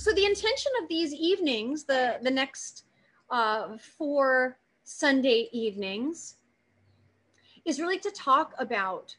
so 0.00 0.12
the 0.12 0.24
intention 0.24 0.72
of 0.82 0.88
these 0.88 1.12
evenings, 1.12 1.84
the 1.84 2.18
the 2.22 2.30
next 2.30 2.84
uh, 3.30 3.76
four 3.76 4.58
Sunday 4.84 5.48
evenings, 5.52 6.36
is 7.64 7.80
really 7.80 7.98
to 7.98 8.10
talk 8.10 8.54
about 8.58 9.14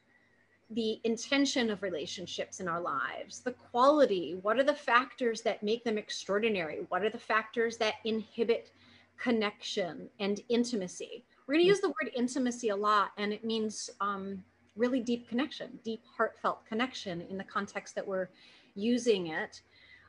the 0.71 1.00
intention 1.04 1.70
of 1.70 1.83
relationships 1.83 2.61
in 2.61 2.68
our 2.68 2.79
lives, 2.79 3.41
the 3.41 3.52
quality, 3.52 4.38
what 4.41 4.57
are 4.57 4.64
the 4.64 4.73
factors 4.73 5.41
that 5.41 5.61
make 5.61 5.83
them 5.83 5.97
extraordinary? 5.97 6.86
What 6.88 7.04
are 7.04 7.09
the 7.09 7.18
factors 7.18 7.75
that 7.77 7.95
inhibit 8.05 8.71
connection 9.18 10.09
and 10.20 10.39
intimacy? 10.48 11.25
We're 11.45 11.55
going 11.55 11.66
to 11.66 11.68
use 11.68 11.82
the 11.82 11.89
word 11.89 12.11
intimacy 12.16 12.69
a 12.69 12.75
lot, 12.75 13.11
and 13.18 13.33
it 13.33 13.43
means 13.43 13.89
um, 14.00 14.41
really 14.77 15.02
deep 15.02 15.27
connection, 15.27 15.77
deep 15.83 16.04
heartfelt 16.18 16.66
connection 16.66 17.21
in 17.29 17.38
the 17.38 17.43
context 17.43 17.93
that 17.96 18.07
we're 18.07 18.29
using 18.74 19.27
it. 19.27 19.61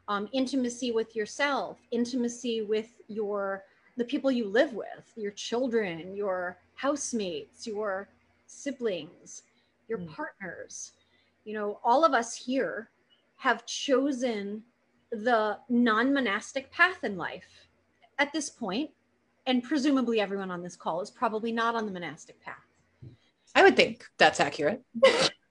Um, 0.09 0.29
intimacy 0.33 0.91
with 0.91 1.15
yourself, 1.15 1.79
intimacy 1.91 2.63
with 2.63 2.89
your 3.09 3.65
the 3.97 4.05
people 4.05 4.31
you 4.31 4.49
live 4.49 4.73
with, 4.73 5.13
your 5.17 5.33
children, 5.33 6.17
your 6.17 6.59
housemates, 6.75 7.67
your 7.67 8.09
siblings, 8.47 9.43
your 9.89 9.99
mm. 9.99 10.09
partners. 10.09 10.93
You 11.45 11.55
know, 11.55 11.79
all 11.85 12.05
of 12.05 12.15
us 12.15 12.35
here 12.35 12.91
have 13.37 13.67
chosen 13.67 14.63
the 15.11 15.59
non 15.69 16.13
monastic 16.15 16.71
path 16.73 17.05
in 17.05 17.17
life 17.17 17.69
at 18.19 18.33
this 18.33 18.49
point, 18.49 18.91
and 19.47 19.63
presumably 19.63 20.21
everyone 20.21 20.51
on 20.51 20.63
this 20.63 20.77
call 20.77 21.01
is 21.01 21.11
probably 21.11 21.53
not 21.53 21.75
on 21.75 21.85
the 21.85 21.93
monastic 21.93 22.41
path. 22.41 22.57
I 23.55 23.63
would 23.63 23.77
think 23.77 24.07
that's 24.17 24.41
accurate. 24.41 24.83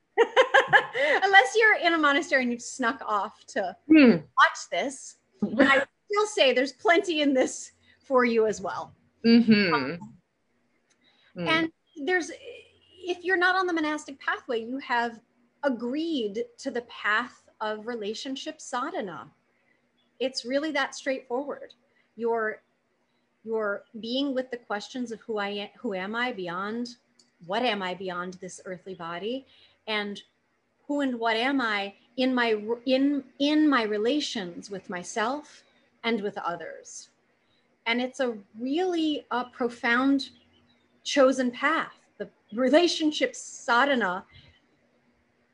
Unless 1.24 1.56
you're 1.56 1.78
in 1.78 1.94
a 1.94 1.98
monastery 1.98 2.44
and 2.44 2.52
you've 2.52 2.62
snuck 2.62 3.02
off 3.06 3.46
to 3.48 3.76
hmm. 3.88 4.12
watch 4.12 4.70
this. 4.72 5.18
And 5.42 5.62
I 5.62 5.84
still 6.12 6.28
say 6.28 6.54
there's 6.54 6.74
plenty 6.74 7.22
in 7.22 7.34
this 7.34 7.72
for 8.04 8.26
you 8.26 8.46
as 8.48 8.62
well. 8.62 8.94
Mm-hmm. 9.26 9.74
Um, 9.74 10.00
mm. 11.38 11.48
And 11.48 11.72
there's 12.06 12.32
if 13.04 13.24
you're 13.24 13.38
not 13.38 13.56
on 13.56 13.68
the 13.68 13.74
monastic 13.74 14.20
pathway, 14.20 14.62
you 14.62 14.78
have 14.80 15.20
agreed 15.64 16.46
to 16.60 16.72
the 16.72 16.82
path 16.82 17.50
of 17.60 17.88
relationship 17.88 18.60
sadhana. 18.60 19.28
It's 20.20 20.46
really 20.46 20.72
that 20.72 20.96
straightforward. 20.96 21.74
You're 22.16 22.62
you're 23.44 23.84
being 24.00 24.36
with 24.36 24.52
the 24.52 24.58
questions 24.58 25.12
of 25.12 25.20
who 25.22 25.38
I 25.38 25.50
am, 25.50 25.70
who 25.80 25.94
am 25.94 26.16
I 26.16 26.32
beyond 26.32 26.90
what 27.48 27.64
am 27.64 27.82
I 27.82 27.96
beyond 27.96 28.36
this 28.36 28.62
earthly 28.66 28.94
body 28.94 29.48
and 29.88 30.22
who 30.92 31.00
and 31.00 31.18
what 31.18 31.38
am 31.38 31.62
I 31.62 31.94
in 32.18 32.36
my 32.36 32.62
in 32.86 33.24
in 33.40 33.70
my 33.70 33.84
relations 33.84 34.70
with 34.70 34.90
myself 34.90 35.64
and 36.04 36.22
with 36.22 36.38
others. 36.38 37.10
And 37.86 38.02
it's 38.02 38.20
a 38.20 38.38
really 38.60 39.26
a 39.32 39.46
profound 39.46 40.30
chosen 41.04 41.50
path 41.50 41.94
the 42.18 42.30
relationship 42.54 43.36
sadhana 43.36 44.26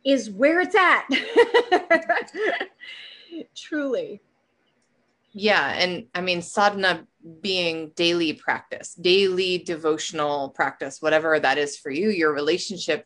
is 0.03 0.31
where 0.31 0.61
it's 0.61 0.75
at. 0.75 1.05
Truly. 3.55 4.21
Yeah. 5.33 5.73
And 5.77 6.07
I 6.15 6.21
mean, 6.21 6.41
sadhana 6.41 7.05
being 7.41 7.91
daily 7.95 8.33
practice, 8.33 8.95
daily 8.95 9.59
devotional 9.59 10.49
practice, 10.49 11.01
whatever 11.01 11.39
that 11.39 11.57
is 11.57 11.77
for 11.77 11.91
you, 11.91 12.09
your 12.09 12.33
relationship 12.33 13.05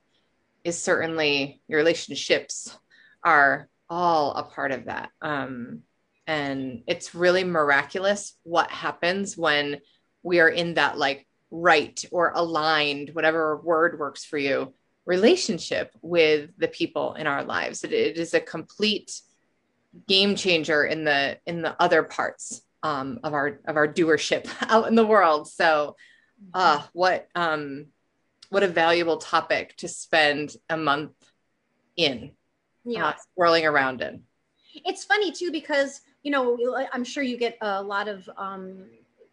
is 0.63 0.81
certainly, 0.81 1.61
your 1.67 1.79
relationships 1.79 2.75
are 3.23 3.67
all 3.89 4.33
a 4.33 4.43
part 4.43 4.71
of 4.71 4.85
that. 4.85 5.09
Um, 5.21 5.81
and 6.27 6.83
it's 6.87 7.15
really 7.15 7.43
miraculous 7.43 8.37
what 8.43 8.71
happens 8.71 9.37
when 9.37 9.81
we 10.23 10.39
are 10.39 10.49
in 10.49 10.75
that 10.75 10.97
like 10.97 11.27
right 11.49 12.03
or 12.11 12.31
aligned, 12.33 13.09
whatever 13.13 13.57
word 13.57 13.99
works 13.99 14.23
for 14.23 14.37
you, 14.37 14.73
relationship 15.05 15.91
with 16.01 16.51
the 16.57 16.67
people 16.67 17.15
in 17.15 17.27
our 17.27 17.43
lives. 17.43 17.83
it, 17.83 17.91
it 17.91 18.17
is 18.17 18.33
a 18.33 18.39
complete 18.39 19.21
game 20.07 20.35
changer 20.35 20.85
in 20.85 21.03
the 21.03 21.37
in 21.45 21.61
the 21.61 21.75
other 21.81 22.03
parts 22.03 22.61
um, 22.83 23.19
of 23.23 23.33
our 23.33 23.59
of 23.65 23.75
our 23.75 23.87
doership 23.87 24.47
out 24.69 24.87
in 24.87 24.95
the 24.95 25.05
world. 25.05 25.47
So, 25.49 25.95
uh, 26.53 26.81
what 26.93 27.27
um, 27.35 27.87
what 28.51 28.63
a 28.63 28.67
valuable 28.67 29.17
topic 29.17 29.75
to 29.77 29.87
spend 29.87 30.55
a 30.69 30.77
month 30.77 31.13
in, 31.97 32.31
yeah, 32.85 33.07
uh, 33.07 33.13
swirling 33.33 33.65
around 33.65 34.01
in. 34.01 34.21
It's 34.85 35.03
funny 35.03 35.31
too 35.31 35.51
because 35.51 36.01
you 36.23 36.31
know 36.31 36.85
I'm 36.93 37.03
sure 37.03 37.23
you 37.23 37.37
get 37.37 37.57
a 37.61 37.81
lot 37.81 38.07
of 38.07 38.29
um, 38.37 38.85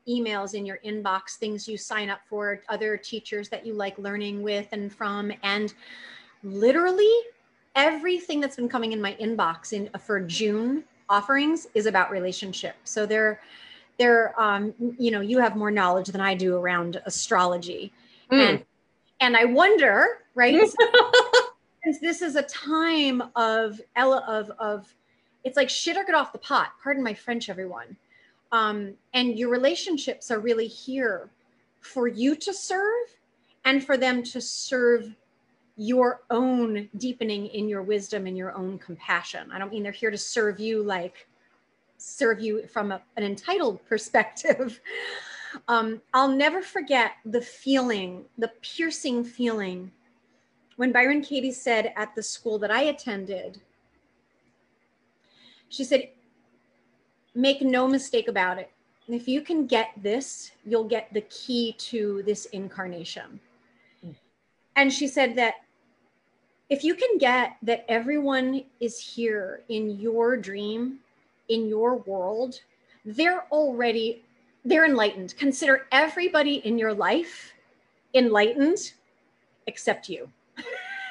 emails 0.08 0.54
in 0.54 0.64
your 0.64 0.78
inbox, 0.84 1.36
things 1.36 1.68
you 1.68 1.76
sign 1.76 2.08
up 2.08 2.20
for, 2.28 2.62
other 2.68 2.96
teachers 2.96 3.48
that 3.50 3.66
you 3.66 3.74
like 3.74 3.98
learning 3.98 4.42
with 4.42 4.66
and 4.72 4.92
from. 4.92 5.32
And 5.42 5.74
literally 6.42 7.12
everything 7.76 8.40
that's 8.40 8.56
been 8.56 8.68
coming 8.68 8.92
in 8.92 9.00
my 9.00 9.14
inbox 9.20 9.72
in 9.72 9.90
for 10.00 10.20
June 10.20 10.84
offerings 11.08 11.66
is 11.74 11.86
about 11.86 12.10
relationship. 12.10 12.76
So 12.84 13.04
they're 13.04 13.40
they're 13.98 14.40
um, 14.40 14.74
you 14.98 15.10
know, 15.10 15.20
you 15.20 15.38
have 15.38 15.56
more 15.56 15.70
knowledge 15.70 16.08
than 16.08 16.20
I 16.20 16.34
do 16.34 16.56
around 16.56 17.02
astrology. 17.04 17.92
Mm. 18.30 18.48
And 18.48 18.64
and 19.20 19.36
I 19.36 19.44
wonder, 19.44 20.24
right? 20.34 20.68
since 21.84 21.98
this 22.00 22.22
is 22.22 22.36
a 22.36 22.42
time 22.42 23.22
of 23.36 23.80
Ella 23.96 24.24
of 24.28 24.50
of 24.58 24.94
it's 25.44 25.56
like 25.56 25.70
shit 25.70 25.96
or 25.96 26.04
get 26.04 26.14
off 26.14 26.32
the 26.32 26.38
pot. 26.38 26.72
Pardon 26.82 27.02
my 27.02 27.14
French, 27.14 27.48
everyone 27.48 27.96
um, 28.52 28.94
and 29.14 29.38
your 29.38 29.50
relationships 29.50 30.30
are 30.30 30.38
really 30.38 30.66
here 30.66 31.30
for 31.80 32.08
you 32.08 32.34
to 32.36 32.52
serve 32.52 33.06
and 33.64 33.84
for 33.84 33.96
them 33.96 34.22
to 34.22 34.40
serve 34.40 35.14
your 35.76 36.22
own 36.30 36.88
deepening 36.96 37.46
in 37.46 37.68
your 37.68 37.82
wisdom 37.82 38.26
and 38.26 38.36
your 38.36 38.56
own 38.56 38.78
compassion. 38.78 39.50
I 39.52 39.58
don't 39.58 39.70
mean 39.70 39.82
they're 39.82 39.92
here 39.92 40.10
to 40.10 40.18
serve 40.18 40.58
you 40.58 40.82
like 40.82 41.28
serve 41.98 42.40
you 42.40 42.66
from 42.68 42.92
a, 42.92 43.02
an 43.16 43.24
entitled 43.24 43.84
perspective. 43.86 44.80
Um, 45.66 46.00
I'll 46.14 46.28
never 46.28 46.62
forget 46.62 47.12
the 47.24 47.40
feeling, 47.40 48.24
the 48.36 48.50
piercing 48.62 49.24
feeling 49.24 49.90
when 50.78 50.92
Byron 50.92 51.22
Katie 51.22 51.50
said 51.50 51.92
at 51.96 52.14
the 52.14 52.22
school 52.22 52.56
that 52.60 52.70
I 52.70 52.82
attended, 52.82 53.60
she 55.68 55.82
said, 55.82 56.10
make 57.34 57.62
no 57.62 57.88
mistake 57.88 58.28
about 58.28 58.58
it. 58.58 58.70
If 59.08 59.26
you 59.26 59.40
can 59.40 59.66
get 59.66 59.90
this, 59.96 60.52
you'll 60.64 60.84
get 60.84 61.12
the 61.12 61.22
key 61.22 61.74
to 61.78 62.22
this 62.24 62.44
incarnation. 62.46 63.40
Mm. 64.06 64.14
And 64.76 64.92
she 64.92 65.08
said 65.08 65.34
that 65.34 65.54
if 66.68 66.84
you 66.84 66.94
can 66.94 67.18
get 67.18 67.56
that 67.62 67.84
everyone 67.88 68.62
is 68.78 69.00
here 69.00 69.62
in 69.68 69.98
your 69.98 70.36
dream, 70.36 71.00
in 71.48 71.68
your 71.68 71.96
world, 71.96 72.60
they're 73.04 73.46
already 73.50 74.22
they're 74.68 74.84
enlightened. 74.84 75.34
Consider 75.36 75.86
everybody 75.92 76.56
in 76.66 76.78
your 76.78 76.94
life 76.94 77.52
enlightened 78.14 78.92
except 79.66 80.08
you. 80.08 80.30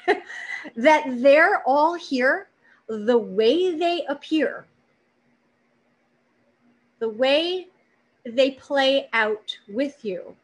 that 0.76 1.04
they're 1.22 1.62
all 1.66 1.94
here 1.94 2.48
the 2.88 3.18
way 3.18 3.76
they 3.76 4.04
appear 4.08 4.66
the 7.00 7.10
way 7.10 7.68
they 8.26 8.52
play 8.52 9.08
out 9.14 9.58
with 9.68 10.04
you 10.04 10.36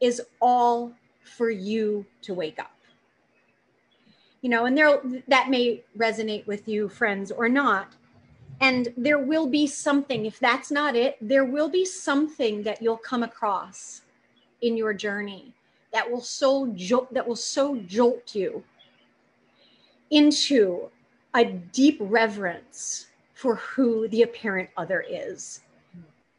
is 0.00 0.22
all 0.40 0.92
for 1.22 1.50
you 1.50 2.04
to 2.22 2.34
wake 2.34 2.58
up 2.58 2.74
you 4.42 4.48
know 4.50 4.66
and 4.66 4.76
there 4.76 5.00
that 5.26 5.50
may 5.50 5.82
resonate 5.96 6.46
with 6.46 6.68
you 6.68 6.88
friends 6.88 7.32
or 7.32 7.48
not 7.48 7.94
and 8.60 8.92
there 8.96 9.18
will 9.18 9.46
be 9.46 9.66
something 9.66 10.26
if 10.26 10.38
that's 10.40 10.70
not 10.70 10.96
it 10.96 11.16
there 11.20 11.44
will 11.44 11.68
be 11.68 11.84
something 11.84 12.62
that 12.62 12.82
you'll 12.82 12.96
come 12.96 13.22
across 13.22 14.02
in 14.62 14.76
your 14.76 14.92
journey 14.92 15.52
that 15.92 16.08
will 16.10 16.20
so 16.20 16.66
jolt 16.74 17.12
that 17.12 17.26
will 17.26 17.36
so 17.36 17.76
jolt 17.86 18.34
you 18.34 18.62
into 20.10 20.88
a 21.34 21.44
deep 21.44 21.98
reverence 22.00 23.06
for 23.34 23.56
who 23.56 24.08
the 24.08 24.22
apparent 24.22 24.68
other 24.76 25.04
is 25.08 25.60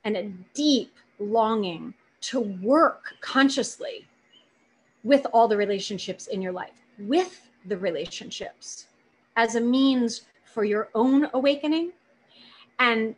and 0.04 0.18
a 0.18 0.32
deep 0.54 0.94
longing 1.20 1.94
to 2.22 2.40
work 2.62 3.14
consciously 3.22 4.06
with 5.04 5.26
all 5.32 5.48
the 5.48 5.56
relationships 5.56 6.28
in 6.28 6.42
your 6.42 6.52
life, 6.52 6.74
with 7.00 7.50
the 7.66 7.78
relationships 7.78 8.88
as 9.38 9.56
a 9.56 9.62
means 9.62 10.24
for 10.44 10.64
your 10.64 10.90
own 10.96 11.30
awakening. 11.34 11.92
And 12.80 13.16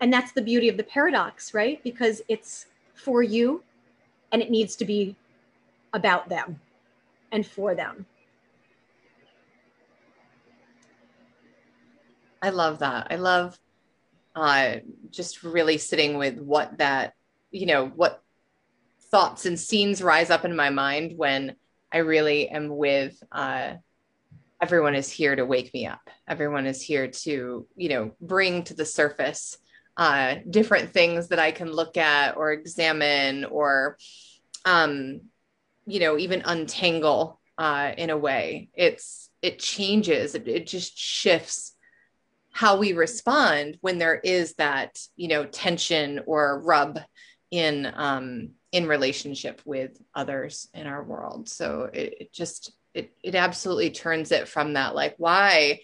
and 0.00 0.12
that's 0.12 0.32
the 0.32 0.42
beauty 0.42 0.68
of 0.68 0.76
the 0.76 0.82
paradox, 0.82 1.54
right? 1.54 1.82
Because 1.84 2.22
it's 2.28 2.66
for 2.94 3.22
you 3.22 3.62
and 4.32 4.42
it 4.42 4.50
needs 4.50 4.74
to 4.76 4.84
be 4.84 5.14
about 5.92 6.28
them 6.28 6.60
and 7.30 7.46
for 7.46 7.74
them. 7.74 8.06
I 12.42 12.50
love 12.50 12.80
that. 12.80 13.06
I 13.10 13.16
love 13.16 13.56
uh, 14.34 14.76
just 15.10 15.44
really 15.44 15.78
sitting 15.78 16.18
with 16.18 16.38
what 16.40 16.78
that, 16.78 17.14
you 17.52 17.66
know, 17.66 17.86
what 17.86 18.22
thoughts 19.10 19.46
and 19.46 19.58
scenes 19.58 20.02
rise 20.02 20.30
up 20.30 20.44
in 20.44 20.56
my 20.56 20.70
mind 20.70 21.16
when 21.16 21.54
I 21.92 21.98
really 21.98 22.48
am 22.48 22.76
with, 22.76 23.22
uh, 23.30 23.74
everyone 24.62 24.94
is 24.94 25.10
here 25.10 25.34
to 25.34 25.44
wake 25.44 25.74
me 25.74 25.86
up. 25.86 26.08
Everyone 26.28 26.66
is 26.66 26.80
here 26.80 27.08
to, 27.08 27.66
you 27.74 27.88
know, 27.88 28.12
bring 28.20 28.62
to 28.62 28.74
the 28.74 28.86
surface 28.86 29.58
uh, 29.96 30.36
different 30.48 30.92
things 30.92 31.28
that 31.28 31.40
I 31.40 31.50
can 31.50 31.70
look 31.70 31.96
at 31.96 32.36
or 32.36 32.52
examine 32.52 33.44
or, 33.44 33.98
um, 34.64 35.20
you 35.84 35.98
know, 35.98 36.16
even 36.16 36.42
untangle 36.44 37.40
uh, 37.58 37.90
in 37.98 38.10
a 38.10 38.16
way. 38.16 38.70
It's 38.74 39.28
it 39.42 39.58
changes. 39.58 40.36
It, 40.36 40.46
it 40.46 40.68
just 40.68 40.96
shifts 40.96 41.74
how 42.52 42.76
we 42.76 42.92
respond 42.92 43.78
when 43.80 43.98
there 43.98 44.14
is 44.14 44.54
that 44.54 44.98
you 45.16 45.26
know 45.26 45.44
tension 45.44 46.20
or 46.26 46.60
rub 46.60 47.00
in 47.50 47.92
um, 47.94 48.50
in 48.70 48.86
relationship 48.86 49.60
with 49.64 50.00
others 50.14 50.68
in 50.72 50.86
our 50.86 51.02
world. 51.02 51.48
So 51.48 51.90
it, 51.92 52.14
it 52.20 52.32
just 52.32 52.72
it 52.94 53.12
it 53.22 53.34
absolutely 53.34 53.90
turns 53.90 54.32
it 54.32 54.48
from 54.48 54.74
that 54.74 54.94
like 54.94 55.14
why 55.18 55.80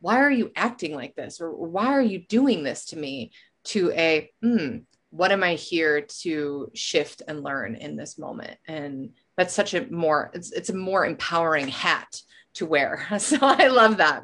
why 0.00 0.20
are 0.20 0.30
you 0.30 0.52
acting 0.54 0.94
like 0.94 1.14
this? 1.14 1.40
Or 1.40 1.50
why 1.50 1.86
are 1.86 2.02
you 2.02 2.20
doing 2.20 2.62
this 2.62 2.86
to 2.86 2.96
me? 2.96 3.32
To 3.64 3.90
a 3.92 4.30
hmm 4.42 4.78
what 5.10 5.32
am 5.32 5.42
i 5.42 5.54
here 5.54 6.02
to 6.02 6.70
shift 6.74 7.22
and 7.26 7.42
learn 7.42 7.74
in 7.74 7.96
this 7.96 8.18
moment? 8.18 8.58
And 8.68 9.10
that's 9.36 9.54
such 9.54 9.74
a 9.74 9.86
more 9.90 10.30
it's, 10.34 10.52
it's 10.52 10.70
a 10.70 10.76
more 10.76 11.06
empowering 11.06 11.68
hat 11.68 12.20
to 12.54 12.66
wear. 12.66 13.06
So 13.18 13.38
i 13.40 13.68
love 13.68 13.96
that. 13.96 14.22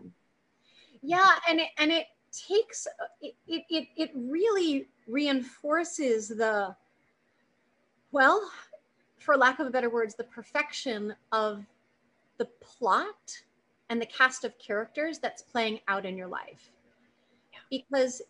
Yeah 1.03 1.33
and 1.49 1.61
it 1.61 1.69
and 1.79 1.91
it 1.91 2.07
takes 2.49 2.87
it 3.21 3.35
it 3.49 3.89
it 3.97 4.11
really 4.15 4.89
reinforces 5.09 6.29
the 6.29 6.75
well 8.13 8.51
for 9.19 9.37
lack 9.37 9.59
of 9.59 9.71
better 9.73 9.91
words 9.91 10.15
the 10.15 10.25
perfection 10.25 11.15
of 11.33 11.65
the 12.43 12.49
plot 12.61 13.41
and 13.89 14.03
the 14.03 14.07
cast 14.07 14.45
of 14.45 14.59
characters 14.59 15.21
that's 15.21 15.43
playing 15.43 15.79
out 15.87 16.05
in 16.05 16.17
your 16.17 16.27
life. 16.27 16.73
Yeah. 17.53 17.61
Because 17.71 18.21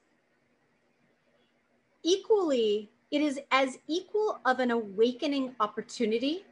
equally, 2.02 2.90
it 3.10 3.22
is 3.22 3.40
as 3.50 3.78
equal 3.88 4.38
of 4.44 4.58
an 4.58 4.70
awakening 4.70 5.54
opportunity 5.60 6.44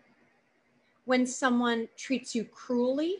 when 1.04 1.26
someone 1.26 1.86
treats 1.98 2.34
you 2.34 2.44
cruelly 2.44 3.16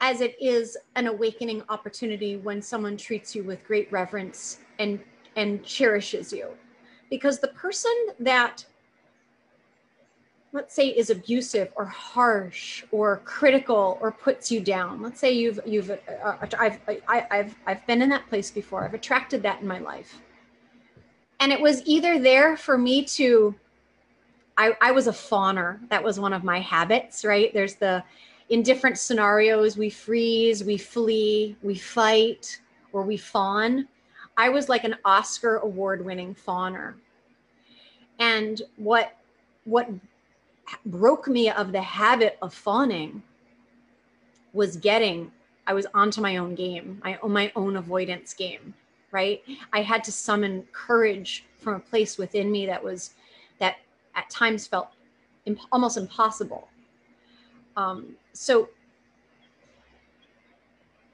as 0.00 0.22
it 0.22 0.34
is 0.40 0.78
an 0.96 1.06
awakening 1.06 1.62
opportunity 1.68 2.38
when 2.38 2.62
someone 2.62 2.96
treats 2.96 3.34
you 3.34 3.42
with 3.42 3.62
great 3.66 3.90
reverence 3.92 4.60
and 4.78 4.98
and 5.36 5.62
cherishes 5.62 6.32
you 6.32 6.48
because 7.10 7.38
the 7.38 7.48
person 7.48 7.92
that 8.18 8.64
let's 10.52 10.74
say 10.74 10.88
is 10.88 11.10
abusive 11.10 11.72
or 11.76 11.84
harsh 11.84 12.84
or 12.90 13.18
critical 13.24 13.98
or 14.00 14.10
puts 14.10 14.50
you 14.50 14.60
down. 14.60 15.00
Let's 15.00 15.20
say 15.20 15.32
you've 15.32 15.60
you've 15.64 15.90
uh, 15.90 15.96
uh 16.08 16.46
I've, 16.58 16.80
I, 16.88 17.26
I've 17.30 17.54
i've 17.66 17.86
been 17.86 18.02
in 18.02 18.08
that 18.08 18.28
place 18.28 18.50
before. 18.50 18.84
I've 18.84 18.94
attracted 18.94 19.42
that 19.42 19.60
in 19.60 19.68
my 19.68 19.78
life. 19.78 20.20
And 21.38 21.52
it 21.52 21.60
was 21.60 21.82
either 21.86 22.18
there 22.18 22.56
for 22.56 22.76
me 22.76 23.04
to 23.04 23.54
I, 24.58 24.76
I 24.80 24.90
was 24.90 25.06
a 25.06 25.12
fawner. 25.12 25.78
That 25.88 26.02
was 26.02 26.18
one 26.18 26.32
of 26.32 26.44
my 26.44 26.60
habits 26.60 27.24
right? 27.24 27.52
There's 27.54 27.76
the 27.76 28.02
in 28.48 28.64
different 28.64 28.98
scenarios 28.98 29.76
we 29.76 29.90
freeze 29.90 30.64
we 30.64 30.76
flee 30.76 31.56
we 31.62 31.76
fight 31.76 32.60
or 32.92 33.02
we 33.02 33.16
fawn. 33.16 33.86
I 34.36 34.48
was 34.48 34.68
like 34.68 34.82
an 34.84 34.96
oscar 35.04 35.58
award 35.58 36.04
winning 36.04 36.34
fawner. 36.34 36.94
And 38.18 38.60
what 38.76 39.16
what 39.64 39.88
broke 40.86 41.28
me 41.28 41.50
of 41.50 41.72
the 41.72 41.82
habit 41.82 42.38
of 42.42 42.54
fawning 42.54 43.22
was 44.52 44.76
getting 44.76 45.30
i 45.66 45.72
was 45.72 45.86
onto 45.94 46.20
my 46.20 46.36
own 46.36 46.54
game 46.54 47.00
my 47.04 47.18
own 47.22 47.32
my 47.32 47.52
own 47.56 47.76
avoidance 47.76 48.34
game 48.34 48.74
right? 49.12 49.42
I 49.72 49.82
had 49.82 50.04
to 50.04 50.12
summon 50.12 50.64
courage 50.72 51.44
from 51.58 51.74
a 51.74 51.80
place 51.80 52.18
within 52.18 52.50
me 52.50 52.66
that 52.66 52.82
was 52.82 53.14
that 53.58 53.76
at 54.14 54.30
times 54.30 54.66
felt 54.66 54.88
imp- 55.46 55.60
almost 55.72 55.96
impossible. 55.96 56.68
Um, 57.76 58.16
so 58.32 58.68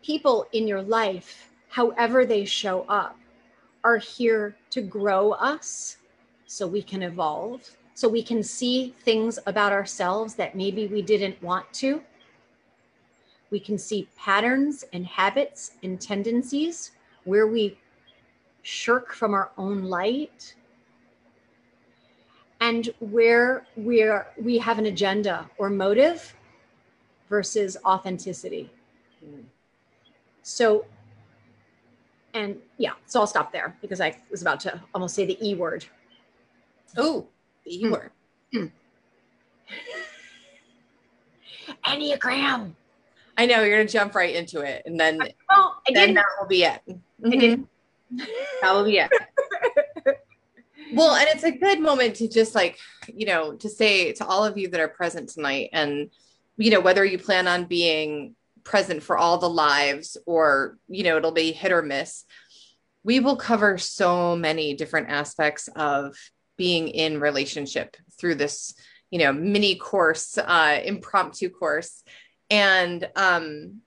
people 0.03 0.47
in 0.53 0.67
your 0.67 0.82
life 0.82 1.50
however 1.69 2.25
they 2.25 2.44
show 2.44 2.82
up 2.88 3.19
are 3.85 3.99
here 3.99 4.56
to 4.70 4.81
grow 4.81 5.32
us 5.32 5.99
so 6.47 6.67
we 6.67 6.82
can 6.82 7.03
evolve 7.03 7.76
so 7.96 8.06
we 8.10 8.22
can 8.22 8.43
see 8.43 8.94
things 9.04 9.38
about 9.46 9.72
ourselves 9.72 10.34
that 10.34 10.54
maybe 10.54 10.87
we 10.87 11.00
didn't 11.00 11.43
want 11.43 11.64
to. 11.72 12.02
We 13.50 13.58
can 13.58 13.78
see 13.78 14.06
patterns 14.19 14.84
and 14.93 15.06
habits 15.06 15.72
and 15.82 15.98
tendencies 15.98 16.90
where 17.25 17.46
we 17.46 17.78
shirk 18.60 19.14
from 19.14 19.32
our 19.32 19.50
own 19.56 19.84
light 19.84 20.54
and 22.60 22.90
where 23.00 23.66
we're 23.76 24.26
we 24.38 24.58
have 24.58 24.78
an 24.78 24.84
agenda 24.87 25.48
or 25.56 25.70
motive 25.70 26.37
versus 27.31 27.78
authenticity. 27.82 28.70
So 30.43 30.84
and 32.34 32.58
yeah, 32.76 32.93
so 33.06 33.20
I'll 33.20 33.26
stop 33.26 33.52
there 33.52 33.75
because 33.81 34.02
I 34.02 34.19
was 34.31 34.43
about 34.43 34.60
to 34.60 34.82
almost 34.94 35.14
say 35.14 35.25
the 35.25 35.38
E 35.40 35.54
word. 35.54 35.87
Oh, 36.98 37.26
the 37.66 37.84
E 37.84 37.90
word. 37.90 38.10
Hmm. 38.52 38.66
Enneagram. 41.84 42.72
I 43.36 43.46
know 43.46 43.62
you're 43.62 43.76
gonna 43.76 43.88
jump 43.88 44.14
right 44.14 44.34
into 44.34 44.60
it, 44.60 44.82
and 44.86 44.98
then 44.98 45.20
oh, 45.50 45.74
then 45.92 46.14
that 46.14 46.24
will 46.40 46.46
be 46.46 46.62
it. 46.62 46.80
Mm-hmm. 47.22 47.62
that 48.62 48.72
will 48.72 48.84
be 48.84 48.98
it. 48.98 49.10
well, 50.94 51.14
and 51.16 51.28
it's 51.28 51.44
a 51.44 51.50
good 51.50 51.80
moment 51.80 52.16
to 52.16 52.28
just 52.28 52.54
like 52.54 52.78
you 53.12 53.26
know 53.26 53.54
to 53.56 53.69
say 53.69 54.12
to 54.12 54.24
all 54.24 54.44
of 54.44 54.56
you 54.56 54.69
that 54.69 54.81
are 54.81 54.88
present 54.88 55.29
tonight, 55.29 55.70
and 55.72 56.10
you 56.56 56.70
know 56.70 56.81
whether 56.81 57.05
you 57.05 57.19
plan 57.19 57.46
on 57.46 57.64
being 57.64 58.34
present 58.64 59.02
for 59.02 59.17
all 59.17 59.38
the 59.38 59.48
lives 59.48 60.17
or 60.26 60.76
you 60.88 61.05
know 61.05 61.17
it'll 61.17 61.32
be 61.32 61.52
hit 61.52 61.72
or 61.72 61.82
miss. 61.82 62.24
We 63.05 63.20
will 63.20 63.36
cover 63.36 63.79
so 63.79 64.34
many 64.34 64.74
different 64.74 65.10
aspects 65.10 65.69
of 65.76 66.17
being 66.56 66.89
in 66.89 67.20
relationship 67.20 67.96
through 68.19 68.34
this 68.34 68.75
you 69.10 69.19
know 69.19 69.32
mini 69.32 69.77
course 69.77 70.39
uh, 70.39 70.81
impromptu 70.84 71.51
course. 71.51 72.03
And 72.48 73.08
um, 73.17 73.81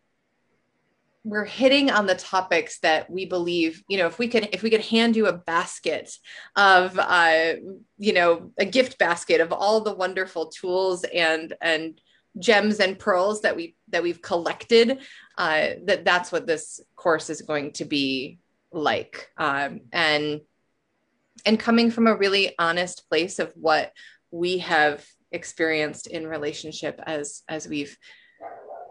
we're 1.23 1.45
hitting 1.45 1.89
on 1.89 2.07
the 2.07 2.15
topics 2.15 2.79
that 2.79 3.09
we 3.09 3.25
believe 3.25 3.83
you 3.87 3.97
know 3.97 4.07
if 4.07 4.17
we 4.17 4.27
could 4.27 4.49
if 4.53 4.63
we 4.63 4.69
could 4.69 4.85
hand 4.85 5.15
you 5.15 5.27
a 5.27 5.33
basket 5.33 6.11
of 6.55 6.97
uh, 6.97 7.53
you 7.97 8.13
know 8.13 8.51
a 8.57 8.65
gift 8.65 8.97
basket 8.97 9.41
of 9.41 9.51
all 9.51 9.81
the 9.81 9.93
wonderful 9.93 10.47
tools 10.47 11.03
and 11.13 11.53
and 11.61 12.01
gems 12.37 12.79
and 12.79 12.99
pearls 12.99 13.41
that 13.41 13.55
we 13.55 13.75
that 13.89 14.03
we've 14.03 14.21
collected 14.21 14.99
uh, 15.37 15.69
that 15.85 16.05
that's 16.05 16.31
what 16.31 16.47
this 16.47 16.79
course 16.95 17.29
is 17.29 17.41
going 17.41 17.71
to 17.71 17.85
be 17.85 18.39
like. 18.71 19.29
Um, 19.37 19.81
and 19.91 20.41
and 21.45 21.59
coming 21.59 21.91
from 21.91 22.07
a 22.07 22.15
really 22.15 22.53
honest 22.59 23.07
place 23.09 23.39
of 23.39 23.51
what 23.55 23.91
we 24.31 24.59
have 24.59 25.05
experienced 25.31 26.07
in 26.07 26.27
relationship 26.27 26.99
as 27.05 27.43
as 27.47 27.67
we've 27.67 27.97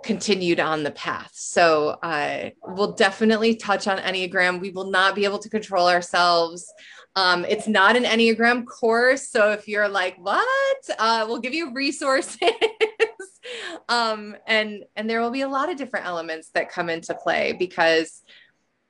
continued 0.04 0.60
on 0.60 0.84
the 0.84 0.92
path. 0.92 1.32
So 1.34 1.98
uh, 2.02 2.50
we'll 2.64 2.92
definitely 2.92 3.56
touch 3.56 3.88
on 3.88 3.98
enneagram. 3.98 4.60
We 4.60 4.70
will 4.70 4.90
not 4.90 5.16
be 5.16 5.24
able 5.24 5.40
to 5.40 5.50
control 5.50 5.88
ourselves. 5.88 6.72
Um, 7.16 7.44
it's 7.44 7.66
not 7.66 7.96
an 7.96 8.04
enneagram 8.04 8.64
course 8.64 9.28
so 9.28 9.50
if 9.50 9.66
you're 9.66 9.88
like 9.88 10.16
what? 10.18 10.78
Uh, 10.98 11.24
we'll 11.26 11.40
give 11.40 11.54
you 11.54 11.72
resources. 11.72 12.38
Um, 13.88 14.36
and 14.46 14.84
and 14.96 15.08
there 15.08 15.20
will 15.20 15.30
be 15.30 15.42
a 15.42 15.48
lot 15.48 15.70
of 15.70 15.76
different 15.76 16.06
elements 16.06 16.50
that 16.50 16.70
come 16.70 16.90
into 16.90 17.14
play 17.14 17.52
because 17.58 18.22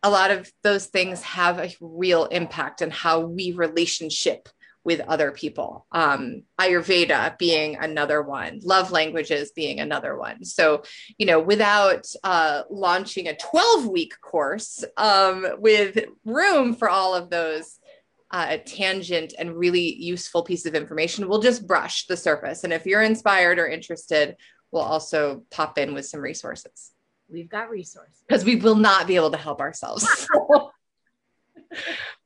a 0.03 0.11
lot 0.11 0.31
of 0.31 0.51
those 0.63 0.87
things 0.87 1.23
have 1.23 1.59
a 1.59 1.75
real 1.81 2.27
impact 2.27 2.83
on 2.83 2.91
how 2.91 3.21
we 3.21 3.53
relationship 3.53 4.49
with 4.85 5.01
other 5.01 5.33
people. 5.33 5.87
Um, 5.93 6.45
Ayurveda 6.59 7.37
being 7.37 7.77
another 7.77 8.23
one, 8.23 8.61
love 8.63 8.91
languages 8.91 9.53
being 9.55 9.81
another 9.81 10.17
one. 10.17 10.45
So, 10.45 10.83
you 11.19 11.27
know, 11.27 11.41
without 11.41 12.07
uh, 12.25 12.63
launching 12.71 13.29
a 13.29 13.37
12 13.37 13.87
week 13.87 14.15
course 14.21 14.85
um, 14.97 15.47
with 15.59 16.07
room 16.25 16.75
for 16.75 16.89
all 16.89 17.15
of 17.15 17.29
those 17.29 17.79
uh, 18.31 18.59
tangent 18.65 19.35
and 19.39 19.57
really 19.57 19.95
useful 19.97 20.43
piece 20.43 20.65
of 20.65 20.75
information, 20.75 21.29
we'll 21.29 21.43
just 21.43 21.67
brush 21.67 22.07
the 22.07 22.17
surface. 22.17 22.65
And 22.65 22.73
if 22.73 22.87
you're 22.87 23.03
inspired 23.03 23.59
or 23.59 23.67
interested, 23.67 24.37
we'll 24.71 24.83
also 24.83 25.43
pop 25.51 25.77
in 25.77 25.93
with 25.93 26.07
some 26.07 26.21
resources 26.21 26.93
we've 27.31 27.49
got 27.49 27.71
resources 27.71 28.23
because 28.27 28.45
we 28.45 28.57
will 28.57 28.77
not 28.77 29.07
be 29.07 29.17
able 29.17 29.31
to 29.31 29.37
help 29.37 29.61
ourselves. 29.61 30.27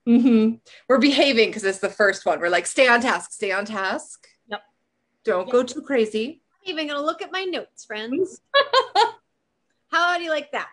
mm-hmm. 0.09 0.55
We're 0.89 0.99
behaving 0.99 1.49
because 1.49 1.65
it's 1.65 1.79
the 1.79 1.89
first 1.89 2.27
one. 2.27 2.41
We're 2.41 2.49
like, 2.49 2.67
stay 2.67 2.89
on 2.89 3.01
task, 3.01 3.33
stay 3.33 3.53
on 3.53 3.65
task. 3.65 4.27
Yep. 4.49 4.63
Don't 5.25 5.47
yep. 5.47 5.53
go 5.53 5.63
too 5.63 5.83
crazy. 5.83 6.43
I'm 6.65 6.71
even 6.71 6.89
gonna 6.89 7.03
look 7.03 7.23
at 7.23 7.33
my 7.33 7.45
notes, 7.45 7.85
friends. 7.85 8.41
How 9.91 10.17
do 10.17 10.25
you 10.25 10.31
like 10.31 10.53
that? 10.53 10.69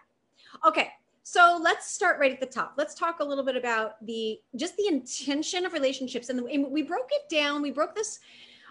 Okay, 0.65 0.89
so 1.23 1.59
let's 1.61 1.91
start 1.91 2.19
right 2.19 2.31
at 2.31 2.39
the 2.39 2.45
top. 2.45 2.73
Let's 2.77 2.95
talk 2.95 3.19
a 3.19 3.23
little 3.23 3.43
bit 3.43 3.55
about 3.55 4.03
the 4.05 4.39
just 4.55 4.75
the 4.77 4.87
intention 4.87 5.65
of 5.65 5.73
relationships, 5.73 6.29
and, 6.29 6.39
the, 6.39 6.45
and 6.45 6.71
we 6.71 6.83
broke 6.83 7.09
it 7.11 7.29
down. 7.29 7.61
We 7.61 7.71
broke 7.71 7.95
this 7.95 8.19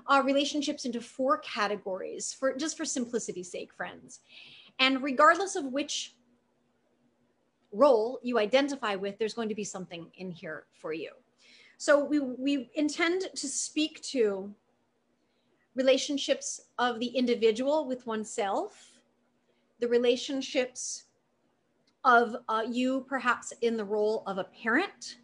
uh, 0.09 0.23
relationships 0.25 0.85
into 0.85 1.01
four 1.01 1.39
categories 1.39 2.33
for 2.33 2.57
just 2.57 2.77
for 2.77 2.85
simplicity's 2.85 3.51
sake, 3.51 3.73
friends. 3.75 4.21
And 4.79 5.03
regardless 5.03 5.57
of 5.57 5.65
which 5.67 6.15
role 7.73 8.19
you 8.23 8.39
identify 8.39 8.95
with, 8.95 9.19
there's 9.19 9.35
going 9.35 9.49
to 9.49 9.55
be 9.55 9.65
something 9.65 10.07
in 10.17 10.31
here 10.31 10.65
for 10.73 10.93
you. 10.93 11.11
So 11.77 12.05
we, 12.05 12.19
we 12.19 12.71
intend 12.75 13.29
to 13.35 13.49
speak 13.49 14.03
to 14.03 14.53
relationships 15.75 16.63
of 16.79 16.99
the 16.99 17.07
individual 17.07 17.87
with 17.87 18.07
oneself, 18.07 18.93
the 19.81 19.87
relationships 19.87 21.05
of 22.05 22.37
uh, 22.49 22.65
you 22.69 23.05
perhaps 23.09 23.53
in 23.61 23.77
the 23.77 23.85
role 23.85 24.23
of 24.27 24.39
a 24.39 24.45
parent 24.45 25.17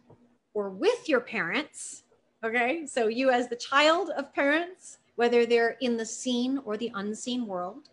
or 0.53 0.69
with 0.69 1.09
your 1.09 1.19
parents. 1.19 2.03
Okay, 2.43 2.85
so 2.85 3.07
you 3.07 3.31
as 3.31 3.49
the 3.49 3.55
child 3.55 4.11
of 4.11 4.33
parents, 4.33 4.99
whether 5.15 5.45
they're 5.45 5.77
in 5.81 5.97
the 5.97 6.05
seen 6.05 6.59
or 6.63 6.77
the 6.77 6.91
unseen 6.95 7.47
world, 7.47 7.89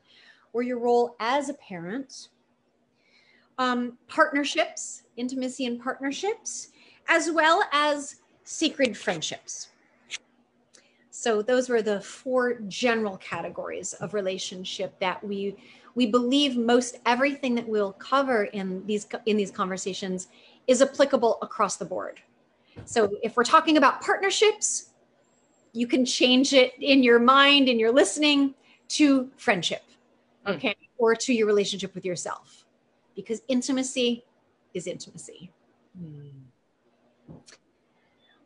or 0.53 0.63
your 0.63 0.79
role 0.79 1.17
as 1.21 1.49
a 1.49 1.55
parent, 1.55 2.29
um, 3.59 3.99
partnerships, 4.09 5.05
intimacy 5.17 5.67
and 5.67 5.81
partnerships, 5.81 6.69
as 7.09 7.31
well 7.31 7.63
as 7.73 8.17
sacred 8.45 8.97
friendships. 8.97 9.69
So 11.11 11.43
those 11.43 11.69
were 11.69 11.83
the 11.83 12.01
four 12.01 12.55
general 12.69 13.19
categories 13.19 13.93
of 13.95 14.15
relationship 14.15 14.99
that 15.01 15.23
we 15.23 15.57
we 15.95 16.07
believe 16.07 16.57
most 16.57 16.97
everything 17.05 17.55
that 17.55 17.69
we'll 17.69 17.93
cover 17.93 18.45
in 18.45 18.85
these 18.87 19.07
in 19.27 19.37
these 19.37 19.51
conversations 19.51 20.29
is 20.67 20.81
applicable 20.81 21.39
across 21.43 21.77
the 21.77 21.85
board. 21.85 22.21
So 22.87 23.11
if 23.23 23.37
we're 23.37 23.45
talking 23.45 23.77
about 23.77 24.01
partnerships, 24.01 24.93
you 25.73 25.87
can 25.87 26.05
change 26.05 26.55
it 26.55 26.73
in 26.81 27.03
your 27.03 27.19
mind 27.19 27.69
and 27.69 27.79
your 27.79 27.93
listening 27.93 28.55
to 28.89 29.31
friendship. 29.37 29.83
Okay, 30.47 30.71
mm. 30.71 30.89
or 30.99 31.15
to 31.15 31.33
your 31.33 31.47
relationship 31.47 31.95
with 31.95 32.05
yourself 32.05 32.65
because 33.15 33.43
intimacy 33.49 34.25
is 34.75 34.87
intimacy. 34.87 35.51
Mm. 36.01 36.31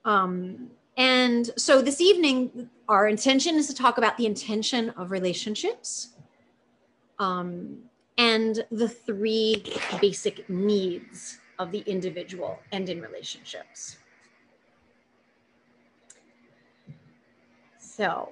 Um, 0.05 0.71
and 0.97 1.51
so 1.57 1.83
this 1.83 2.01
evening, 2.01 2.71
our 2.89 3.09
intention 3.09 3.57
is 3.57 3.67
to 3.69 3.75
talk 3.75 3.99
about 3.99 4.17
the 4.17 4.27
intention 4.27 4.91
of 4.91 5.11
relationships 5.11 6.11
um, 7.19 7.79
and 8.17 8.65
the 8.71 8.89
three 8.89 9.63
basic 10.01 10.49
needs 10.49 11.39
of 11.59 11.73
the 11.73 11.81
individual 11.81 12.59
and 12.73 12.89
in 12.89 13.01
relationships. 13.01 13.97
So, 17.79 18.31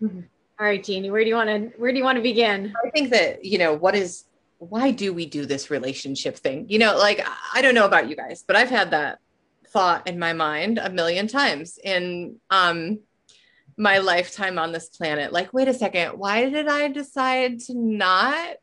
mm-hmm. 0.00 0.20
All 0.62 0.68
right, 0.68 0.84
Jeannie, 0.84 1.10
where 1.10 1.24
do 1.24 1.28
you 1.28 1.34
want 1.34 1.48
to 1.48 1.76
where 1.76 1.90
do 1.90 1.98
you 1.98 2.04
want 2.04 2.18
to 2.18 2.22
begin? 2.22 2.72
I 2.86 2.90
think 2.90 3.10
that 3.10 3.44
you 3.44 3.58
know 3.58 3.74
what 3.74 3.96
is 3.96 4.26
why 4.58 4.92
do 4.92 5.12
we 5.12 5.26
do 5.26 5.44
this 5.44 5.70
relationship 5.70 6.36
thing? 6.36 6.66
You 6.68 6.78
know, 6.78 6.96
like 6.96 7.26
I 7.52 7.62
don't 7.62 7.74
know 7.74 7.84
about 7.84 8.08
you 8.08 8.14
guys, 8.14 8.44
but 8.46 8.54
I've 8.54 8.70
had 8.70 8.92
that 8.92 9.18
thought 9.66 10.06
in 10.06 10.20
my 10.20 10.34
mind 10.34 10.78
a 10.78 10.88
million 10.88 11.26
times 11.26 11.80
in 11.82 12.36
um 12.48 13.00
my 13.76 13.98
lifetime 13.98 14.56
on 14.56 14.70
this 14.70 14.88
planet. 14.88 15.32
Like, 15.32 15.52
wait 15.52 15.66
a 15.66 15.74
second, 15.74 16.16
why 16.16 16.48
did 16.48 16.68
I 16.68 16.86
decide 16.86 17.58
to 17.62 17.74
not 17.74 18.54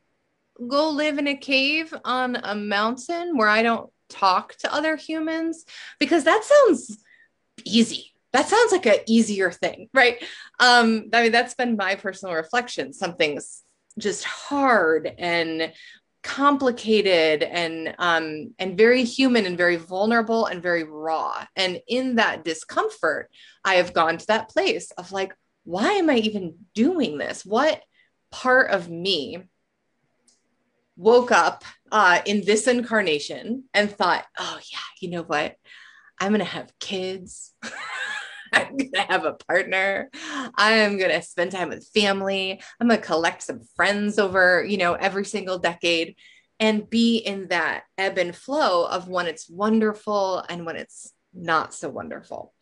go 0.66 0.88
live 0.88 1.18
in 1.18 1.28
a 1.28 1.36
cave 1.36 1.92
on 2.02 2.34
a 2.36 2.54
mountain 2.54 3.36
where 3.36 3.48
I 3.48 3.62
don't 3.62 3.92
talk 4.08 4.54
to 4.60 4.72
other 4.72 4.96
humans? 4.96 5.66
Because 5.98 6.24
that 6.24 6.44
sounds 6.44 6.96
easy. 7.62 8.14
That 8.32 8.48
sounds 8.48 8.72
like 8.72 8.86
an 8.86 8.98
easier 9.06 9.50
thing, 9.50 9.88
right? 9.92 10.22
Um, 10.60 11.10
I 11.12 11.22
mean, 11.22 11.32
that's 11.32 11.54
been 11.54 11.76
my 11.76 11.96
personal 11.96 12.34
reflection. 12.34 12.92
Something's 12.92 13.62
just 13.98 14.24
hard 14.24 15.10
and 15.18 15.72
complicated 16.22 17.42
and 17.42 17.94
um, 17.98 18.54
and 18.58 18.76
very 18.76 19.04
human 19.04 19.46
and 19.46 19.56
very 19.56 19.76
vulnerable 19.76 20.46
and 20.46 20.62
very 20.62 20.84
raw 20.84 21.44
and 21.56 21.80
in 21.88 22.16
that 22.16 22.44
discomfort 22.44 23.30
i 23.64 23.76
have 23.76 23.94
gone 23.94 24.18
to 24.18 24.26
that 24.26 24.50
place 24.50 24.90
of 24.92 25.12
like 25.12 25.34
why 25.64 25.92
am 25.92 26.10
i 26.10 26.16
even 26.16 26.54
doing 26.74 27.16
this 27.16 27.44
what 27.44 27.82
part 28.30 28.70
of 28.70 28.90
me 28.90 29.38
woke 30.96 31.32
up 31.32 31.64
uh, 31.90 32.20
in 32.26 32.44
this 32.44 32.66
incarnation 32.66 33.64
and 33.72 33.90
thought 33.90 34.26
oh 34.38 34.58
yeah 34.70 34.78
you 35.00 35.08
know 35.08 35.22
what 35.22 35.56
i'm 36.20 36.32
gonna 36.32 36.44
have 36.44 36.70
kids 36.78 37.54
I'm 38.52 38.76
going 38.76 38.92
to 38.92 39.00
have 39.02 39.24
a 39.24 39.34
partner. 39.34 40.10
I'm 40.56 40.98
going 40.98 41.10
to 41.10 41.22
spend 41.22 41.52
time 41.52 41.68
with 41.68 41.88
family. 41.94 42.60
I'm 42.80 42.88
going 42.88 43.00
to 43.00 43.06
collect 43.06 43.42
some 43.42 43.62
friends 43.76 44.18
over, 44.18 44.64
you 44.64 44.76
know, 44.76 44.94
every 44.94 45.24
single 45.24 45.58
decade 45.58 46.16
and 46.58 46.88
be 46.88 47.16
in 47.18 47.48
that 47.48 47.84
ebb 47.96 48.18
and 48.18 48.36
flow 48.36 48.84
of 48.84 49.08
when 49.08 49.26
it's 49.26 49.48
wonderful 49.48 50.44
and 50.48 50.66
when 50.66 50.76
it's 50.76 51.12
not 51.32 51.72
so 51.72 51.88
wonderful. 51.88 52.52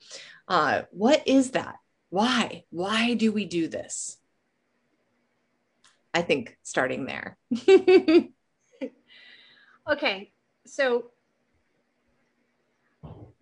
Uh, 0.46 0.82
what 0.90 1.26
is 1.26 1.50
that? 1.52 1.76
Why? 2.10 2.64
Why 2.70 3.14
do 3.14 3.32
we 3.32 3.44
do 3.44 3.68
this? 3.68 4.16
I 6.14 6.22
think 6.22 6.56
starting 6.62 7.06
there. 7.06 7.36
okay. 9.90 10.32
So 10.66 11.10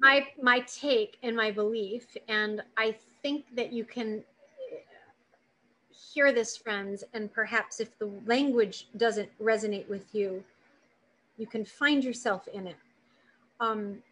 my 0.07 0.27
my 0.41 0.61
take 0.61 1.19
and 1.25 1.35
my 1.37 1.51
belief 1.51 2.17
and 2.29 2.63
i 2.77 2.95
think 3.23 3.45
that 3.57 3.73
you 3.73 3.85
can 3.85 4.23
hear 6.13 6.33
this 6.33 6.57
friends 6.57 7.03
and 7.13 7.33
perhaps 7.33 7.81
if 7.81 7.99
the 7.99 8.11
language 8.25 8.89
doesn't 8.97 9.29
resonate 9.41 9.89
with 9.89 10.15
you 10.15 10.45
you 11.39 11.47
can 11.47 11.65
find 11.65 12.03
yourself 12.03 12.49
in 12.53 12.67
it. 12.67 12.77
Um, 13.61 14.03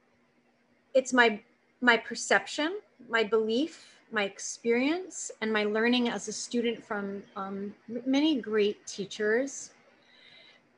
it's 0.94 1.12
my 1.12 1.40
my 1.80 1.96
perception 1.96 2.78
my 3.08 3.22
belief 3.22 3.98
my 4.10 4.22
experience 4.22 5.30
and 5.40 5.52
my 5.52 5.64
learning 5.64 6.08
as 6.08 6.28
a 6.28 6.32
student 6.32 6.82
from 6.82 7.22
um, 7.36 7.74
many 8.06 8.40
great 8.40 8.86
teachers 8.86 9.72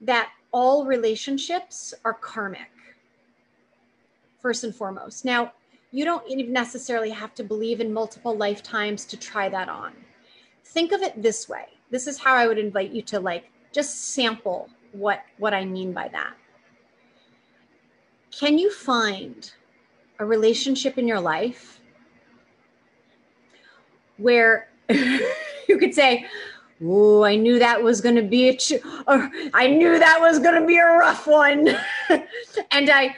that 0.00 0.30
all 0.52 0.84
relationships 0.84 1.94
are 2.04 2.14
karmic 2.14 2.75
first 4.46 4.62
and 4.62 4.76
foremost. 4.76 5.24
Now, 5.24 5.52
you 5.90 6.04
don't 6.04 6.24
necessarily 6.48 7.10
have 7.10 7.34
to 7.34 7.42
believe 7.42 7.80
in 7.80 7.92
multiple 7.92 8.36
lifetimes 8.36 9.04
to 9.06 9.16
try 9.16 9.48
that 9.48 9.68
on. 9.68 9.92
Think 10.66 10.92
of 10.92 11.02
it 11.02 11.20
this 11.20 11.48
way. 11.48 11.64
This 11.90 12.06
is 12.06 12.16
how 12.16 12.36
I 12.36 12.46
would 12.46 12.56
invite 12.56 12.92
you 12.92 13.02
to 13.10 13.18
like 13.18 13.50
just 13.72 14.14
sample 14.14 14.70
what 14.92 15.24
what 15.38 15.52
I 15.52 15.64
mean 15.64 15.92
by 15.92 16.06
that. 16.12 16.34
Can 18.30 18.56
you 18.56 18.70
find 18.70 19.50
a 20.20 20.24
relationship 20.24 20.96
in 20.96 21.08
your 21.08 21.18
life 21.18 21.80
where 24.16 24.68
you 24.88 25.76
could 25.76 25.92
say, 25.92 26.24
"Oh, 26.80 27.24
I 27.24 27.34
knew 27.34 27.58
that 27.58 27.82
was 27.82 28.00
going 28.00 28.14
to 28.14 28.22
be 28.36 28.50
a 28.50 28.56
ch- 28.56 28.84
I 29.08 29.66
knew 29.66 29.98
that 29.98 30.20
was 30.20 30.38
going 30.38 30.60
to 30.60 30.64
be 30.64 30.78
a 30.78 30.86
rough 30.86 31.26
one." 31.26 31.76
and 32.70 32.90
I 32.90 33.16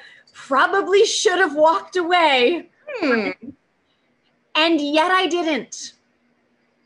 probably 0.48 1.04
should 1.04 1.38
have 1.38 1.54
walked 1.54 1.96
away. 1.96 2.70
Hmm. 2.88 3.30
And 4.54 4.80
yet 4.80 5.10
I 5.10 5.26
didn't. 5.26 5.92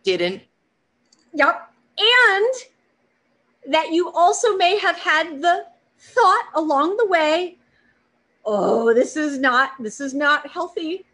Didn't. 0.02 0.42
Yep. 1.32 1.72
And 1.96 2.54
that 3.72 3.92
you 3.92 4.10
also 4.10 4.56
may 4.56 4.76
have 4.78 4.96
had 4.96 5.40
the 5.40 5.66
thought 5.96 6.48
along 6.54 6.96
the 6.96 7.06
way, 7.06 7.56
oh, 8.44 8.92
this 8.92 9.16
is 9.16 9.38
not 9.38 9.70
this 9.78 10.00
is 10.00 10.12
not 10.12 10.50
healthy. 10.50 11.04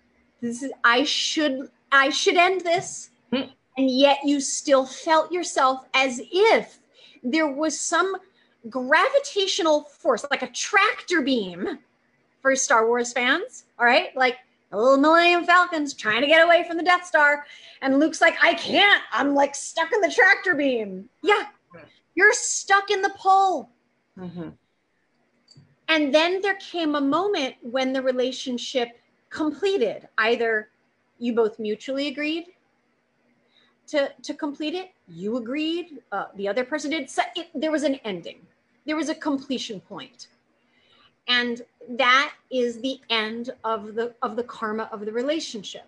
This 0.40 0.62
is 0.62 0.72
I 0.82 1.04
should 1.04 1.70
I 1.92 2.08
should 2.08 2.36
end 2.36 2.62
this. 2.62 3.10
Hmm. 3.30 3.50
And 3.76 3.90
yet 3.90 4.18
you 4.24 4.40
still 4.40 4.86
felt 4.86 5.30
yourself 5.30 5.84
as 5.92 6.22
if 6.32 6.78
there 7.22 7.52
was 7.52 7.78
some 7.78 8.16
gravitational 8.70 9.82
force, 9.82 10.24
like 10.30 10.42
a 10.42 10.50
tractor 10.50 11.20
beam 11.20 11.78
for 12.40 12.54
Star 12.56 12.86
Wars 12.86 13.12
fans. 13.12 13.64
All 13.78 13.86
right. 13.86 14.16
Like 14.16 14.36
the 14.70 14.76
little 14.76 14.98
Millennium 14.98 15.44
Falcons 15.44 15.94
trying 15.94 16.20
to 16.20 16.26
get 16.26 16.44
away 16.44 16.64
from 16.66 16.76
the 16.76 16.82
Death 16.82 17.06
Star. 17.06 17.46
And 17.82 17.98
Luke's 17.98 18.20
like, 18.20 18.36
I 18.42 18.54
can't. 18.54 19.02
I'm 19.12 19.34
like 19.34 19.54
stuck 19.54 19.92
in 19.92 20.00
the 20.00 20.10
tractor 20.10 20.54
beam. 20.54 21.08
Yeah. 21.22 21.44
You're 22.14 22.32
stuck 22.32 22.90
in 22.90 23.00
the 23.00 23.10
pole. 23.10 23.70
Mm-hmm. 24.18 24.48
And 25.88 26.14
then 26.14 26.42
there 26.42 26.56
came 26.56 26.96
a 26.96 27.00
moment 27.00 27.54
when 27.62 27.92
the 27.92 28.02
relationship 28.02 28.98
completed. 29.30 30.08
Either 30.18 30.68
you 31.18 31.32
both 31.32 31.58
mutually 31.58 32.08
agreed 32.08 32.46
to, 33.88 34.12
to 34.22 34.34
complete 34.34 34.74
it, 34.74 34.90
you 35.08 35.36
agreed, 35.36 36.02
uh, 36.12 36.26
the 36.36 36.46
other 36.46 36.64
person 36.64 36.90
did. 36.90 37.08
So 37.08 37.22
it, 37.36 37.48
there 37.54 37.70
was 37.70 37.84
an 37.84 37.94
ending, 38.04 38.40
there 38.84 38.96
was 38.96 39.08
a 39.08 39.14
completion 39.14 39.80
point. 39.80 40.28
And 41.28 41.62
that 41.90 42.32
is 42.50 42.80
the 42.80 43.00
end 43.10 43.50
of 43.64 43.94
the 43.94 44.14
of 44.22 44.36
the 44.36 44.42
karma 44.42 44.88
of 44.92 45.04
the 45.04 45.12
relationship. 45.12 45.86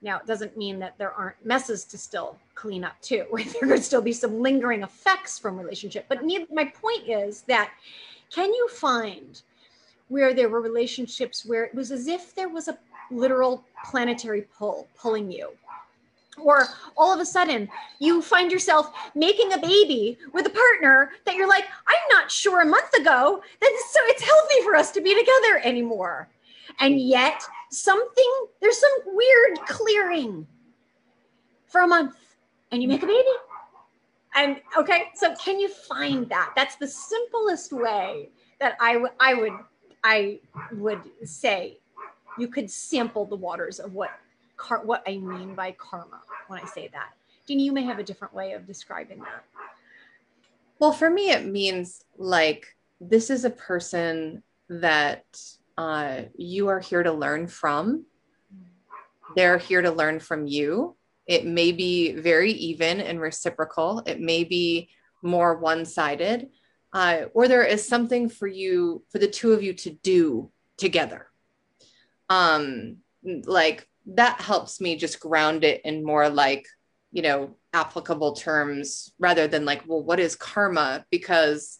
Now, 0.00 0.18
it 0.18 0.26
doesn't 0.26 0.56
mean 0.56 0.78
that 0.80 0.98
there 0.98 1.12
aren't 1.12 1.44
messes 1.44 1.84
to 1.86 1.98
still 1.98 2.36
clean 2.54 2.84
up 2.84 3.00
too. 3.00 3.24
there 3.34 3.68
could 3.68 3.82
still 3.82 4.02
be 4.02 4.12
some 4.12 4.40
lingering 4.40 4.82
effects 4.82 5.38
from 5.38 5.58
relationship. 5.58 6.04
But 6.08 6.22
my 6.52 6.66
point 6.66 7.08
is 7.08 7.42
that 7.42 7.70
can 8.30 8.52
you 8.52 8.68
find 8.68 9.40
where 10.08 10.34
there 10.34 10.48
were 10.48 10.60
relationships 10.60 11.44
where 11.44 11.64
it 11.64 11.74
was 11.74 11.90
as 11.90 12.06
if 12.06 12.34
there 12.34 12.48
was 12.48 12.68
a 12.68 12.78
literal 13.10 13.64
planetary 13.84 14.42
pull 14.56 14.86
pulling 14.96 15.32
you? 15.32 15.50
Or 16.38 16.66
all 16.96 17.12
of 17.12 17.20
a 17.20 17.26
sudden 17.26 17.68
you 17.98 18.22
find 18.22 18.50
yourself 18.50 18.90
making 19.14 19.52
a 19.52 19.58
baby 19.58 20.18
with 20.32 20.46
a 20.46 20.50
partner 20.50 21.12
that 21.24 21.36
you're 21.36 21.48
like, 21.48 21.64
I'm 21.86 22.08
not 22.10 22.30
sure 22.30 22.60
a 22.60 22.66
month 22.66 22.92
ago 22.94 23.42
that 23.60 23.82
so 23.90 24.00
it's 24.04 24.22
healthy 24.22 24.62
for 24.64 24.74
us 24.74 24.90
to 24.92 25.00
be 25.00 25.14
together 25.14 25.60
anymore. 25.64 26.28
And 26.80 27.00
yet 27.00 27.42
something, 27.70 28.32
there's 28.60 28.78
some 28.78 28.90
weird 29.06 29.58
clearing 29.66 30.46
for 31.66 31.82
a 31.82 31.86
month 31.86 32.16
and 32.70 32.82
you 32.82 32.88
make 32.88 33.02
a 33.02 33.06
baby. 33.06 33.28
And 34.34 34.60
okay, 34.76 35.04
so 35.14 35.34
can 35.36 35.60
you 35.60 35.68
find 35.68 36.28
that? 36.28 36.52
That's 36.56 36.76
the 36.76 36.88
simplest 36.88 37.72
way 37.72 38.30
that 38.58 38.76
I 38.80 38.96
would 38.96 39.12
I 39.20 39.34
would 39.34 39.52
I 40.02 40.40
would 40.72 41.00
say 41.24 41.78
you 42.38 42.48
could 42.48 42.70
sample 42.70 43.26
the 43.26 43.36
waters 43.36 43.78
of 43.78 43.94
what 43.94 44.10
car- 44.56 44.84
what 44.84 45.02
I 45.06 45.18
mean 45.18 45.54
by 45.54 45.72
karma 45.72 46.20
when 46.48 46.60
I 46.60 46.66
say 46.66 46.88
that. 46.92 47.10
Dean, 47.46 47.60
you 47.60 47.72
may 47.72 47.82
have 47.82 47.98
a 47.98 48.04
different 48.04 48.34
way 48.34 48.52
of 48.52 48.66
describing 48.66 49.18
that. 49.20 49.44
Well, 50.78 50.92
for 50.92 51.10
me, 51.10 51.30
it 51.30 51.46
means 51.46 52.04
like 52.16 52.66
this 53.00 53.30
is 53.30 53.44
a 53.44 53.50
person 53.50 54.42
that 54.68 55.24
uh, 55.76 56.22
you 56.36 56.68
are 56.68 56.80
here 56.80 57.02
to 57.02 57.12
learn 57.12 57.46
from. 57.46 58.06
They're 59.36 59.58
here 59.58 59.82
to 59.82 59.90
learn 59.90 60.20
from 60.20 60.46
you. 60.46 60.96
It 61.26 61.46
may 61.46 61.72
be 61.72 62.12
very 62.12 62.52
even 62.52 63.00
and 63.00 63.20
reciprocal, 63.20 64.02
it 64.06 64.20
may 64.20 64.44
be 64.44 64.90
more 65.22 65.56
one 65.56 65.86
sided, 65.86 66.50
uh, 66.92 67.22
or 67.32 67.48
there 67.48 67.64
is 67.64 67.88
something 67.88 68.28
for 68.28 68.46
you, 68.46 69.02
for 69.10 69.18
the 69.18 69.26
two 69.26 69.52
of 69.52 69.62
you 69.62 69.72
to 69.72 69.90
do 69.90 70.50
together. 70.76 71.28
Um, 72.28 72.98
like 73.24 73.88
that 74.06 74.40
helps 74.40 74.80
me 74.80 74.96
just 74.96 75.20
ground 75.20 75.64
it 75.64 75.80
in 75.84 76.04
more 76.04 76.28
like, 76.28 76.66
you 77.12 77.22
know, 77.22 77.56
applicable 77.72 78.34
terms 78.34 79.12
rather 79.18 79.48
than 79.48 79.64
like, 79.64 79.82
well, 79.86 80.02
what 80.02 80.20
is 80.20 80.36
karma? 80.36 81.04
Because 81.10 81.78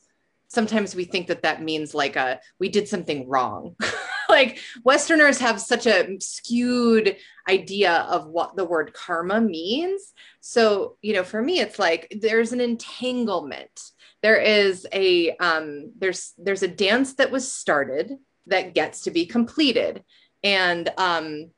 sometimes 0.49 0.95
we 0.95 1.05
think 1.05 1.27
that 1.27 1.43
that 1.43 1.63
means 1.63 1.95
like 1.95 2.17
a 2.17 2.41
we 2.59 2.69
did 2.69 2.89
something 2.89 3.29
wrong. 3.29 3.77
Like 4.27 4.59
westerners 4.85 5.39
have 5.41 5.61
such 5.61 5.87
a 5.87 6.17
skewed 6.19 7.19
idea 7.49 7.93
of 7.93 8.27
what 8.27 8.57
the 8.57 8.65
word 8.65 8.95
karma 8.95 9.41
means. 9.41 10.13
So 10.41 10.97
you 11.03 11.13
know 11.13 11.23
for 11.23 11.43
me 11.43 11.61
it's 11.61 11.79
like 11.79 12.09
there's 12.21 12.53
an 12.53 12.61
entanglement. 12.61 13.81
There 14.23 14.41
is 14.41 14.87
a 14.93 15.37
um 15.37 15.93
there's 15.99 16.33
there's 16.39 16.63
a 16.63 16.69
dance 16.69 17.15
that 17.17 17.31
was 17.31 17.53
started 17.53 18.13
that 18.47 18.75
gets 18.75 19.03
to 19.03 19.11
be 19.11 19.27
completed. 19.27 20.03
And 20.43 20.91
um 20.97 21.51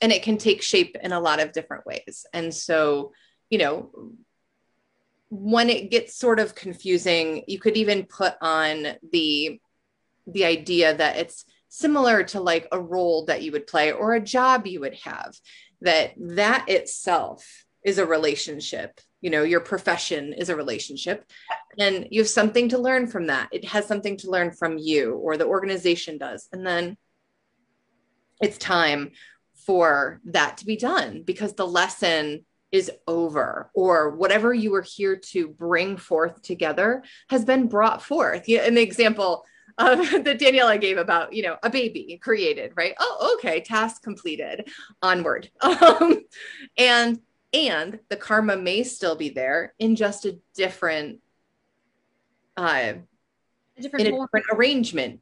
and 0.00 0.12
it 0.12 0.22
can 0.22 0.38
take 0.38 0.62
shape 0.62 0.96
in 1.02 1.12
a 1.12 1.20
lot 1.20 1.40
of 1.40 1.52
different 1.52 1.86
ways. 1.86 2.26
And 2.32 2.54
so 2.54 3.12
you 3.48 3.58
know 3.58 3.90
when 5.30 5.70
it 5.70 5.92
gets 5.92 6.16
sort 6.16 6.40
of 6.40 6.56
confusing, 6.56 7.44
you 7.46 7.60
could 7.60 7.76
even 7.76 8.04
put 8.04 8.34
on 8.40 8.86
the 9.12 9.60
the 10.26 10.44
idea 10.44 10.94
that 10.94 11.16
it's 11.16 11.44
similar 11.68 12.22
to 12.22 12.40
like 12.40 12.66
a 12.72 12.80
role 12.80 13.24
that 13.26 13.42
you 13.42 13.52
would 13.52 13.66
play 13.66 13.92
or 13.92 14.12
a 14.12 14.20
job 14.20 14.66
you 14.66 14.80
would 14.80 14.94
have 14.94 15.34
that 15.80 16.12
that 16.18 16.68
itself 16.68 17.64
is 17.84 17.98
a 17.98 18.06
relationship. 18.06 19.00
You 19.20 19.30
know 19.30 19.44
your 19.44 19.60
profession 19.60 20.32
is 20.32 20.48
a 20.48 20.56
relationship 20.56 21.24
and 21.78 22.08
you 22.10 22.20
have 22.20 22.28
something 22.28 22.68
to 22.70 22.78
learn 22.78 23.06
from 23.06 23.28
that. 23.28 23.48
It 23.52 23.64
has 23.66 23.86
something 23.86 24.16
to 24.18 24.30
learn 24.30 24.52
from 24.52 24.78
you 24.78 25.14
or 25.14 25.36
the 25.36 25.46
organization 25.46 26.18
does. 26.18 26.48
And 26.52 26.66
then 26.66 26.96
it's 28.40 28.58
time 28.58 29.12
for 29.66 30.20
that 30.24 30.58
to 30.58 30.66
be 30.66 30.76
done 30.76 31.22
because 31.22 31.54
the 31.54 31.66
lesson 31.66 32.44
is 32.72 32.90
over 33.06 33.70
or 33.74 34.10
whatever 34.10 34.54
you 34.54 34.70
were 34.70 34.82
here 34.82 35.16
to 35.16 35.48
bring 35.48 35.96
forth 35.96 36.40
together 36.42 37.02
has 37.28 37.44
been 37.44 37.66
brought 37.66 38.02
forth. 38.02 38.48
Yeah, 38.48 38.62
an 38.62 38.78
example 38.78 39.44
of 39.78 39.98
that 40.24 40.38
Daniela 40.38 40.80
gave 40.80 40.98
about, 40.98 41.32
you 41.32 41.42
know, 41.42 41.56
a 41.62 41.70
baby 41.70 42.18
created, 42.22 42.72
right? 42.76 42.94
Oh, 42.98 43.36
okay, 43.38 43.60
task 43.60 44.02
completed, 44.02 44.68
onward. 45.02 45.50
Um, 45.62 46.24
and 46.76 47.20
and 47.52 47.98
the 48.08 48.16
karma 48.16 48.56
may 48.56 48.84
still 48.84 49.16
be 49.16 49.30
there 49.30 49.74
in 49.78 49.96
just 49.96 50.24
a 50.24 50.38
different 50.54 51.18
uh 52.56 52.94
a 53.76 53.82
different, 53.82 54.06
in 54.06 54.14
a 54.14 54.18
different 54.18 54.46
arrangement 54.52 55.20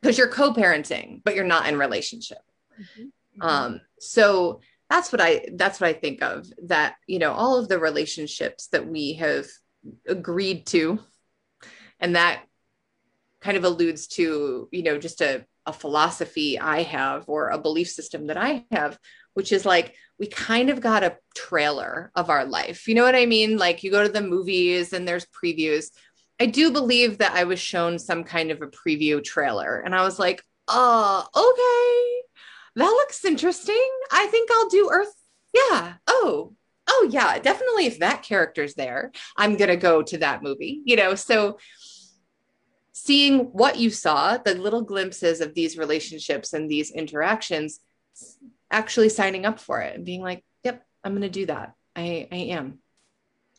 because 0.00 0.16
you're 0.18 0.28
co-parenting 0.28 1.20
but 1.24 1.34
you're 1.34 1.44
not 1.44 1.66
in 1.66 1.76
relationship 1.76 2.38
mm-hmm. 2.80 3.02
Mm-hmm. 3.02 3.42
um 3.42 3.80
so 3.98 4.60
that's 4.90 5.12
what 5.12 5.20
i 5.20 5.46
that's 5.54 5.80
what 5.80 5.88
i 5.88 5.92
think 5.92 6.22
of 6.22 6.46
that 6.64 6.96
you 7.06 7.18
know 7.18 7.32
all 7.32 7.58
of 7.58 7.68
the 7.68 7.78
relationships 7.78 8.68
that 8.68 8.86
we 8.86 9.14
have 9.14 9.46
agreed 10.06 10.66
to 10.66 10.98
and 12.00 12.16
that 12.16 12.42
kind 13.40 13.56
of 13.56 13.64
alludes 13.64 14.06
to 14.06 14.68
you 14.72 14.82
know 14.82 14.98
just 14.98 15.20
a, 15.20 15.44
a 15.66 15.72
philosophy 15.72 16.58
i 16.58 16.82
have 16.82 17.24
or 17.28 17.48
a 17.48 17.58
belief 17.58 17.88
system 17.88 18.26
that 18.28 18.36
i 18.36 18.64
have 18.70 18.98
which 19.34 19.52
is 19.52 19.66
like 19.66 19.94
we 20.18 20.26
kind 20.26 20.70
of 20.70 20.80
got 20.80 21.02
a 21.02 21.16
trailer 21.34 22.10
of 22.14 22.30
our 22.30 22.44
life 22.44 22.88
you 22.88 22.94
know 22.94 23.02
what 23.02 23.14
i 23.14 23.26
mean 23.26 23.58
like 23.58 23.82
you 23.82 23.90
go 23.90 24.02
to 24.02 24.12
the 24.12 24.22
movies 24.22 24.92
and 24.92 25.06
there's 25.06 25.26
previews 25.26 25.90
i 26.40 26.46
do 26.46 26.70
believe 26.70 27.18
that 27.18 27.32
i 27.32 27.44
was 27.44 27.60
shown 27.60 27.98
some 27.98 28.24
kind 28.24 28.50
of 28.50 28.62
a 28.62 28.66
preview 28.66 29.22
trailer 29.22 29.80
and 29.80 29.94
i 29.94 30.02
was 30.02 30.18
like 30.18 30.42
oh 30.68 31.26
okay 31.36 31.83
that 32.76 32.84
looks 32.84 33.24
interesting. 33.24 33.88
I 34.10 34.26
think 34.26 34.50
I'll 34.50 34.68
do 34.68 34.90
Earth. 34.92 35.14
Yeah. 35.54 35.94
Oh, 36.06 36.54
oh, 36.88 37.08
yeah. 37.10 37.38
Definitely. 37.38 37.86
If 37.86 38.00
that 38.00 38.22
character's 38.22 38.74
there, 38.74 39.12
I'm 39.36 39.56
going 39.56 39.70
to 39.70 39.76
go 39.76 40.02
to 40.02 40.18
that 40.18 40.42
movie, 40.42 40.82
you 40.84 40.96
know? 40.96 41.14
So, 41.14 41.58
seeing 42.92 43.40
what 43.52 43.78
you 43.78 43.90
saw, 43.90 44.38
the 44.38 44.54
little 44.54 44.82
glimpses 44.82 45.40
of 45.40 45.54
these 45.54 45.76
relationships 45.76 46.52
and 46.52 46.70
these 46.70 46.90
interactions, 46.90 47.80
actually 48.70 49.08
signing 49.08 49.44
up 49.44 49.60
for 49.60 49.80
it 49.80 49.94
and 49.94 50.04
being 50.04 50.22
like, 50.22 50.44
yep, 50.62 50.84
I'm 51.04 51.12
going 51.12 51.22
to 51.22 51.28
do 51.28 51.46
that. 51.46 51.74
I, 51.94 52.28
I 52.32 52.36
am. 52.36 52.78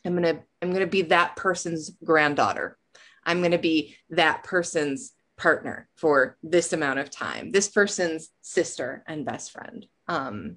I'm 0.04 0.12
going 0.20 0.36
to, 0.36 0.42
I'm 0.60 0.70
going 0.70 0.80
to 0.80 0.86
be 0.86 1.02
that 1.02 1.36
person's 1.36 1.90
granddaughter. 2.04 2.76
I'm 3.24 3.38
going 3.40 3.52
to 3.52 3.58
be 3.58 3.96
that 4.10 4.44
person's 4.44 5.12
partner 5.36 5.88
for 5.94 6.36
this 6.42 6.72
amount 6.72 6.98
of 6.98 7.10
time 7.10 7.52
this 7.52 7.68
person's 7.68 8.30
sister 8.40 9.04
and 9.06 9.24
best 9.24 9.52
friend. 9.52 9.86
Um 10.08 10.56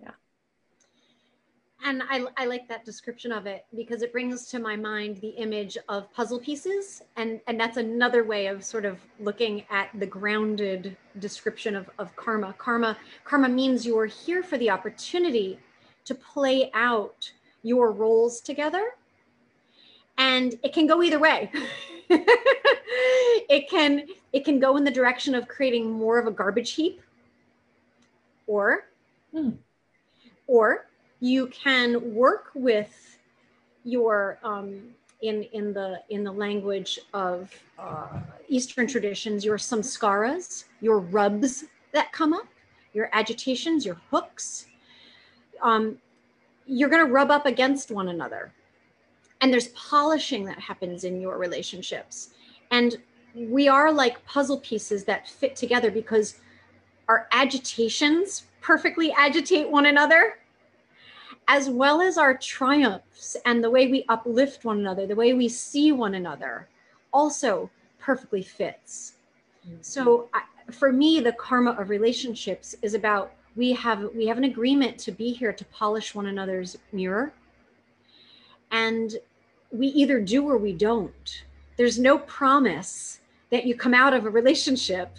yeah. 0.00 0.12
And 1.84 2.02
I, 2.08 2.24
I 2.36 2.46
like 2.46 2.68
that 2.68 2.84
description 2.84 3.32
of 3.32 3.46
it 3.46 3.64
because 3.76 4.02
it 4.02 4.12
brings 4.12 4.46
to 4.48 4.60
my 4.60 4.76
mind 4.76 5.16
the 5.16 5.30
image 5.30 5.76
of 5.88 6.12
puzzle 6.12 6.38
pieces. 6.38 7.02
And 7.16 7.40
and 7.46 7.58
that's 7.58 7.76
another 7.76 8.22
way 8.24 8.46
of 8.46 8.64
sort 8.64 8.84
of 8.84 8.98
looking 9.18 9.64
at 9.70 9.88
the 9.98 10.06
grounded 10.06 10.96
description 11.18 11.74
of, 11.74 11.90
of 11.98 12.14
karma. 12.16 12.54
Karma 12.58 12.96
karma 13.24 13.48
means 13.48 13.84
you're 13.84 14.06
here 14.06 14.42
for 14.42 14.56
the 14.58 14.70
opportunity 14.70 15.58
to 16.04 16.14
play 16.14 16.70
out 16.74 17.32
your 17.62 17.92
roles 17.92 18.40
together. 18.40 18.92
And 20.18 20.54
it 20.62 20.72
can 20.72 20.86
go 20.86 21.02
either 21.02 21.18
way 21.18 21.50
it 23.48 23.68
can 23.68 24.06
it 24.32 24.44
can 24.44 24.58
go 24.58 24.76
in 24.76 24.84
the 24.84 24.90
direction 24.90 25.34
of 25.34 25.48
creating 25.48 25.90
more 25.90 26.18
of 26.18 26.26
a 26.26 26.30
garbage 26.30 26.72
heap 26.72 27.00
or 28.46 28.88
hmm. 29.32 29.50
or 30.46 30.86
you 31.20 31.46
can 31.48 32.14
work 32.14 32.50
with 32.54 33.18
your 33.84 34.38
um, 34.42 34.80
in 35.22 35.44
in 35.52 35.72
the 35.72 36.00
in 36.10 36.24
the 36.24 36.32
language 36.32 36.98
of 37.14 37.52
uh, 37.78 38.20
Eastern 38.48 38.86
traditions, 38.86 39.44
your 39.44 39.58
samskaras, 39.58 40.64
your 40.80 40.98
rubs 40.98 41.64
that 41.92 42.12
come 42.12 42.32
up, 42.32 42.46
your 42.92 43.08
agitations, 43.12 43.84
your 43.86 43.98
hooks. 44.10 44.66
Um, 45.62 45.98
you're 46.66 46.88
going 46.88 47.04
to 47.04 47.12
rub 47.12 47.30
up 47.30 47.46
against 47.46 47.90
one 47.90 48.08
another 48.08 48.52
and 49.42 49.52
there's 49.52 49.68
polishing 49.68 50.44
that 50.44 50.58
happens 50.58 51.04
in 51.04 51.20
your 51.20 51.36
relationships 51.36 52.30
and 52.70 52.96
we 53.34 53.68
are 53.68 53.92
like 53.92 54.24
puzzle 54.24 54.58
pieces 54.58 55.04
that 55.04 55.28
fit 55.28 55.56
together 55.56 55.90
because 55.90 56.36
our 57.08 57.28
agitations 57.32 58.44
perfectly 58.60 59.12
agitate 59.12 59.68
one 59.68 59.86
another 59.86 60.38
as 61.48 61.68
well 61.68 62.00
as 62.00 62.18
our 62.18 62.36
triumphs 62.36 63.36
and 63.44 63.62
the 63.62 63.70
way 63.70 63.88
we 63.88 64.04
uplift 64.08 64.64
one 64.64 64.78
another 64.78 65.06
the 65.06 65.16
way 65.16 65.32
we 65.32 65.48
see 65.48 65.92
one 65.92 66.14
another 66.14 66.68
also 67.12 67.68
perfectly 67.98 68.42
fits 68.42 69.14
mm-hmm. 69.66 69.76
so 69.80 70.28
I, 70.32 70.42
for 70.70 70.92
me 70.92 71.20
the 71.20 71.32
karma 71.32 71.72
of 71.72 71.90
relationships 71.90 72.74
is 72.82 72.94
about 72.94 73.32
we 73.56 73.72
have 73.72 74.08
we 74.14 74.26
have 74.26 74.38
an 74.38 74.44
agreement 74.44 74.98
to 74.98 75.12
be 75.12 75.32
here 75.32 75.52
to 75.52 75.64
polish 75.66 76.14
one 76.14 76.26
another's 76.26 76.78
mirror 76.92 77.32
and 78.70 79.16
we 79.70 79.88
either 79.88 80.20
do 80.20 80.48
or 80.48 80.56
we 80.56 80.72
don't 80.72 81.44
there's 81.76 81.98
no 81.98 82.18
promise 82.18 83.20
that 83.52 83.66
you 83.66 83.76
come 83.76 83.94
out 83.94 84.14
of 84.14 84.24
a 84.24 84.30
relationship 84.30 85.16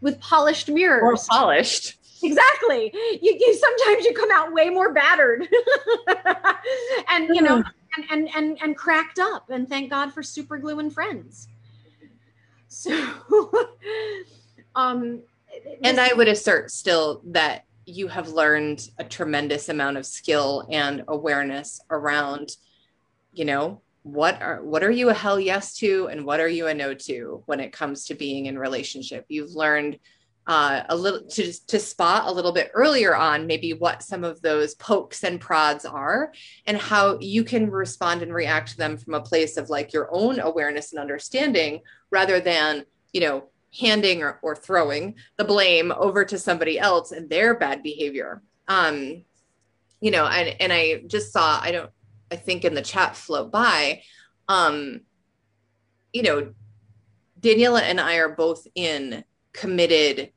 with 0.00 0.18
polished 0.20 0.70
mirrors. 0.70 1.02
Or 1.02 1.16
polished. 1.28 1.98
Exactly. 2.22 2.90
You, 2.94 3.36
you 3.38 3.54
sometimes 3.54 4.04
you 4.06 4.14
come 4.14 4.30
out 4.32 4.52
way 4.52 4.70
more 4.70 4.94
battered 4.94 5.46
and 7.10 7.28
you 7.28 7.42
know 7.42 7.56
and, 7.96 8.04
and 8.10 8.28
and 8.34 8.58
and 8.62 8.76
cracked 8.76 9.18
up 9.18 9.50
and 9.50 9.68
thank 9.68 9.90
god 9.90 10.12
for 10.12 10.22
super 10.22 10.56
glue 10.56 10.78
and 10.78 10.92
friends. 10.92 11.48
So 12.68 12.90
um 14.74 15.22
and 15.82 15.98
i 15.98 16.12
would 16.12 16.28
assert 16.28 16.70
still 16.70 17.22
that 17.24 17.64
you 17.86 18.08
have 18.08 18.28
learned 18.28 18.90
a 18.98 19.04
tremendous 19.04 19.68
amount 19.68 19.96
of 19.96 20.04
skill 20.04 20.66
and 20.70 21.02
awareness 21.08 21.80
around 21.90 22.50
you 23.32 23.44
know 23.44 23.80
what 24.06 24.40
are 24.40 24.62
what 24.62 24.84
are 24.84 24.90
you 24.90 25.08
a 25.08 25.14
hell 25.14 25.40
yes 25.40 25.74
to 25.74 26.06
and 26.06 26.24
what 26.24 26.38
are 26.38 26.48
you 26.48 26.68
a 26.68 26.74
no 26.74 26.94
to 26.94 27.42
when 27.46 27.58
it 27.58 27.72
comes 27.72 28.04
to 28.04 28.14
being 28.14 28.46
in 28.46 28.56
relationship? 28.56 29.24
You've 29.28 29.50
learned 29.50 29.98
uh, 30.46 30.84
a 30.88 30.94
little 30.94 31.22
to, 31.22 31.52
to 31.66 31.80
spot 31.80 32.28
a 32.28 32.32
little 32.32 32.52
bit 32.52 32.70
earlier 32.72 33.16
on 33.16 33.48
maybe 33.48 33.72
what 33.72 34.04
some 34.04 34.22
of 34.22 34.40
those 34.42 34.76
pokes 34.76 35.24
and 35.24 35.40
prods 35.40 35.84
are 35.84 36.32
and 36.68 36.76
how 36.76 37.18
you 37.18 37.42
can 37.42 37.68
respond 37.68 38.22
and 38.22 38.32
react 38.32 38.68
to 38.68 38.76
them 38.76 38.96
from 38.96 39.14
a 39.14 39.20
place 39.20 39.56
of 39.56 39.70
like 39.70 39.92
your 39.92 40.08
own 40.12 40.38
awareness 40.38 40.92
and 40.92 41.00
understanding 41.00 41.80
rather 42.12 42.38
than 42.38 42.84
you 43.12 43.20
know 43.20 43.48
handing 43.76 44.22
or, 44.22 44.38
or 44.40 44.54
throwing 44.54 45.16
the 45.36 45.44
blame 45.44 45.90
over 45.90 46.24
to 46.24 46.38
somebody 46.38 46.78
else 46.78 47.10
and 47.10 47.28
their 47.28 47.58
bad 47.58 47.82
behavior. 47.82 48.40
Um 48.68 49.24
you 50.00 50.10
know 50.10 50.26
and 50.26 50.54
and 50.60 50.72
i 50.72 51.02
just 51.06 51.32
saw 51.32 51.58
i 51.62 51.70
don't 51.72 51.90
I 52.30 52.36
think 52.36 52.64
in 52.64 52.74
the 52.74 52.82
chat 52.82 53.16
float 53.16 53.50
by, 53.50 54.02
um, 54.48 55.00
you 56.12 56.22
know, 56.22 56.52
Daniela 57.40 57.82
and 57.82 58.00
I 58.00 58.16
are 58.16 58.30
both 58.30 58.66
in 58.74 59.24
committed 59.52 60.32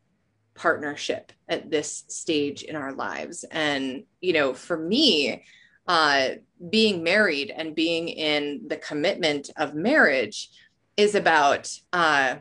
partnership 0.54 1.32
at 1.47 1.71
this 1.71 2.04
stage 2.10 2.63
in 2.63 2.75
our 2.75 2.93
lives. 2.93 3.45
And, 3.49 4.04
you 4.19 4.34
know, 4.34 4.54
for 4.54 4.78
me, 4.78 5.43
uh, 5.88 6.30
being 6.69 7.04
married 7.04 7.52
and 7.56 7.73
being 7.73 8.10
in 8.10 8.67
the 8.67 8.78
commitment 8.78 9.49
of 9.58 9.73
marriage 9.73 10.49
is 10.97 11.15
about, 11.15 11.71
uh, 11.93 12.36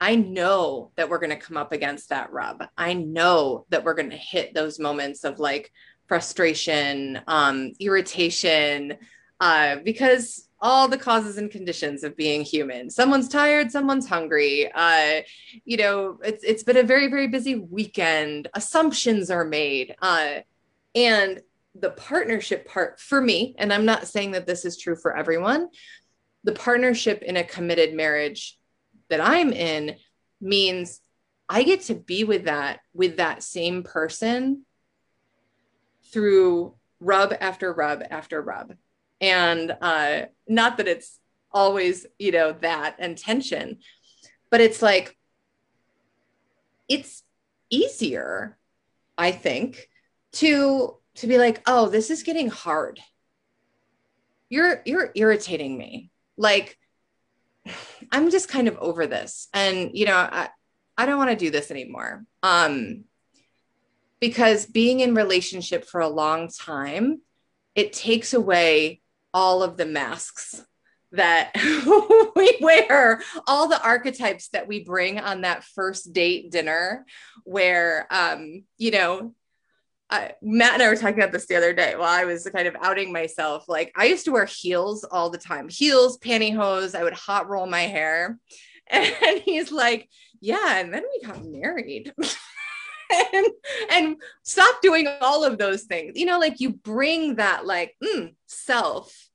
I 0.00 0.16
know 0.16 0.90
that 0.96 1.08
we're 1.08 1.18
going 1.18 1.30
to 1.30 1.36
come 1.36 1.56
up 1.56 1.72
against 1.72 2.10
that 2.10 2.32
rub. 2.32 2.62
I 2.76 2.92
know 2.92 3.66
that 3.70 3.84
we're 3.84 3.94
going 3.94 4.10
to 4.10 4.16
hit 4.16 4.52
those 4.52 4.78
moments 4.78 5.24
of 5.24 5.38
like, 5.38 5.72
frustration, 6.06 7.20
um, 7.26 7.72
irritation, 7.80 8.96
uh, 9.40 9.76
because 9.84 10.48
all 10.62 10.86
the 10.86 10.96
causes 10.96 11.38
and 11.38 11.50
conditions 11.50 12.04
of 12.04 12.16
being 12.16 12.42
human. 12.42 12.88
Someone's 12.88 13.28
tired, 13.28 13.72
someone's 13.72 14.08
hungry. 14.08 14.70
Uh, 14.72 15.22
you 15.64 15.76
know, 15.76 16.20
it's 16.22 16.44
it's 16.44 16.62
been 16.62 16.76
a 16.76 16.84
very 16.84 17.08
very 17.08 17.26
busy 17.26 17.56
weekend. 17.56 18.48
Assumptions 18.54 19.30
are 19.30 19.44
made, 19.44 19.96
uh, 20.00 20.40
and 20.94 21.40
the 21.74 21.90
partnership 21.90 22.68
part 22.68 23.00
for 23.00 23.20
me, 23.20 23.56
and 23.58 23.72
I'm 23.72 23.84
not 23.84 24.06
saying 24.06 24.32
that 24.32 24.46
this 24.46 24.64
is 24.64 24.78
true 24.78 24.94
for 24.94 25.16
everyone. 25.16 25.68
The 26.44 26.52
partnership 26.52 27.22
in 27.22 27.36
a 27.36 27.44
committed 27.44 27.94
marriage 27.94 28.58
that 29.10 29.20
I'm 29.20 29.52
in 29.52 29.96
means 30.40 31.00
I 31.48 31.64
get 31.64 31.82
to 31.82 31.94
be 31.94 32.22
with 32.24 32.44
that 32.44 32.80
with 32.94 33.16
that 33.16 33.42
same 33.42 33.82
person 33.82 34.64
through 36.12 36.74
rub 37.00 37.34
after 37.40 37.72
rub 37.72 38.02
after 38.10 38.40
rub. 38.40 38.74
And 39.20 39.76
uh, 39.80 40.22
not 40.48 40.76
that 40.76 40.88
it's 40.88 41.18
always, 41.50 42.06
you 42.18 42.32
know, 42.32 42.52
that 42.60 42.96
and 42.98 43.16
tension, 43.16 43.78
but 44.50 44.60
it's 44.60 44.82
like, 44.82 45.16
it's 46.88 47.22
easier, 47.70 48.58
I 49.16 49.32
think, 49.32 49.88
to 50.32 50.96
to 51.14 51.26
be 51.26 51.38
like, 51.38 51.62
oh, 51.66 51.88
this 51.88 52.10
is 52.10 52.22
getting 52.22 52.48
hard. 52.48 53.00
You're 54.48 54.82
you're 54.84 55.12
irritating 55.14 55.76
me. 55.78 56.10
Like, 56.36 56.78
I'm 58.12 58.30
just 58.30 58.48
kind 58.48 58.68
of 58.68 58.76
over 58.78 59.06
this. 59.06 59.48
And 59.54 59.90
you 59.94 60.06
know, 60.06 60.16
I, 60.16 60.48
I 60.96 61.06
don't 61.06 61.18
want 61.18 61.30
to 61.30 61.36
do 61.36 61.50
this 61.50 61.70
anymore. 61.70 62.24
Um, 62.42 63.04
because 64.22 64.66
being 64.66 65.00
in 65.00 65.16
relationship 65.16 65.84
for 65.84 66.00
a 66.00 66.08
long 66.08 66.48
time 66.48 67.20
it 67.74 67.92
takes 67.92 68.32
away 68.32 69.00
all 69.34 69.64
of 69.64 69.76
the 69.76 69.84
masks 69.84 70.64
that 71.10 71.50
we 72.36 72.56
wear 72.60 73.20
all 73.48 73.68
the 73.68 73.82
archetypes 73.82 74.48
that 74.50 74.68
we 74.68 74.84
bring 74.84 75.18
on 75.18 75.40
that 75.40 75.64
first 75.64 76.12
date 76.12 76.52
dinner 76.52 77.04
where 77.44 78.06
um 78.10 78.62
you 78.78 78.92
know 78.92 79.34
Matt 80.42 80.74
and 80.74 80.82
I 80.82 80.88
were 80.88 80.96
talking 80.96 81.18
about 81.18 81.32
this 81.32 81.46
the 81.46 81.56
other 81.56 81.72
day 81.72 81.96
while 81.96 82.08
I 82.08 82.24
was 82.24 82.46
kind 82.54 82.68
of 82.68 82.76
outing 82.82 83.14
myself. 83.14 83.66
Like 83.66 83.92
I 83.96 84.04
used 84.04 84.26
to 84.26 84.30
wear 84.30 84.44
heels 84.44 85.04
all 85.04 85.30
the 85.30 85.38
time, 85.38 85.70
heels, 85.70 86.18
pantyhose. 86.18 86.94
I 86.94 87.02
would 87.02 87.14
hot 87.14 87.48
roll 87.48 87.64
my 87.64 87.84
hair, 87.84 88.38
and 88.88 89.40
he's 89.40 89.72
like, 89.72 90.10
"Yeah." 90.38 90.80
And 90.80 90.92
then 90.92 91.02
we 91.02 91.26
got 91.26 91.42
married. 91.42 92.12
and, 93.32 93.46
and 93.90 94.16
stop 94.42 94.80
doing 94.82 95.08
all 95.20 95.44
of 95.44 95.58
those 95.58 95.82
things. 95.82 96.12
You 96.16 96.26
know, 96.26 96.38
like 96.38 96.60
you 96.60 96.72
bring 96.72 97.36
that 97.36 97.66
like 97.66 97.94
mm, 98.02 98.34
self 98.46 99.30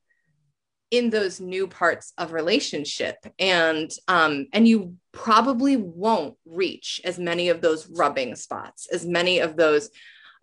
in 0.90 1.10
those 1.10 1.40
new 1.40 1.66
parts 1.66 2.12
of 2.16 2.32
relationship 2.32 3.16
and 3.38 3.90
um 4.08 4.46
and 4.52 4.66
you 4.66 4.96
probably 5.12 5.76
won't 5.76 6.34
reach 6.46 7.00
as 7.04 7.18
many 7.18 7.50
of 7.50 7.60
those 7.60 7.88
rubbing 7.90 8.34
spots 8.34 8.88
as 8.90 9.04
many 9.04 9.38
of 9.38 9.56
those 9.56 9.90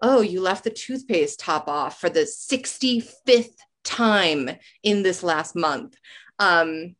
oh 0.01 0.21
you 0.21 0.41
left 0.41 0.63
the 0.63 0.69
toothpaste 0.69 1.39
top 1.39 1.67
off 1.67 1.99
for 1.99 2.09
the 2.09 2.21
65th 2.21 3.55
time 3.83 4.49
in 4.83 5.01
this 5.01 5.23
last 5.23 5.55
month 5.55 5.95
um 6.37 6.95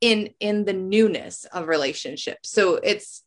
in 0.00 0.30
in 0.38 0.64
the 0.64 0.72
newness 0.72 1.46
of 1.46 1.66
relationships 1.66 2.50
so 2.50 2.76
it's 2.76 3.24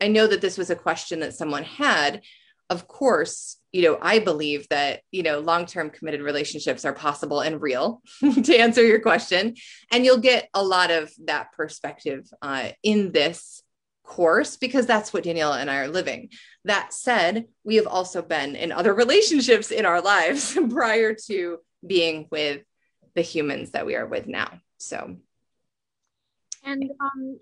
I 0.00 0.08
know 0.08 0.26
that 0.26 0.40
this 0.40 0.58
was 0.58 0.70
a 0.70 0.76
question 0.76 1.20
that 1.20 1.34
someone 1.34 1.64
had. 1.64 2.22
Of 2.68 2.88
course, 2.88 3.58
you 3.72 3.82
know, 3.82 3.98
I 4.00 4.18
believe 4.18 4.68
that, 4.70 5.02
you 5.12 5.22
know, 5.22 5.38
long 5.38 5.66
term 5.66 5.90
committed 5.90 6.22
relationships 6.22 6.84
are 6.84 6.92
possible 6.92 7.40
and 7.40 7.60
real 7.60 8.02
to 8.20 8.56
answer 8.56 8.84
your 8.84 9.00
question. 9.00 9.54
And 9.92 10.04
you'll 10.04 10.18
get 10.18 10.48
a 10.52 10.64
lot 10.64 10.90
of 10.90 11.12
that 11.26 11.52
perspective 11.52 12.26
uh, 12.42 12.70
in 12.82 13.12
this 13.12 13.62
course 14.02 14.56
because 14.56 14.86
that's 14.86 15.12
what 15.12 15.24
Daniela 15.24 15.60
and 15.60 15.70
I 15.70 15.78
are 15.78 15.88
living. 15.88 16.30
That 16.64 16.92
said, 16.92 17.46
we 17.64 17.76
have 17.76 17.86
also 17.86 18.22
been 18.22 18.56
in 18.56 18.72
other 18.72 18.94
relationships 19.04 19.70
in 19.70 19.84
our 19.84 20.00
lives 20.00 20.56
prior 20.70 21.14
to 21.26 21.58
being 21.86 22.26
with 22.30 22.62
the 23.14 23.22
humans 23.22 23.72
that 23.72 23.86
we 23.86 23.94
are 23.94 24.06
with 24.06 24.26
now. 24.26 24.60
So, 24.78 25.16
and 26.64 26.90
um, 27.00 27.38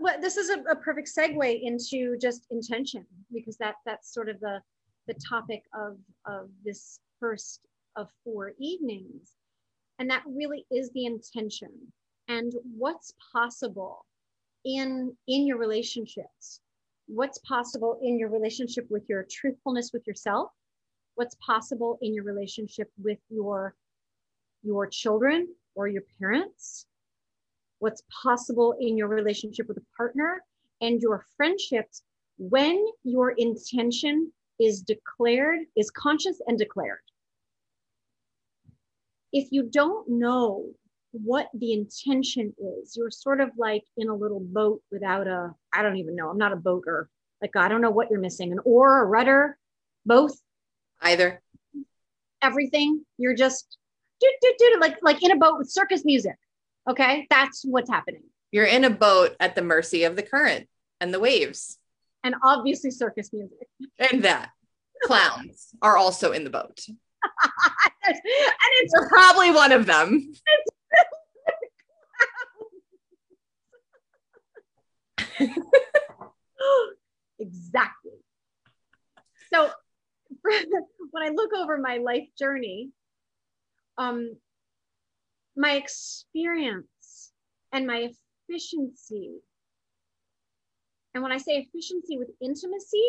well, 0.00 0.20
this 0.20 0.36
is 0.36 0.50
a, 0.50 0.60
a, 0.70 0.76
perfect 0.76 1.10
segue 1.16 1.60
into 1.62 2.16
just 2.18 2.46
intention 2.50 3.04
because 3.32 3.56
that 3.58 3.76
that's 3.84 4.12
sort 4.12 4.28
of 4.28 4.40
the 4.40 4.60
the 5.06 5.14
topic 5.28 5.62
of 5.74 5.96
of 6.26 6.48
this 6.64 7.00
first 7.18 7.60
of 7.96 8.08
four 8.24 8.52
evenings, 8.58 9.32
and 9.98 10.08
that 10.10 10.22
really 10.26 10.66
is 10.70 10.90
the 10.92 11.06
intention 11.06 11.70
and 12.28 12.52
what's 12.76 13.12
possible 13.32 14.06
in 14.64 15.14
in 15.26 15.46
your 15.46 15.58
relationships. 15.58 16.60
What's 17.06 17.38
possible 17.38 17.98
in 18.02 18.18
your 18.18 18.28
relationship 18.28 18.86
with 18.88 19.02
your 19.08 19.26
truthfulness 19.28 19.90
with 19.92 20.06
yourself? 20.06 20.50
What's 21.16 21.34
possible 21.44 21.98
in 22.02 22.14
your 22.14 22.24
relationship 22.24 22.90
with 23.02 23.18
your 23.28 23.74
your 24.62 24.86
children 24.86 25.48
or 25.74 25.88
your 25.88 26.02
parents? 26.18 26.86
What's 27.80 28.02
possible 28.22 28.74
in 28.80 28.96
your 28.96 29.08
relationship 29.08 29.68
with 29.68 29.76
a 29.76 29.96
partner 29.96 30.42
and 30.80 31.00
your 31.02 31.24
friendships 31.36 32.02
when 32.38 32.82
your 33.04 33.32
intention 33.32 34.32
is 34.58 34.82
declared, 34.82 35.60
is 35.76 35.90
conscious 35.90 36.40
and 36.46 36.58
declared. 36.58 37.00
If 39.32 39.48
you 39.50 39.64
don't 39.64 40.08
know 40.08 40.70
what 41.12 41.48
the 41.54 41.72
intention 41.72 42.54
is. 42.58 42.96
You're 42.96 43.10
sort 43.10 43.40
of 43.40 43.50
like 43.56 43.84
in 43.96 44.08
a 44.08 44.14
little 44.14 44.40
boat 44.40 44.82
without 44.90 45.26
a, 45.26 45.52
I 45.72 45.82
don't 45.82 45.96
even 45.96 46.14
know. 46.14 46.28
I'm 46.28 46.38
not 46.38 46.52
a 46.52 46.56
boater. 46.56 47.08
Like, 47.42 47.56
I 47.56 47.68
don't 47.68 47.80
know 47.80 47.90
what 47.90 48.10
you're 48.10 48.20
missing 48.20 48.52
an 48.52 48.60
oar, 48.64 49.02
a 49.02 49.06
rudder, 49.06 49.56
both. 50.04 50.38
Either. 51.00 51.42
Everything. 52.42 53.04
You're 53.18 53.34
just 53.34 53.76
do, 54.20 54.30
do, 54.42 54.54
do, 54.58 54.76
like, 54.80 54.98
like 55.02 55.22
in 55.22 55.32
a 55.32 55.36
boat 55.36 55.58
with 55.58 55.70
circus 55.70 56.04
music. 56.04 56.36
Okay. 56.90 57.26
That's 57.30 57.64
what's 57.64 57.88
happening. 57.88 58.24
You're 58.50 58.66
in 58.66 58.82
a 58.84 58.90
boat 58.90 59.36
at 59.38 59.54
the 59.54 59.62
mercy 59.62 60.02
of 60.02 60.16
the 60.16 60.24
current 60.24 60.66
and 61.00 61.14
the 61.14 61.20
waves. 61.20 61.78
And 62.24 62.34
obviously 62.42 62.90
circus 62.90 63.32
music. 63.32 63.68
And 63.98 64.24
that 64.24 64.50
clowns 65.04 65.68
are 65.80 65.96
also 65.96 66.32
in 66.32 66.42
the 66.42 66.50
boat. 66.50 66.80
and 66.88 66.98
it's 68.04 68.92
You're 68.92 69.08
probably 69.08 69.52
one 69.52 69.70
of 69.70 69.86
them. 69.86 70.32
exactly. 77.38 78.12
So 79.52 79.70
when 80.42 81.22
I 81.22 81.28
look 81.28 81.52
over 81.54 81.78
my 81.78 81.98
life 81.98 82.26
journey, 82.36 82.90
um, 83.96 84.36
my 85.60 85.72
experience 85.72 87.32
and 87.72 87.86
my 87.86 88.10
efficiency, 88.48 89.32
and 91.14 91.22
when 91.22 91.32
I 91.32 91.38
say 91.38 91.56
efficiency 91.56 92.18
with 92.18 92.30
intimacy, 92.40 93.08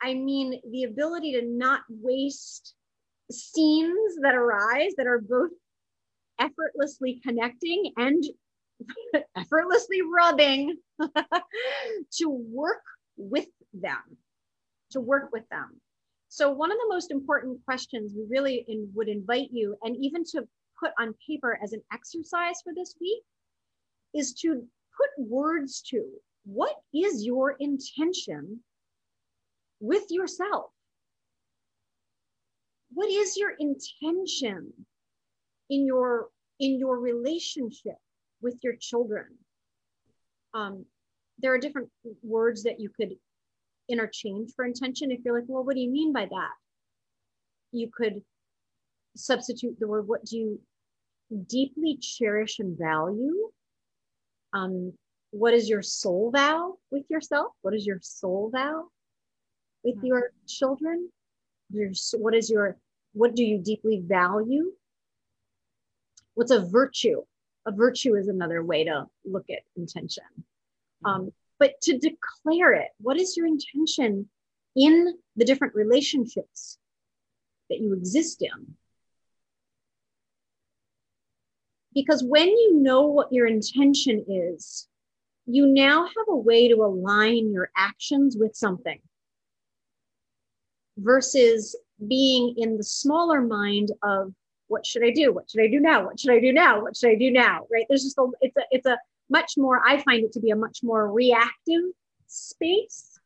I 0.00 0.14
mean 0.14 0.60
the 0.70 0.84
ability 0.84 1.32
to 1.32 1.42
not 1.42 1.80
waste 1.88 2.74
scenes 3.30 4.16
that 4.22 4.34
arise 4.34 4.92
that 4.96 5.06
are 5.06 5.20
both 5.20 5.50
effortlessly 6.38 7.20
connecting 7.26 7.92
and 7.96 8.22
effortlessly 9.36 10.02
rubbing 10.02 10.76
to 12.12 12.28
work 12.28 12.82
with 13.16 13.48
them 13.72 14.18
to 14.90 15.00
work 15.00 15.30
with 15.32 15.48
them. 15.50 15.80
So 16.28 16.50
one 16.50 16.70
of 16.70 16.78
the 16.78 16.88
most 16.88 17.10
important 17.10 17.64
questions 17.64 18.12
we 18.14 18.24
really 18.28 18.64
in, 18.68 18.90
would 18.94 19.08
invite 19.08 19.48
you 19.52 19.76
and 19.82 19.96
even 19.96 20.24
to 20.32 20.46
put 20.80 20.92
on 20.98 21.14
paper 21.26 21.58
as 21.62 21.72
an 21.72 21.82
exercise 21.92 22.60
for 22.62 22.72
this 22.74 22.94
week 23.00 23.22
is 24.14 24.34
to 24.34 24.62
put 24.96 25.26
words 25.26 25.82
to 25.90 26.04
what 26.44 26.76
is 26.94 27.24
your 27.24 27.56
intention 27.58 28.60
with 29.80 30.04
yourself? 30.10 30.70
What 32.92 33.10
is 33.10 33.36
your 33.36 33.52
intention 33.58 34.72
in 35.68 35.84
your 35.84 36.28
in 36.60 36.78
your 36.78 36.98
relationship 36.98 37.96
with 38.40 38.58
your 38.62 38.76
children? 38.76 39.26
Um, 40.54 40.86
there 41.38 41.52
are 41.52 41.58
different 41.58 41.90
words 42.22 42.62
that 42.62 42.80
you 42.80 42.88
could 42.88 43.16
interchange 43.88 44.52
for 44.56 44.64
intention 44.64 45.10
if 45.12 45.20
you're 45.24 45.38
like 45.38 45.48
well 45.48 45.62
what 45.62 45.76
do 45.76 45.80
you 45.80 45.90
mean 45.90 46.12
by 46.12 46.26
that? 46.26 46.52
You 47.72 47.90
could 47.94 48.22
substitute 49.16 49.76
the 49.78 49.88
word 49.88 50.06
what 50.06 50.24
do 50.24 50.36
you 50.36 50.60
deeply 51.48 51.98
cherish 52.00 52.58
and 52.58 52.78
value? 52.78 53.50
Um, 54.52 54.92
what 55.30 55.54
is 55.54 55.68
your 55.68 55.82
soul 55.82 56.30
vow 56.30 56.76
with 56.90 57.04
yourself? 57.10 57.52
What 57.62 57.74
is 57.74 57.86
your 57.86 57.98
soul 58.02 58.50
vow 58.52 58.88
with 59.84 59.96
mm-hmm. 59.96 60.06
your 60.06 60.30
children? 60.46 61.10
Your, 61.70 61.90
what 62.14 62.34
is 62.34 62.50
your 62.50 62.76
what 63.12 63.34
do 63.34 63.42
you 63.42 63.58
deeply 63.58 64.02
value? 64.04 64.72
What's 66.34 66.50
a 66.50 66.64
virtue? 66.64 67.22
A 67.66 67.72
virtue 67.72 68.14
is 68.14 68.28
another 68.28 68.62
way 68.62 68.84
to 68.84 69.06
look 69.24 69.46
at 69.50 69.60
intention. 69.76 70.24
Mm-hmm. 71.04 71.06
um, 71.06 71.32
but 71.58 71.80
to 71.82 71.98
declare 71.98 72.74
it 72.74 72.88
what 72.98 73.18
is 73.18 73.36
your 73.36 73.46
intention 73.46 74.28
in 74.76 75.14
the 75.36 75.44
different 75.44 75.74
relationships 75.74 76.78
that 77.70 77.80
you 77.80 77.94
exist 77.94 78.42
in 78.42 78.76
because 81.96 82.22
when 82.22 82.46
you 82.46 82.78
know 82.78 83.06
what 83.06 83.32
your 83.32 83.46
intention 83.46 84.22
is 84.28 84.86
you 85.46 85.66
now 85.66 86.04
have 86.04 86.28
a 86.28 86.36
way 86.36 86.68
to 86.68 86.74
align 86.76 87.52
your 87.52 87.70
actions 87.74 88.36
with 88.38 88.54
something 88.54 89.00
versus 90.98 91.74
being 92.06 92.54
in 92.58 92.76
the 92.76 92.84
smaller 92.84 93.40
mind 93.40 93.92
of 94.02 94.34
what 94.68 94.84
should 94.84 95.04
I 95.04 95.10
do? 95.10 95.32
What 95.32 95.48
should 95.48 95.62
I 95.62 95.68
do 95.68 95.80
now? 95.80 96.04
What 96.04 96.18
should 96.20 96.32
I 96.32 96.40
do 96.40 96.52
now? 96.52 96.82
What 96.82 96.96
should 96.96 97.10
I 97.10 97.14
do 97.14 97.30
now? 97.30 97.66
Right? 97.72 97.86
There's 97.88 98.02
just 98.02 98.18
a 98.18 98.26
it's 98.40 98.56
a 98.56 98.62
it's 98.70 98.86
a 98.86 98.98
much 99.30 99.54
more, 99.56 99.80
I 99.84 100.02
find 100.02 100.24
it 100.24 100.32
to 100.32 100.40
be 100.40 100.50
a 100.50 100.56
much 100.56 100.80
more 100.82 101.10
reactive 101.10 101.82
space 102.26 103.18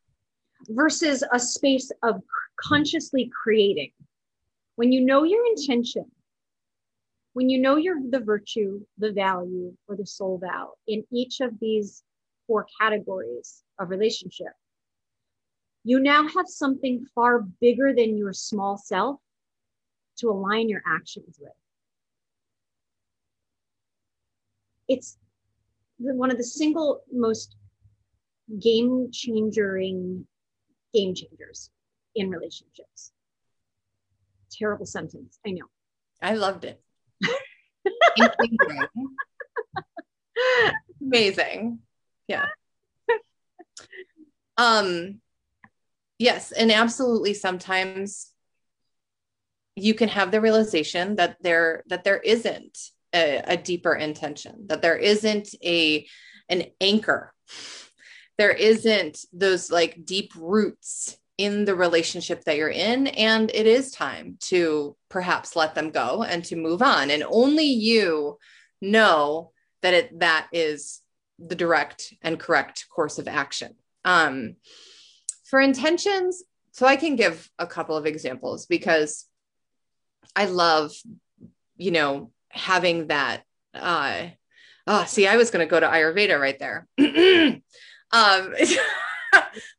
versus 0.68 1.24
a 1.32 1.38
space 1.38 1.90
of 2.02 2.22
consciously 2.60 3.30
creating. 3.42 3.90
When 4.76 4.92
you 4.92 5.00
know 5.00 5.24
your 5.24 5.44
intention, 5.46 6.10
when 7.32 7.48
you 7.48 7.60
know 7.60 7.76
your 7.76 7.96
the 8.10 8.20
virtue, 8.20 8.80
the 8.98 9.12
value, 9.12 9.72
or 9.86 9.96
the 9.96 10.06
soul 10.06 10.38
vow 10.38 10.72
in 10.86 11.04
each 11.12 11.40
of 11.40 11.58
these 11.60 12.02
four 12.46 12.66
categories 12.80 13.62
of 13.78 13.90
relationship, 13.90 14.52
you 15.84 16.00
now 16.00 16.26
have 16.28 16.46
something 16.48 17.06
far 17.14 17.40
bigger 17.60 17.94
than 17.94 18.16
your 18.16 18.32
small 18.32 18.76
self 18.76 19.20
to 20.18 20.28
align 20.28 20.68
your 20.68 20.82
actions 20.86 21.38
with. 21.40 21.52
It's 24.88 25.16
one 25.98 26.30
of 26.30 26.36
the 26.36 26.44
single 26.44 27.02
most 27.12 27.56
game 28.58 29.08
changing 29.12 30.26
game 30.92 31.14
changers 31.14 31.70
in 32.16 32.28
relationships. 32.28 33.12
Terrible 34.50 34.86
sentence, 34.86 35.38
I 35.46 35.50
know. 35.50 35.66
I 36.20 36.34
loved 36.34 36.64
it. 36.64 36.82
Amazing. 41.00 41.80
Yeah. 42.28 42.46
Um 44.56 45.20
Yes, 46.18 46.52
and 46.52 46.70
absolutely 46.70 47.32
sometimes 47.32 48.30
you 49.74 49.94
can 49.94 50.10
have 50.10 50.30
the 50.30 50.42
realization 50.42 51.16
that 51.16 51.38
there 51.40 51.82
that 51.86 52.04
there 52.04 52.18
isn't 52.18 52.78
a, 53.14 53.42
a 53.46 53.56
deeper 53.56 53.94
intention, 53.94 54.66
that 54.66 54.82
there 54.82 54.98
isn't 54.98 55.54
a 55.64 56.06
an 56.50 56.64
anchor. 56.78 57.32
There 58.36 58.50
isn't 58.50 59.24
those 59.32 59.70
like 59.70 60.04
deep 60.04 60.32
roots 60.36 61.16
in 61.40 61.64
the 61.64 61.74
relationship 61.74 62.44
that 62.44 62.56
you're 62.56 62.68
in 62.68 63.06
and 63.08 63.50
it 63.54 63.66
is 63.66 63.90
time 63.90 64.36
to 64.40 64.96
perhaps 65.08 65.56
let 65.56 65.74
them 65.74 65.90
go 65.90 66.22
and 66.22 66.44
to 66.44 66.56
move 66.56 66.82
on 66.82 67.10
and 67.10 67.22
only 67.26 67.64
you 67.64 68.36
know 68.80 69.50
that 69.82 69.94
it 69.94 70.18
that 70.20 70.46
is 70.52 71.00
the 71.38 71.54
direct 71.54 72.12
and 72.22 72.38
correct 72.38 72.86
course 72.90 73.18
of 73.18 73.26
action 73.26 73.74
um 74.04 74.54
for 75.50 75.60
intentions, 75.60 76.44
so 76.70 76.86
I 76.86 76.94
can 76.94 77.16
give 77.16 77.50
a 77.58 77.66
couple 77.66 77.96
of 77.96 78.06
examples 78.06 78.66
because 78.66 79.26
I 80.36 80.44
love, 80.44 80.92
you 81.76 81.90
know, 81.90 82.30
having 82.50 83.08
that. 83.08 83.42
Uh, 83.74 84.28
oh, 84.86 85.04
see, 85.06 85.26
I 85.26 85.36
was 85.36 85.50
going 85.50 85.66
to 85.66 85.70
go 85.70 85.80
to 85.80 85.88
Ayurveda 85.88 86.40
right 86.40 86.58
there. 86.58 86.86
um, 88.12 88.54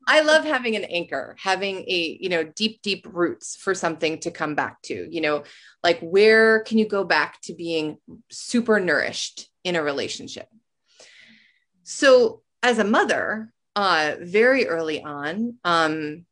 I 0.07 0.21
love 0.21 0.45
having 0.45 0.75
an 0.75 0.83
anchor, 0.85 1.35
having 1.39 1.85
a, 1.87 2.17
you 2.19 2.29
know, 2.29 2.43
deep, 2.43 2.81
deep 2.81 3.05
roots 3.09 3.55
for 3.55 3.75
something 3.75 4.19
to 4.19 4.31
come 4.31 4.55
back 4.55 4.81
to, 4.83 5.07
you 5.09 5.21
know, 5.21 5.43
like 5.83 5.99
where 5.99 6.63
can 6.63 6.77
you 6.77 6.87
go 6.87 7.03
back 7.03 7.39
to 7.43 7.53
being 7.53 7.97
super 8.29 8.79
nourished 8.79 9.49
in 9.63 9.75
a 9.75 9.83
relationship? 9.83 10.47
So, 11.83 12.41
as 12.63 12.79
a 12.79 12.83
mother, 12.83 13.51
uh, 13.75 14.15
very 14.21 14.67
early 14.67 15.03
on, 15.03 15.57
um, 15.63 16.25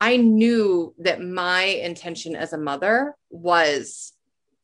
I 0.00 0.16
knew 0.16 0.94
that 0.98 1.20
my 1.20 1.62
intention 1.62 2.36
as 2.36 2.52
a 2.52 2.58
mother 2.58 3.14
was 3.30 4.12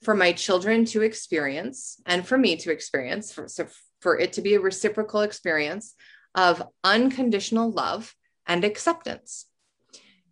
for 0.02 0.14
my 0.14 0.32
children 0.32 0.84
to 0.86 1.02
experience 1.02 2.00
and 2.06 2.26
for 2.26 2.38
me 2.38 2.56
to 2.56 2.70
experience, 2.70 3.32
for, 3.32 3.48
so 3.48 3.66
for 4.00 4.18
it 4.18 4.34
to 4.34 4.42
be 4.42 4.54
a 4.54 4.60
reciprocal 4.60 5.22
experience 5.22 5.94
of 6.34 6.62
unconditional 6.82 7.70
love 7.70 8.14
and 8.46 8.64
acceptance. 8.64 9.46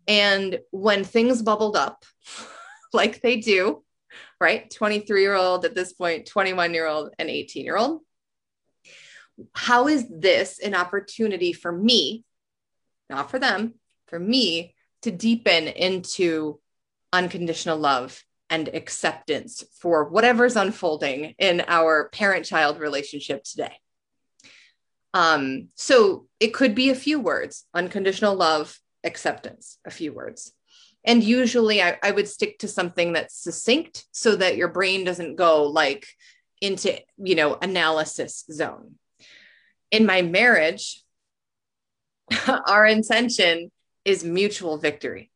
And 0.07 0.59
when 0.71 1.03
things 1.03 1.41
bubbled 1.41 1.75
up, 1.75 2.05
like 2.93 3.21
they 3.21 3.37
do, 3.37 3.83
right? 4.39 4.69
23 4.69 5.21
year 5.21 5.35
old 5.35 5.65
at 5.65 5.75
this 5.75 5.93
point, 5.93 6.27
21 6.27 6.73
year 6.73 6.87
old, 6.87 7.13
and 7.17 7.29
18 7.29 7.65
year 7.65 7.77
old, 7.77 8.01
how 9.53 9.87
is 9.87 10.05
this 10.09 10.59
an 10.59 10.75
opportunity 10.75 11.53
for 11.53 11.71
me, 11.71 12.23
not 13.09 13.31
for 13.31 13.39
them, 13.39 13.75
for 14.07 14.19
me 14.19 14.75
to 15.01 15.11
deepen 15.11 15.67
into 15.67 16.59
unconditional 17.11 17.77
love 17.77 18.23
and 18.49 18.67
acceptance 18.69 19.63
for 19.79 20.09
whatever's 20.09 20.55
unfolding 20.55 21.33
in 21.39 21.63
our 21.67 22.09
parent 22.09 22.45
child 22.45 22.79
relationship 22.79 23.43
today. 23.43 23.79
Um, 25.13 25.69
so 25.75 26.27
it 26.39 26.53
could 26.53 26.73
be 26.73 26.89
a 26.89 26.95
few 26.95 27.19
words 27.19 27.65
unconditional 27.73 28.35
love, 28.35 28.77
acceptance, 29.03 29.77
a 29.85 29.91
few 29.91 30.13
words. 30.13 30.53
And 31.05 31.23
usually 31.23 31.81
I, 31.81 31.97
I 32.01 32.11
would 32.11 32.27
stick 32.27 32.59
to 32.59 32.67
something 32.67 33.13
that's 33.13 33.35
succinct 33.35 34.05
so 34.11 34.35
that 34.37 34.55
your 34.55 34.69
brain 34.69 35.03
doesn't 35.03 35.35
go 35.35 35.65
like 35.65 36.07
into, 36.61 36.97
you 37.17 37.35
know, 37.35 37.57
analysis 37.61 38.45
zone. 38.51 38.95
In 39.91 40.05
my 40.05 40.21
marriage, 40.21 41.03
our 42.67 42.85
intention 42.85 43.69
is 44.05 44.23
mutual 44.23 44.77
victory. 44.77 45.29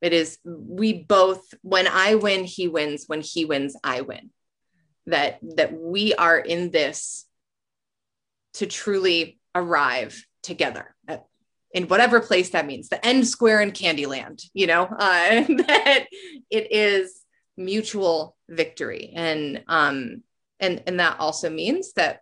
It 0.00 0.12
is 0.12 0.38
we 0.44 1.04
both 1.04 1.54
when 1.62 1.86
I 1.86 2.16
win 2.16 2.44
he 2.44 2.66
wins 2.66 3.04
when 3.06 3.20
he 3.20 3.44
wins 3.44 3.76
I 3.84 4.00
win. 4.00 4.30
That 5.06 5.38
that 5.56 5.72
we 5.72 6.14
are 6.14 6.38
in 6.38 6.70
this 6.70 7.26
to 8.54 8.66
truly 8.66 9.38
arrive 9.54 10.24
together 10.42 10.94
at, 11.08 11.24
in 11.72 11.88
whatever 11.88 12.20
place 12.20 12.50
that 12.50 12.66
means 12.66 12.88
the 12.88 13.04
end 13.04 13.26
square 13.26 13.60
in 13.60 13.70
candyland 13.70 14.42
you 14.54 14.66
know 14.66 14.82
uh, 14.98 15.44
that 15.48 16.06
it 16.50 16.72
is 16.72 17.22
mutual 17.56 18.36
victory. 18.48 19.12
And 19.14 19.62
um 19.68 20.22
and 20.60 20.82
and 20.86 21.00
that 21.00 21.18
also 21.18 21.50
means 21.50 21.92
that 21.94 22.20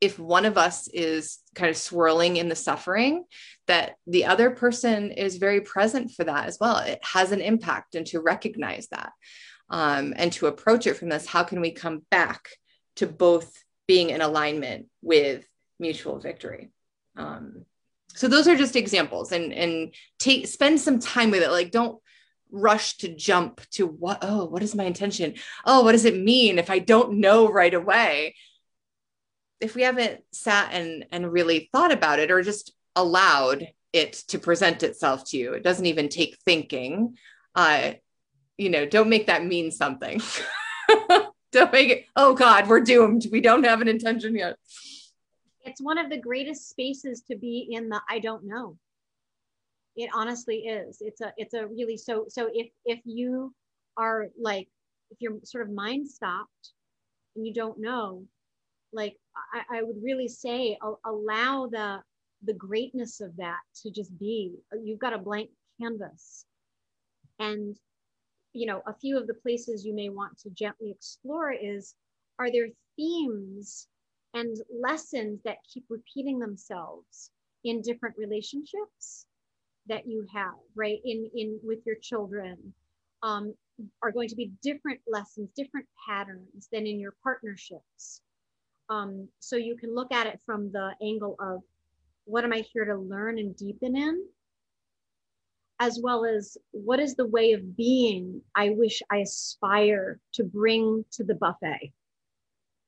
if 0.00 0.18
one 0.18 0.44
of 0.44 0.58
us 0.58 0.88
is 0.88 1.38
kind 1.54 1.70
of 1.70 1.76
swirling 1.76 2.36
in 2.36 2.48
the 2.48 2.56
suffering 2.56 3.24
that 3.68 3.94
the 4.06 4.24
other 4.24 4.50
person 4.50 5.12
is 5.12 5.36
very 5.36 5.60
present 5.60 6.10
for 6.10 6.24
that 6.24 6.46
as 6.46 6.58
well. 6.60 6.78
It 6.78 6.98
has 7.04 7.30
an 7.30 7.40
impact 7.40 7.94
and 7.94 8.06
to 8.08 8.20
recognize 8.20 8.88
that 8.88 9.12
um, 9.70 10.12
and 10.16 10.32
to 10.34 10.46
approach 10.46 10.86
it 10.86 10.96
from 10.96 11.08
this 11.08 11.26
how 11.26 11.44
can 11.44 11.60
we 11.60 11.70
come 11.70 12.02
back 12.10 12.48
to 12.96 13.06
both 13.06 13.52
being 13.86 14.10
in 14.10 14.20
alignment 14.20 14.86
with 15.02 15.44
mutual 15.78 16.18
victory. 16.18 16.70
Um, 17.16 17.64
so 18.14 18.28
those 18.28 18.48
are 18.48 18.56
just 18.56 18.76
examples 18.76 19.32
and 19.32 19.52
and 19.52 19.94
take 20.18 20.46
spend 20.46 20.80
some 20.80 20.98
time 20.98 21.30
with 21.30 21.42
it. 21.42 21.50
Like 21.50 21.70
don't 21.70 21.98
rush 22.50 22.98
to 22.98 23.14
jump 23.14 23.62
to 23.70 23.86
what 23.86 24.18
oh 24.22 24.44
what 24.44 24.62
is 24.62 24.74
my 24.74 24.84
intention? 24.84 25.34
Oh 25.64 25.82
what 25.82 25.92
does 25.92 26.04
it 26.04 26.16
mean 26.16 26.58
if 26.58 26.70
i 26.70 26.78
don't 26.78 27.18
know 27.18 27.50
right 27.50 27.72
away? 27.72 28.34
If 29.60 29.74
we 29.74 29.82
haven't 29.82 30.22
sat 30.32 30.72
and 30.72 31.06
and 31.10 31.32
really 31.32 31.70
thought 31.72 31.92
about 31.92 32.18
it 32.18 32.30
or 32.30 32.42
just 32.42 32.72
allowed 32.94 33.68
it 33.92 34.12
to 34.28 34.38
present 34.38 34.82
itself 34.82 35.24
to 35.24 35.38
you 35.38 35.52
it 35.54 35.62
doesn't 35.62 35.86
even 35.86 36.08
take 36.08 36.38
thinking 36.44 37.16
uh 37.54 37.92
you 38.58 38.70
know 38.70 38.86
don't 38.86 39.08
make 39.08 39.26
that 39.26 39.44
mean 39.44 39.70
something. 39.70 40.20
Don't 41.52 41.70
make 41.70 41.90
it 41.90 42.06
oh 42.16 42.32
god 42.32 42.66
we're 42.66 42.80
doomed. 42.80 43.26
We 43.30 43.42
don't 43.42 43.64
have 43.64 43.82
an 43.82 43.88
intention 43.88 44.34
yet 44.34 44.56
it's 45.64 45.80
one 45.80 45.98
of 45.98 46.10
the 46.10 46.16
greatest 46.16 46.68
spaces 46.68 47.22
to 47.22 47.36
be 47.36 47.68
in 47.70 47.88
the 47.88 48.00
i 48.08 48.18
don't 48.18 48.44
know. 48.44 48.76
It 49.94 50.08
honestly 50.14 50.60
is. 50.60 51.02
It's 51.02 51.20
a 51.20 51.32
it's 51.36 51.54
a 51.54 51.66
really 51.66 51.96
so 51.96 52.24
so 52.28 52.48
if 52.52 52.68
if 52.84 53.00
you 53.04 53.54
are 53.96 54.28
like 54.40 54.68
if 55.10 55.18
you're 55.20 55.38
sort 55.44 55.66
of 55.66 55.74
mind 55.74 56.08
stopped 56.08 56.72
and 57.36 57.46
you 57.46 57.52
don't 57.52 57.78
know 57.78 58.24
like 58.92 59.16
I, 59.52 59.78
I 59.78 59.82
would 59.82 60.02
really 60.02 60.28
say 60.28 60.78
allow 61.04 61.66
the 61.66 62.02
the 62.44 62.54
greatness 62.54 63.20
of 63.20 63.36
that 63.36 63.60
to 63.82 63.90
just 63.90 64.18
be. 64.18 64.54
You've 64.82 64.98
got 64.98 65.12
a 65.12 65.18
blank 65.18 65.50
canvas. 65.80 66.44
And 67.38 67.76
you 68.52 68.66
know 68.66 68.82
a 68.86 68.94
few 68.94 69.18
of 69.18 69.26
the 69.26 69.34
places 69.34 69.84
you 69.84 69.94
may 69.94 70.08
want 70.08 70.38
to 70.38 70.50
gently 70.50 70.90
explore 70.90 71.52
is 71.52 71.94
are 72.38 72.50
there 72.50 72.68
themes 72.96 73.88
and 74.34 74.56
lessons 74.82 75.40
that 75.44 75.58
keep 75.72 75.84
repeating 75.88 76.38
themselves 76.38 77.30
in 77.64 77.80
different 77.82 78.16
relationships 78.18 79.26
that 79.88 80.06
you 80.06 80.26
have 80.32 80.54
right 80.74 81.00
in 81.04 81.30
in 81.34 81.58
with 81.62 81.80
your 81.84 81.96
children 81.96 82.56
um, 83.22 83.54
are 84.02 84.12
going 84.12 84.28
to 84.28 84.36
be 84.36 84.52
different 84.62 85.00
lessons 85.06 85.48
different 85.56 85.86
patterns 86.06 86.68
than 86.72 86.86
in 86.86 86.98
your 86.98 87.14
partnerships 87.22 88.22
um, 88.88 89.28
so 89.38 89.56
you 89.56 89.76
can 89.76 89.94
look 89.94 90.12
at 90.12 90.26
it 90.26 90.40
from 90.44 90.70
the 90.70 90.92
angle 91.02 91.36
of 91.40 91.62
what 92.24 92.44
am 92.44 92.52
I 92.52 92.64
here 92.72 92.84
to 92.84 92.96
learn 92.96 93.38
and 93.38 93.56
deepen 93.56 93.96
in, 93.96 94.24
as 95.80 95.98
well 96.02 96.24
as 96.24 96.56
what 96.70 97.00
is 97.00 97.14
the 97.14 97.26
way 97.26 97.52
of 97.52 97.76
being 97.76 98.42
I 98.54 98.70
wish 98.70 99.02
I 99.10 99.18
aspire 99.18 100.20
to 100.34 100.44
bring 100.44 101.04
to 101.12 101.24
the 101.24 101.34
buffet. 101.34 101.92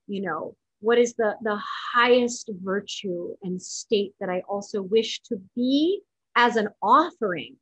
You 0.07 0.23
know, 0.23 0.57
what 0.81 0.99
is 0.99 1.15
the, 1.15 1.37
the 1.43 1.59
highest 1.95 2.51
virtue 2.63 3.35
and 3.43 3.61
state 3.61 4.15
that 4.21 4.29
I 4.29 4.43
also 4.49 4.83
wish 4.83 5.21
to 5.23 5.41
be 5.55 6.01
as 6.37 6.57
an 6.57 6.69
offering 6.83 7.57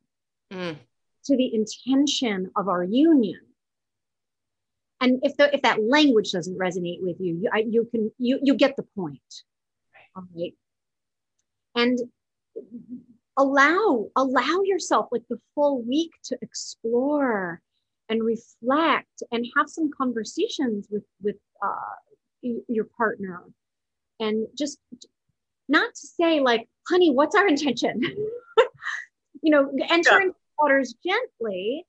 mm. 0.51 0.75
to 1.25 1.37
the 1.37 1.53
intention 1.53 2.51
of 2.55 2.67
our 2.67 2.83
union? 2.83 3.39
And 4.99 5.19
if 5.23 5.35
the 5.35 5.53
if 5.53 5.61
that 5.63 5.83
language 5.83 6.31
doesn't 6.31 6.57
resonate 6.57 7.01
with 7.01 7.17
you 7.19 7.35
you, 7.35 7.49
I, 7.53 7.65
you 7.69 7.85
can 7.91 8.09
you 8.17 8.39
you 8.41 8.55
get 8.55 8.77
the 8.77 8.85
point. 8.95 9.19
All 10.15 10.23
right. 10.33 10.53
And 11.75 11.99
allow 13.35 14.07
allow 14.15 14.61
yourself 14.63 15.07
like 15.11 15.23
the 15.29 15.39
full 15.55 15.81
week 15.81 16.11
to 16.25 16.37
explore 16.41 17.61
and 18.09 18.23
reflect 18.23 19.23
and 19.31 19.45
have 19.57 19.69
some 19.69 19.89
conversations 19.97 20.87
with 20.89 21.03
with 21.21 21.37
uh, 21.61 21.95
your 22.67 22.85
partner 22.97 23.43
and 24.19 24.47
just 24.57 24.79
not 25.69 25.93
to 25.93 26.07
say 26.07 26.39
like 26.39 26.67
honey 26.87 27.11
what's 27.11 27.35
our 27.35 27.47
intention? 27.47 28.01
You 29.45 29.51
know 29.51 29.71
enter 29.89 30.11
yeah. 30.11 30.21
into 30.21 30.35
waters 30.57 30.95
gently 31.05 31.85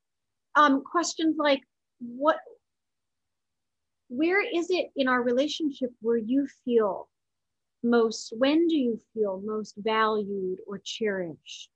um 0.56 0.82
questions 0.82 1.36
like 1.38 1.60
what 2.00 2.38
where 4.08 4.42
is 4.42 4.70
it 4.70 4.90
in 4.96 5.06
our 5.06 5.22
relationship 5.22 5.90
where 6.00 6.16
you 6.16 6.48
feel 6.64 7.08
most 7.84 8.32
when 8.36 8.66
do 8.66 8.74
you 8.74 8.98
feel 9.12 9.40
most 9.44 9.74
valued 9.76 10.58
or 10.66 10.80
cherished? 10.82 11.68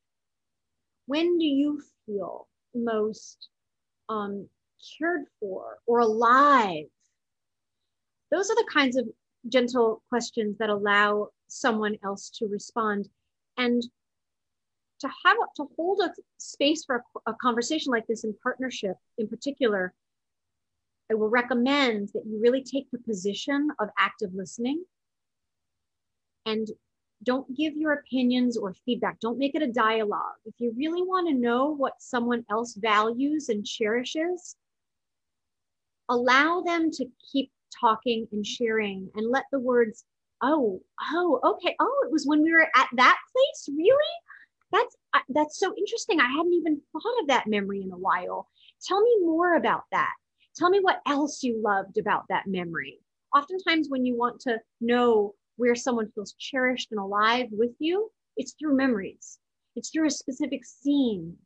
When 1.06 1.38
do 1.38 1.44
you 1.44 1.82
feel 2.06 2.48
most 2.74 3.48
um, 4.08 4.48
cared 4.98 5.24
for 5.38 5.78
or 5.86 6.00
alive 6.00 6.86
those 8.30 8.50
are 8.50 8.56
the 8.56 8.68
kinds 8.72 8.96
of 8.96 9.08
gentle 9.48 10.02
questions 10.08 10.56
that 10.58 10.70
allow 10.70 11.28
someone 11.48 11.96
else 12.04 12.30
to 12.30 12.46
respond 12.46 13.08
and 13.56 13.82
to 15.00 15.08
have 15.24 15.36
to 15.56 15.64
hold 15.76 16.00
a 16.00 16.12
space 16.38 16.84
for 16.84 17.04
a, 17.26 17.30
a 17.30 17.34
conversation 17.40 17.92
like 17.92 18.06
this 18.06 18.24
in 18.24 18.34
partnership 18.42 18.96
in 19.16 19.28
particular 19.28 19.94
I 21.10 21.14
will 21.14 21.30
recommend 21.30 22.10
that 22.12 22.26
you 22.26 22.38
really 22.40 22.62
take 22.62 22.90
the 22.90 22.98
position 22.98 23.70
of 23.78 23.88
active 23.98 24.34
listening 24.34 24.84
and 26.44 26.68
don't 27.22 27.56
give 27.56 27.76
your 27.76 27.92
opinions 27.92 28.56
or 28.56 28.74
feedback. 28.84 29.18
Don't 29.20 29.38
make 29.38 29.54
it 29.54 29.62
a 29.62 29.72
dialogue. 29.72 30.36
If 30.44 30.54
you 30.58 30.72
really 30.76 31.02
want 31.02 31.28
to 31.28 31.34
know 31.34 31.74
what 31.74 31.94
someone 32.00 32.44
else 32.50 32.74
values 32.74 33.48
and 33.48 33.66
cherishes, 33.66 34.54
allow 36.08 36.60
them 36.60 36.90
to 36.92 37.06
keep 37.32 37.50
talking 37.80 38.26
and 38.32 38.46
sharing 38.46 39.10
and 39.14 39.30
let 39.30 39.44
the 39.52 39.58
words, 39.58 40.04
oh, 40.42 40.80
oh, 41.12 41.40
okay, 41.44 41.74
oh, 41.80 42.02
it 42.04 42.12
was 42.12 42.26
when 42.26 42.42
we 42.42 42.52
were 42.52 42.68
at 42.76 42.88
that 42.96 43.16
place, 43.32 43.76
really? 43.76 43.96
That's 44.70 44.96
that's 45.30 45.58
so 45.58 45.74
interesting. 45.76 46.20
I 46.20 46.28
hadn't 46.28 46.52
even 46.52 46.80
thought 46.92 47.22
of 47.22 47.28
that 47.28 47.46
memory 47.46 47.82
in 47.82 47.92
a 47.92 47.98
while. 47.98 48.48
Tell 48.86 49.00
me 49.00 49.16
more 49.20 49.56
about 49.56 49.84
that. 49.92 50.12
Tell 50.56 50.68
me 50.68 50.80
what 50.80 51.00
else 51.06 51.42
you 51.42 51.60
loved 51.62 51.98
about 51.98 52.24
that 52.28 52.46
memory. 52.46 52.98
Oftentimes, 53.34 53.88
when 53.88 54.04
you 54.04 54.16
want 54.16 54.40
to 54.40 54.58
know 54.80 55.34
where 55.56 55.74
someone 55.74 56.10
feels 56.14 56.34
cherished 56.38 56.88
and 56.90 57.00
alive 57.00 57.46
with 57.50 57.72
you, 57.78 58.10
it's 58.36 58.54
through 58.58 58.76
memories. 58.76 59.38
It's 59.76 59.90
through 59.90 60.06
a 60.06 60.10
specific 60.10 60.64
scene 60.64 61.36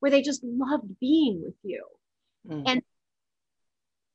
where 0.00 0.10
they 0.10 0.22
just 0.22 0.42
loved 0.44 0.98
being 1.00 1.42
with 1.42 1.56
you. 1.62 1.84
Mm. 2.48 2.62
And 2.66 2.82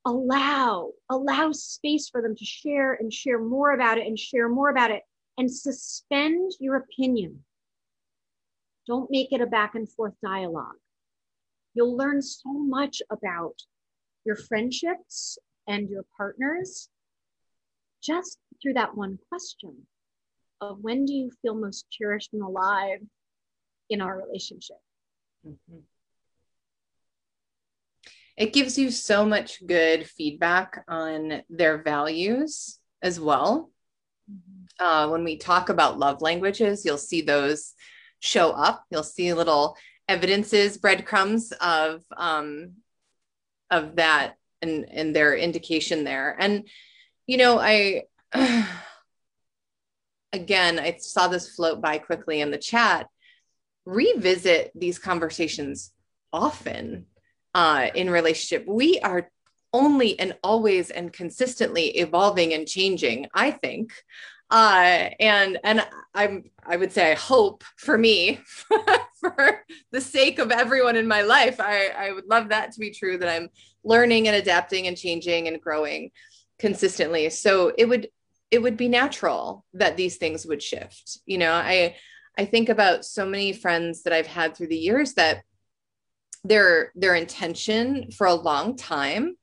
allow, 0.06 0.92
allow 1.10 1.52
space 1.52 2.10
for 2.10 2.22
them 2.22 2.36
to 2.36 2.46
share 2.46 2.94
and 2.94 3.14
share 3.14 3.40
more 3.40 3.74
about 3.74 3.98
it 3.98 4.08
and 4.08 4.18
share 4.18 4.50
more 4.50 4.70
about 4.70 4.92
it 4.92 5.04
and 5.38 5.52
suspend 5.52 6.52
your 6.60 6.76
opinion. 6.76 7.44
Don't 8.88 9.10
make 9.10 9.32
it 9.32 9.42
a 9.42 9.48
back 9.48 9.76
and 9.76 9.90
forth 9.90 10.14
dialogue. 10.22 10.76
You'll 11.74 11.96
learn 11.96 12.22
so 12.22 12.52
much 12.52 13.02
about 13.10 13.56
your 14.26 14.36
friendships 14.36 15.38
and 15.68 15.90
your 15.90 16.06
partners 16.18 16.90
just 18.04 18.38
through 18.62 18.74
that 18.74 18.96
one 18.96 19.18
question 19.30 19.88
of 20.62 20.80
when 20.82 21.06
do 21.06 21.14
you 21.14 21.32
feel 21.42 21.56
most 21.56 21.86
cherished 21.90 22.34
and 22.34 22.42
alive 22.42 23.00
in 23.90 24.02
our 24.02 24.18
relationship 24.18 24.78
mm-hmm. 25.46 25.80
It 28.36 28.54
gives 28.54 28.78
you 28.78 28.90
so 28.90 29.26
much 29.26 29.66
good 29.66 30.08
feedback 30.08 30.84
on 30.88 31.44
their 31.50 31.78
values 31.82 32.80
as 33.02 33.20
well. 33.20 33.70
Mm-hmm. 34.32 34.86
Uh, 34.86 35.10
when 35.10 35.24
we 35.24 35.38
talk 35.38 35.70
about 35.70 36.00
love 36.00 36.22
languages, 36.22 36.84
you'll 36.84 36.98
see 36.98 37.22
those 37.22 37.74
show 38.20 38.52
up. 38.52 38.84
You'll 38.90 39.04
see 39.04 39.34
little 39.34 39.78
evidences, 40.08 40.78
breadcrumbs 40.78 41.52
of 41.62 42.04
um, 42.16 42.74
of 43.70 43.98
that 43.98 44.36
and 44.62 44.86
and 44.90 45.16
their 45.16 45.36
indication 45.36 46.04
there. 46.04 46.36
And 46.40 46.68
you 47.28 47.38
know, 47.38 47.60
I 47.60 48.04
again, 50.34 50.80
I 50.80 50.98
saw 51.00 51.28
this 51.28 51.56
float 51.56 51.82
by 51.82 52.00
quickly 52.00 52.42
in 52.42 52.50
the 52.50 52.58
chat. 52.58 53.08
Revisit 53.86 54.72
these 54.74 54.98
conversations 54.98 55.92
often 56.32 57.06
uh, 57.54 57.88
in 57.94 58.10
relationship. 58.10 58.68
We 58.68 59.00
are 59.00 59.30
only 59.74 60.20
and 60.20 60.36
always 60.44 60.92
and 60.92 61.12
consistently 61.12 61.98
evolving 61.98 62.54
and 62.54 62.68
changing. 62.68 63.28
I 63.34 63.52
think 63.52 63.92
uh, 64.54 65.10
and 65.20 65.58
and 65.64 65.86
I'm 66.14 66.52
I 66.64 66.78
would 66.78 66.92
say 66.92 67.12
I 67.12 67.16
hope 67.16 67.64
for 67.76 67.98
me 67.98 68.40
for 69.20 69.66
the 69.92 70.00
sake 70.00 70.38
of 70.38 70.52
everyone 70.52 70.96
in 70.96 71.08
my 71.08 71.24
life 71.24 71.60
I 71.60 71.88
I 71.88 72.12
would 72.12 72.28
love 72.28 72.50
that 72.50 72.72
to 72.74 72.80
be 72.80 72.92
true 72.92 73.18
that 73.18 73.30
I'm 73.30 73.50
learning 73.84 74.28
and 74.28 74.36
adapting 74.36 74.86
and 74.86 74.96
changing 74.96 75.48
and 75.48 75.60
growing 75.60 76.12
consistently 76.60 77.32
so 77.32 77.74
it 77.78 77.86
would 77.86 78.10
it 78.52 78.62
would 78.62 78.78
be 78.78 78.88
natural 78.88 79.66
that 79.74 79.98
these 79.98 80.18
things 80.18 80.46
would 80.46 80.62
shift 80.62 81.18
you 81.26 81.40
know 81.40 81.52
I 81.52 81.96
I 82.38 82.46
think 82.46 82.70
about 82.70 83.06
so 83.06 83.26
many 83.26 83.54
friends 83.54 84.04
that 84.04 84.14
I've 84.14 84.28
had 84.28 84.56
through 84.56 84.68
the 84.68 84.78
years 84.78 85.14
that 85.14 85.44
their 86.44 86.92
their 86.96 87.16
intention 87.16 88.12
for 88.12 88.28
a 88.28 88.34
long 88.34 88.76
time 88.76 89.36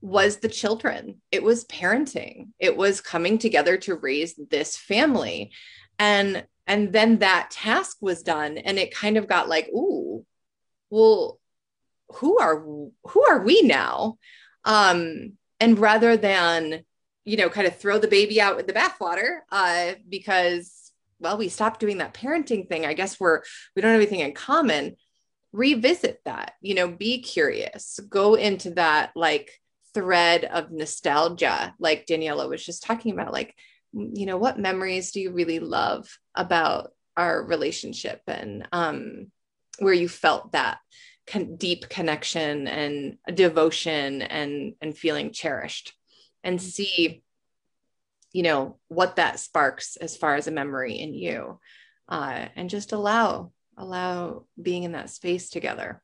was 0.00 0.38
the 0.38 0.48
children. 0.48 1.20
It 1.30 1.42
was 1.42 1.64
parenting. 1.64 2.48
It 2.58 2.76
was 2.76 3.00
coming 3.00 3.38
together 3.38 3.76
to 3.78 3.96
raise 3.96 4.38
this 4.50 4.76
family. 4.76 5.52
And 5.98 6.46
and 6.66 6.92
then 6.92 7.18
that 7.18 7.50
task 7.50 7.98
was 8.00 8.22
done 8.22 8.58
and 8.58 8.78
it 8.78 8.94
kind 8.94 9.16
of 9.16 9.28
got 9.28 9.48
like 9.48 9.68
ooh 9.68 10.24
well 10.90 11.38
who 12.14 12.38
are 12.38 12.60
who 12.60 13.26
are 13.28 13.42
we 13.42 13.62
now? 13.62 14.18
Um 14.64 15.32
and 15.60 15.78
rather 15.78 16.16
than 16.16 16.84
you 17.24 17.36
know 17.36 17.48
kind 17.48 17.66
of 17.66 17.76
throw 17.76 17.98
the 17.98 18.08
baby 18.08 18.40
out 18.40 18.56
with 18.56 18.66
the 18.66 18.72
bathwater 18.72 19.40
uh 19.50 19.94
because 20.08 20.92
well 21.18 21.38
we 21.38 21.48
stopped 21.48 21.80
doing 21.80 21.98
that 21.98 22.14
parenting 22.14 22.68
thing. 22.68 22.86
I 22.86 22.94
guess 22.94 23.18
we're 23.18 23.42
we 23.74 23.82
don't 23.82 23.92
have 23.92 24.00
anything 24.00 24.20
in 24.20 24.32
common 24.32 24.96
revisit 25.56 26.20
that 26.24 26.52
you 26.60 26.74
know 26.74 26.88
be 26.88 27.22
curious 27.22 27.98
go 28.10 28.34
into 28.34 28.70
that 28.72 29.10
like 29.16 29.50
thread 29.96 30.44
of 30.44 30.70
nostalgia, 30.70 31.74
like 31.78 32.04
Daniela 32.04 32.50
was 32.50 32.62
just 32.62 32.82
talking 32.82 33.12
about, 33.12 33.32
like, 33.32 33.54
you 33.94 34.26
know, 34.26 34.36
what 34.36 34.58
memories 34.58 35.10
do 35.10 35.22
you 35.22 35.32
really 35.32 35.58
love 35.58 36.18
about 36.34 36.90
our 37.16 37.42
relationship 37.42 38.20
and 38.26 38.68
um, 38.72 39.32
where 39.78 39.94
you 39.94 40.06
felt 40.06 40.52
that 40.52 40.80
con- 41.26 41.56
deep 41.56 41.88
connection 41.88 42.68
and 42.68 43.16
devotion 43.34 44.20
and 44.20 44.74
and 44.82 44.94
feeling 44.94 45.32
cherished 45.32 45.94
and 46.44 46.58
mm-hmm. 46.58 46.68
see 46.68 47.22
you 48.32 48.42
know 48.42 48.76
what 48.88 49.16
that 49.16 49.40
sparks 49.40 49.96
as 49.96 50.14
far 50.14 50.34
as 50.34 50.46
a 50.46 50.50
memory 50.50 50.92
in 50.94 51.14
you 51.14 51.58
uh, 52.10 52.44
and 52.54 52.68
just 52.68 52.92
allow 52.92 53.50
allow 53.76 54.44
being 54.60 54.84
in 54.84 54.92
that 54.92 55.10
space 55.10 55.50
together 55.50 56.02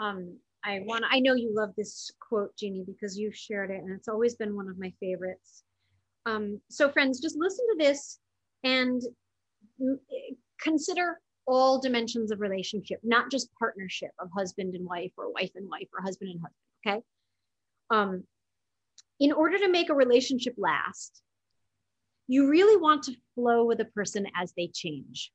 um, 0.00 0.38
I 0.64 0.80
want 0.84 1.04
I 1.10 1.20
know 1.20 1.34
you 1.34 1.54
love 1.54 1.70
this 1.76 2.10
quote, 2.20 2.56
Jeannie, 2.56 2.84
because 2.86 3.18
you've 3.18 3.36
shared 3.36 3.70
it 3.70 3.82
and 3.82 3.92
it's 3.92 4.08
always 4.08 4.34
been 4.34 4.56
one 4.56 4.68
of 4.68 4.78
my 4.78 4.92
favorites. 5.00 5.62
Um, 6.26 6.60
so 6.68 6.90
friends, 6.90 7.20
just 7.20 7.36
listen 7.38 7.66
to 7.70 7.76
this 7.78 8.18
and 8.64 9.00
consider 10.60 11.20
all 11.46 11.80
dimensions 11.80 12.30
of 12.30 12.40
relationship, 12.40 13.00
not 13.02 13.30
just 13.30 13.48
partnership 13.58 14.10
of 14.18 14.28
husband 14.36 14.74
and 14.74 14.84
wife 14.84 15.12
or 15.16 15.32
wife 15.32 15.52
and 15.54 15.68
wife 15.68 15.88
or 15.94 16.02
husband 16.02 16.32
and 16.32 16.40
husband. 16.40 16.54
Okay. 16.86 17.04
Um, 17.90 18.24
in 19.20 19.32
order 19.32 19.58
to 19.58 19.70
make 19.70 19.88
a 19.88 19.94
relationship 19.94 20.54
last, 20.58 21.22
you 22.26 22.48
really 22.48 22.76
want 22.76 23.04
to 23.04 23.16
flow 23.34 23.64
with 23.64 23.80
a 23.80 23.86
person 23.86 24.26
as 24.36 24.52
they 24.56 24.68
change. 24.68 25.32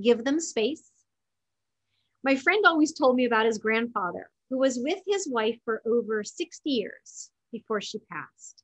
Give 0.00 0.24
them 0.24 0.40
space 0.40 0.92
my 2.24 2.36
friend 2.36 2.64
always 2.64 2.92
told 2.92 3.16
me 3.16 3.24
about 3.24 3.46
his 3.46 3.58
grandfather, 3.58 4.30
who 4.48 4.58
was 4.58 4.78
with 4.78 5.00
his 5.06 5.28
wife 5.28 5.58
for 5.64 5.82
over 5.84 6.22
60 6.22 6.70
years 6.70 7.30
before 7.50 7.80
she 7.80 7.98
passed. 7.98 8.62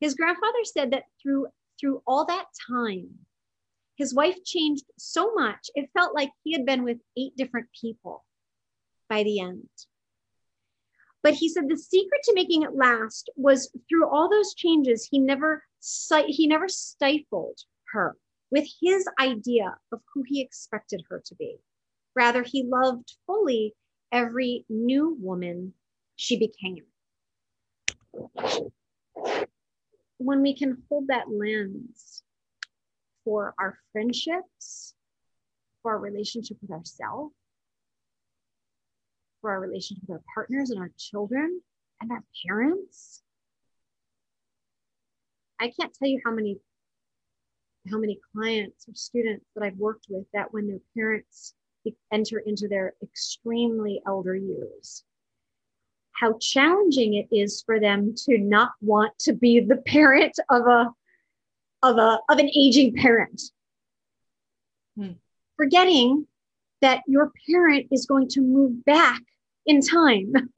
His 0.00 0.14
grandfather 0.14 0.64
said 0.64 0.92
that 0.92 1.04
through, 1.20 1.48
through 1.80 2.02
all 2.06 2.24
that 2.26 2.46
time, 2.70 3.26
his 3.96 4.14
wife 4.14 4.36
changed 4.44 4.84
so 4.96 5.34
much, 5.34 5.70
it 5.74 5.90
felt 5.92 6.14
like 6.14 6.30
he 6.44 6.52
had 6.52 6.64
been 6.64 6.84
with 6.84 6.98
eight 7.16 7.36
different 7.36 7.66
people 7.78 8.24
by 9.08 9.24
the 9.24 9.40
end. 9.40 9.68
But 11.20 11.34
he 11.34 11.48
said 11.48 11.68
the 11.68 11.76
secret 11.76 12.20
to 12.24 12.34
making 12.34 12.62
it 12.62 12.76
last 12.76 13.28
was 13.34 13.72
through 13.88 14.08
all 14.08 14.30
those 14.30 14.54
changes, 14.54 15.08
he 15.10 15.18
never 15.18 15.64
he 16.26 16.46
never 16.46 16.68
stifled 16.68 17.58
her 17.92 18.16
with 18.50 18.66
his 18.80 19.06
idea 19.20 19.76
of 19.92 20.00
who 20.12 20.22
he 20.26 20.40
expected 20.40 21.02
her 21.08 21.22
to 21.26 21.34
be. 21.34 21.56
Rather, 22.14 22.42
he 22.42 22.64
loved 22.64 23.14
fully 23.26 23.74
every 24.10 24.64
new 24.68 25.16
woman 25.20 25.74
she 26.16 26.38
became. 26.38 26.84
When 30.18 30.42
we 30.42 30.56
can 30.56 30.82
hold 30.88 31.08
that 31.08 31.30
lens 31.30 32.22
for 33.24 33.54
our 33.58 33.78
friendships, 33.92 34.94
for 35.82 35.92
our 35.92 35.98
relationship 35.98 36.56
with 36.60 36.70
ourselves, 36.70 37.34
for 39.40 39.50
our 39.50 39.60
relationship 39.60 40.04
with 40.08 40.18
our 40.18 40.24
partners 40.34 40.70
and 40.70 40.80
our 40.80 40.90
children 40.96 41.60
and 42.00 42.10
our 42.10 42.24
parents. 42.46 43.22
I 45.60 45.72
can't 45.78 45.92
tell 45.94 46.08
you 46.08 46.20
how 46.24 46.32
many 46.32 46.58
how 47.90 47.98
many 47.98 48.18
clients 48.34 48.86
or 48.88 48.94
students 48.94 49.46
that 49.54 49.64
I've 49.64 49.76
worked 49.76 50.06
with 50.08 50.24
that 50.32 50.52
when 50.52 50.66
their 50.66 50.80
parents 50.94 51.54
enter 52.12 52.38
into 52.40 52.68
their 52.68 52.94
extremely 53.02 54.00
elder 54.06 54.34
years. 54.34 55.04
How 56.12 56.36
challenging 56.40 57.14
it 57.14 57.28
is 57.34 57.62
for 57.62 57.78
them 57.78 58.14
to 58.26 58.38
not 58.38 58.72
want 58.80 59.16
to 59.20 59.32
be 59.32 59.60
the 59.60 59.76
parent 59.76 60.38
of 60.50 60.66
a 60.66 60.90
of 61.82 61.96
a 61.96 62.18
of 62.28 62.38
an 62.38 62.48
aging 62.48 62.94
parent. 62.94 63.40
Hmm. 64.96 65.12
Forgetting 65.56 66.26
that 66.80 67.02
your 67.06 67.32
parent 67.48 67.86
is 67.92 68.06
going 68.06 68.28
to 68.30 68.40
move 68.40 68.84
back 68.84 69.20
in 69.66 69.80
time 69.80 70.32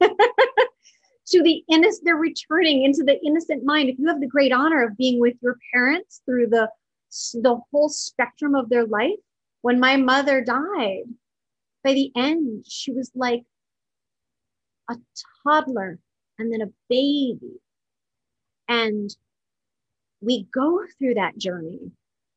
to 1.27 1.43
the 1.43 1.63
innocent 1.69 2.05
they're 2.05 2.15
returning 2.15 2.83
into 2.83 3.03
the 3.03 3.19
innocent 3.23 3.63
mind 3.63 3.89
if 3.89 3.99
you 3.99 4.07
have 4.07 4.21
the 4.21 4.27
great 4.27 4.51
honor 4.51 4.83
of 4.83 4.97
being 4.97 5.19
with 5.19 5.35
your 5.41 5.57
parents 5.73 6.21
through 6.25 6.47
the 6.47 6.69
the 7.11 7.59
whole 7.71 7.89
spectrum 7.89 8.55
of 8.55 8.69
their 8.69 8.85
life 8.85 9.19
when 9.61 9.79
my 9.79 9.97
mother 9.97 10.41
died 10.41 11.03
by 11.83 11.93
the 11.93 12.11
end, 12.15 12.65
she 12.67 12.91
was 12.91 13.11
like 13.15 13.43
a 14.89 14.95
toddler 15.43 15.99
and 16.37 16.51
then 16.51 16.61
a 16.61 16.71
baby. 16.89 17.59
And 18.67 19.15
we 20.21 20.47
go 20.53 20.85
through 20.97 21.15
that 21.15 21.37
journey 21.37 21.91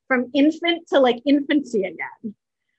from 0.08 0.30
infant 0.34 0.88
to 0.88 1.00
like 1.00 1.22
infancy 1.26 1.84
again. 1.84 2.34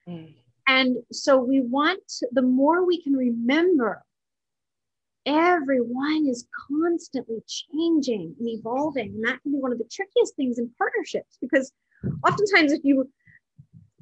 Mm. 0.08 0.34
And 0.68 0.96
so 1.12 1.38
we 1.38 1.60
want, 1.60 2.02
the 2.32 2.42
more 2.42 2.84
we 2.84 3.00
can 3.00 3.14
remember, 3.14 4.04
everyone 5.24 6.26
is 6.28 6.46
constantly 6.68 7.42
changing 7.46 8.34
and 8.38 8.48
evolving. 8.48 9.10
And 9.14 9.24
that 9.24 9.42
can 9.42 9.52
be 9.52 9.58
one 9.58 9.72
of 9.72 9.78
the 9.78 9.88
trickiest 9.90 10.34
things 10.34 10.58
in 10.58 10.70
partnerships 10.76 11.38
because 11.40 11.72
oftentimes 12.24 12.72
if 12.72 12.80
you 12.84 13.08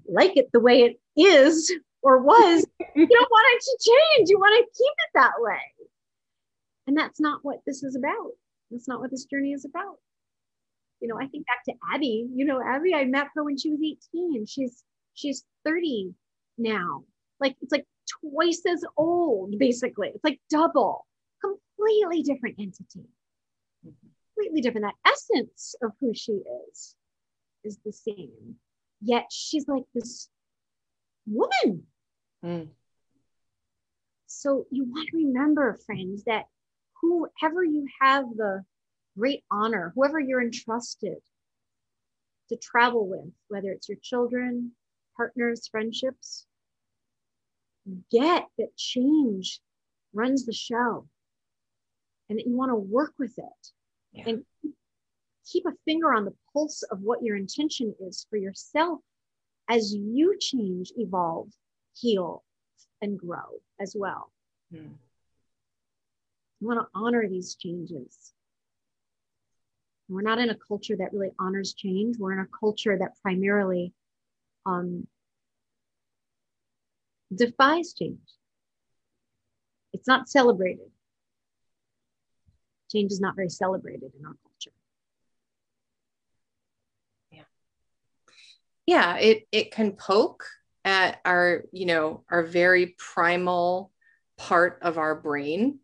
like 0.06 0.36
it 0.36 0.50
the 0.52 0.60
way 0.60 0.82
it 0.82 1.00
is 1.16 1.72
or 2.02 2.18
was, 2.22 2.66
you 2.94 3.06
don't 3.06 3.30
want 3.30 3.46
it 3.54 3.62
to 3.62 3.90
change. 3.90 4.28
You 4.28 4.38
want 4.38 4.54
to 4.54 4.78
keep 4.78 4.92
it 4.92 5.10
that 5.14 5.32
way. 5.38 5.58
And 6.86 6.96
that's 6.96 7.18
not 7.18 7.40
what 7.42 7.60
this 7.66 7.82
is 7.82 7.96
about. 7.96 8.32
That's 8.70 8.88
not 8.88 9.00
what 9.00 9.10
this 9.10 9.24
journey 9.24 9.52
is 9.52 9.64
about. 9.64 9.96
You 11.00 11.08
know, 11.08 11.18
I 11.18 11.26
think 11.26 11.46
back 11.46 11.64
to 11.66 11.74
Abby. 11.92 12.26
You 12.34 12.44
know, 12.44 12.62
Abby, 12.62 12.94
I 12.94 13.04
met 13.04 13.28
her 13.34 13.44
when 13.44 13.56
she 13.56 13.70
was 13.70 13.80
18. 13.80 14.46
She's 14.46 14.84
she's 15.14 15.44
30 15.64 16.14
now. 16.58 17.04
Like 17.40 17.56
it's 17.62 17.72
like 17.72 17.86
twice 18.20 18.62
as 18.68 18.84
old, 18.96 19.58
basically. 19.58 20.08
It's 20.08 20.24
like 20.24 20.40
double, 20.50 21.06
completely 21.40 22.22
different 22.22 22.56
entity. 22.58 23.08
Mm-hmm. 23.86 24.08
Completely 24.34 24.60
different. 24.60 24.86
That 24.86 25.10
essence 25.12 25.74
of 25.82 25.92
who 26.00 26.12
she 26.14 26.42
is 26.70 26.96
is 27.64 27.78
the 27.84 27.92
same. 27.92 28.56
Yet 29.00 29.26
she's 29.30 29.66
like 29.68 29.84
this 29.94 30.28
woman 31.26 31.86
Mm. 32.44 32.68
So 34.26 34.66
you 34.70 34.84
want 34.84 35.08
to 35.08 35.16
remember, 35.16 35.78
friends, 35.86 36.24
that 36.24 36.44
whoever 37.00 37.64
you 37.64 37.86
have 38.00 38.24
the 38.36 38.62
great 39.16 39.44
honor, 39.50 39.92
whoever 39.94 40.20
you're 40.20 40.42
entrusted 40.42 41.18
to 42.50 42.56
travel 42.56 43.08
with, 43.08 43.32
whether 43.48 43.70
it's 43.70 43.88
your 43.88 43.98
children, 44.02 44.72
partners, 45.16 45.68
friendships, 45.68 46.46
get 48.10 48.46
that 48.58 48.76
change 48.76 49.60
runs 50.12 50.46
the 50.46 50.52
show 50.52 51.06
and 52.28 52.38
that 52.38 52.46
you 52.46 52.56
want 52.56 52.70
to 52.70 52.76
work 52.76 53.12
with 53.18 53.36
it 53.38 53.68
yeah. 54.12 54.24
and 54.26 54.44
keep 54.60 54.74
a 55.66 55.72
finger 55.84 56.12
on 56.12 56.24
the 56.24 56.34
pulse 56.52 56.82
of 56.84 57.00
what 57.00 57.22
your 57.22 57.36
intention 57.36 57.94
is 58.00 58.26
for 58.28 58.36
yourself 58.36 59.00
as 59.68 59.94
you 59.94 60.36
change, 60.38 60.92
evolve, 60.96 61.48
heal, 61.94 62.44
and 63.00 63.18
grow 63.18 63.60
as 63.80 63.94
well. 63.96 64.30
Hmm. 64.70 64.94
You 66.60 66.68
want 66.68 66.80
to 66.80 66.86
honor 66.94 67.28
these 67.28 67.54
changes. 67.54 68.32
We're 70.08 70.22
not 70.22 70.38
in 70.38 70.50
a 70.50 70.56
culture 70.56 70.96
that 70.96 71.12
really 71.12 71.32
honors 71.38 71.74
change. 71.74 72.18
We're 72.18 72.32
in 72.32 72.40
a 72.40 72.48
culture 72.58 72.96
that 72.98 73.12
primarily 73.22 73.92
um, 74.66 75.06
defies 77.34 77.94
change. 77.94 78.18
It's 79.92 80.08
not 80.08 80.28
celebrated. 80.28 80.90
Change 82.90 83.12
is 83.12 83.20
not 83.20 83.36
very 83.36 83.48
celebrated 83.48 84.12
in 84.18 84.26
our 84.26 84.34
culture. 84.42 84.74
Yeah. 87.30 87.42
Yeah, 88.86 89.16
it 89.16 89.46
it 89.50 89.72
can 89.72 89.92
poke 89.92 90.44
at 90.84 91.20
our, 91.24 91.64
you 91.72 91.86
know, 91.86 92.24
our 92.30 92.42
very 92.42 92.94
primal 92.98 93.90
part 94.36 94.80
of 94.82 94.98
our 94.98 95.14
brain 95.14 95.78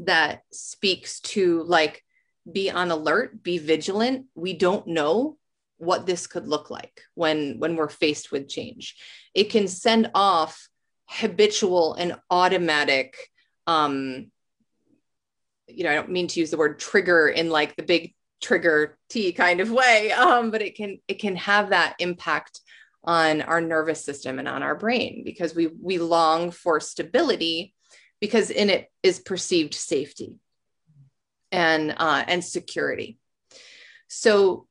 that 0.00 0.42
speaks 0.52 1.20
to 1.20 1.64
like 1.64 2.04
be 2.50 2.70
on 2.70 2.90
alert, 2.90 3.42
be 3.42 3.58
vigilant. 3.58 4.26
We 4.34 4.54
don't 4.54 4.86
know 4.86 5.38
what 5.78 6.06
this 6.06 6.26
could 6.26 6.46
look 6.46 6.70
like 6.70 7.02
when 7.14 7.58
when 7.58 7.76
we're 7.76 7.88
faced 7.88 8.30
with 8.30 8.48
change. 8.48 8.96
It 9.34 9.50
can 9.50 9.68
send 9.68 10.10
off 10.14 10.68
habitual 11.06 11.94
and 11.94 12.16
automatic 12.30 13.16
um 13.66 14.30
you 15.70 15.84
know, 15.84 15.90
I 15.90 15.94
don't 15.94 16.10
mean 16.10 16.28
to 16.28 16.40
use 16.40 16.50
the 16.50 16.56
word 16.56 16.78
trigger 16.78 17.28
in 17.28 17.50
like 17.50 17.76
the 17.76 17.82
big 17.82 18.14
trigger 18.40 18.96
T 19.08 19.32
kind 19.32 19.60
of 19.60 19.70
way, 19.70 20.12
um, 20.12 20.50
but 20.50 20.62
it 20.62 20.76
can 20.76 20.98
it 21.08 21.18
can 21.18 21.36
have 21.36 21.70
that 21.70 21.96
impact 21.98 22.60
on 23.04 23.42
our 23.42 23.60
nervous 23.60 24.04
system 24.04 24.38
and 24.38 24.48
on 24.48 24.62
our 24.62 24.74
brain 24.74 25.22
because 25.24 25.54
we 25.54 25.66
we 25.66 25.98
long 25.98 26.50
for 26.50 26.80
stability 26.80 27.74
because 28.20 28.50
in 28.50 28.70
it 28.70 28.90
is 29.02 29.20
perceived 29.20 29.74
safety 29.74 30.34
and 31.52 31.94
uh, 31.96 32.24
and 32.26 32.44
security. 32.44 33.18
So 34.08 34.66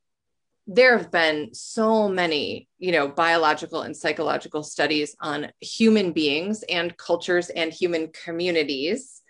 there 0.68 0.98
have 0.98 1.12
been 1.12 1.54
so 1.54 2.10
many, 2.10 2.68
you 2.78 2.92
know, 2.92 3.08
biological 3.08 3.84
and 3.84 3.96
psychological 3.96 4.64
studies 4.64 5.16
on 5.22 5.50
human 5.62 6.12
beings 6.12 6.64
and 6.64 6.96
cultures 6.98 7.50
and 7.50 7.72
human 7.72 8.10
communities 8.10 9.22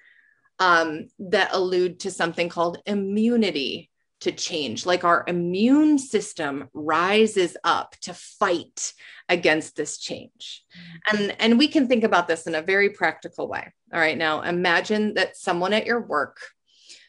um, 0.60 1.08
that 1.20 1.54
allude 1.54 2.00
to 2.02 2.12
something 2.12 2.50
called 2.50 2.82
immunity 2.88 3.92
to 4.22 4.32
change. 4.32 4.86
Like 4.86 5.04
our 5.04 5.24
immune 5.28 6.00
system 6.00 6.70
rises 6.74 7.56
up 7.64 7.96
to 8.02 8.14
fight 8.14 8.94
against 9.30 9.76
this 9.76 9.98
change. 9.98 10.64
Mm-hmm. 10.76 11.18
And, 11.18 11.42
and 11.42 11.60
we 11.60 11.68
can 11.68 11.88
think 11.88 12.04
about 12.04 12.28
this 12.28 12.48
in 12.48 12.56
a 12.56 12.62
very 12.62 12.90
practical 12.90 13.48
way. 13.48 13.72
All 13.94 14.00
right. 14.00 14.18
Now 14.18 14.42
imagine 14.42 15.14
that 15.16 15.38
someone 15.38 15.74
at 15.74 15.86
your 15.86 16.02
work 16.02 16.38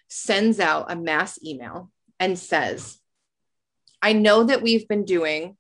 sends 0.09 0.61
out 0.61 0.91
a 0.91 0.97
mass 0.97 1.39
email 1.45 1.91
and 2.21 2.39
says, 2.39 2.99
I 4.03 4.13
know 4.13 4.45
that 4.45 4.63
we've 4.63 4.87
been 4.87 5.05
doing 5.05 5.57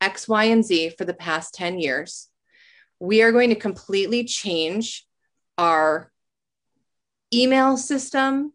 X, 0.00 0.28
Y, 0.28 0.44
and 0.44 0.64
Z 0.64 0.90
for 0.90 1.04
the 1.04 1.14
past 1.14 1.54
10 1.54 1.78
years. 1.80 2.28
We 3.00 3.22
are 3.22 3.32
going 3.32 3.48
to 3.50 3.56
completely 3.56 4.24
change 4.24 5.06
our 5.56 6.12
email 7.32 7.76
system 7.76 8.52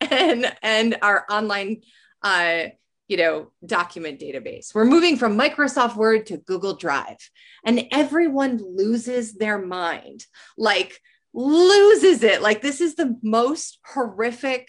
and, 0.00 0.52
and 0.62 0.96
our 1.02 1.24
online 1.30 1.82
uh, 2.22 2.64
you 3.08 3.16
know, 3.16 3.50
document 3.64 4.20
database. 4.20 4.74
We're 4.74 4.84
moving 4.84 5.16
from 5.16 5.38
Microsoft 5.38 5.96
Word 5.96 6.26
to 6.26 6.36
Google 6.36 6.76
Drive. 6.76 7.16
And 7.64 7.86
everyone 7.90 8.58
loses 8.58 9.34
their 9.34 9.58
mind. 9.58 10.26
Like 10.58 11.00
loses 11.32 12.22
it. 12.22 12.42
Like 12.42 12.60
this 12.60 12.80
is 12.80 12.94
the 12.94 13.16
most 13.22 13.78
horrific, 13.84 14.68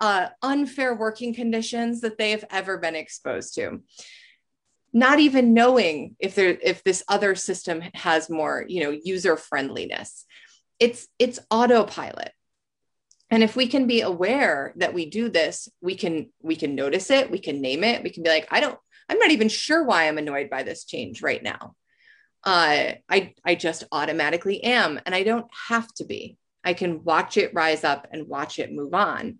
uh, 0.00 0.28
unfair 0.42 0.94
working 0.94 1.32
conditions 1.32 2.00
that 2.00 2.18
they 2.18 2.32
have 2.32 2.44
ever 2.50 2.76
been 2.78 2.96
exposed 2.96 3.54
to. 3.54 3.82
Not 4.92 5.20
even 5.20 5.54
knowing 5.54 6.16
if 6.18 6.34
there 6.34 6.56
if 6.62 6.82
this 6.82 7.04
other 7.08 7.34
system 7.34 7.82
has 7.94 8.30
more, 8.30 8.64
you 8.66 8.82
know, 8.82 8.98
user 9.04 9.36
friendliness. 9.36 10.24
It's 10.80 11.06
it's 11.18 11.38
autopilot. 11.50 12.32
And 13.30 13.42
if 13.42 13.56
we 13.56 13.66
can 13.66 13.86
be 13.86 14.02
aware 14.02 14.72
that 14.76 14.94
we 14.94 15.06
do 15.06 15.28
this, 15.28 15.68
we 15.80 15.96
can 15.96 16.30
we 16.42 16.56
can 16.56 16.74
notice 16.74 17.10
it, 17.10 17.30
we 17.30 17.38
can 17.38 17.60
name 17.60 17.82
it, 17.84 18.02
we 18.02 18.10
can 18.10 18.22
be 18.22 18.28
like, 18.28 18.46
I 18.50 18.60
don't, 18.60 18.78
I'm 19.08 19.18
not 19.18 19.32
even 19.32 19.48
sure 19.48 19.84
why 19.84 20.06
I'm 20.06 20.18
annoyed 20.18 20.48
by 20.48 20.62
this 20.62 20.84
change 20.84 21.22
right 21.22 21.42
now 21.42 21.74
uh, 22.46 22.92
I 23.10 23.34
I 23.44 23.56
just 23.56 23.84
automatically 23.90 24.62
am, 24.62 25.00
and 25.04 25.14
I 25.14 25.24
don't 25.24 25.48
have 25.68 25.92
to 25.94 26.04
be. 26.04 26.38
I 26.64 26.74
can 26.74 27.02
watch 27.02 27.36
it 27.36 27.52
rise 27.52 27.82
up 27.82 28.06
and 28.12 28.28
watch 28.28 28.60
it 28.60 28.72
move 28.72 28.94
on. 28.94 29.38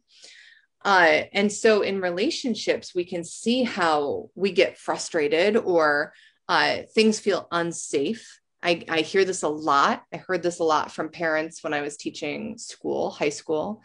Uh, 0.85 1.23
and 1.33 1.51
so 1.53 1.83
in 1.83 2.01
relationships, 2.01 2.95
we 2.95 3.05
can 3.05 3.25
see 3.25 3.63
how 3.63 4.31
we 4.35 4.51
get 4.53 4.79
frustrated 4.79 5.57
or 5.57 6.13
uh, 6.49 6.79
things 6.95 7.19
feel 7.19 7.49
unsafe. 7.51 8.41
I, 8.67 8.83
I 8.89 9.01
hear 9.03 9.25
this 9.25 9.45
a 9.45 9.49
lot. 9.49 10.03
I 10.13 10.17
heard 10.17 10.43
this 10.43 10.59
a 10.59 10.65
lot 10.65 10.91
from 10.91 11.09
parents 11.09 11.63
when 11.63 11.73
I 11.73 11.83
was 11.83 11.97
teaching 11.97 12.59
school, 12.59 13.11
high 13.11 13.29
school, 13.29 13.81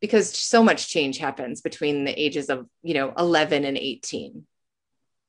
because 0.00 0.36
so 0.36 0.64
much 0.64 0.88
change 0.88 1.18
happens 1.18 1.60
between 1.60 2.04
the 2.04 2.20
ages 2.20 2.50
of, 2.50 2.66
you 2.82 2.94
know, 2.94 3.12
11 3.16 3.64
and 3.64 3.78
18 3.78 4.44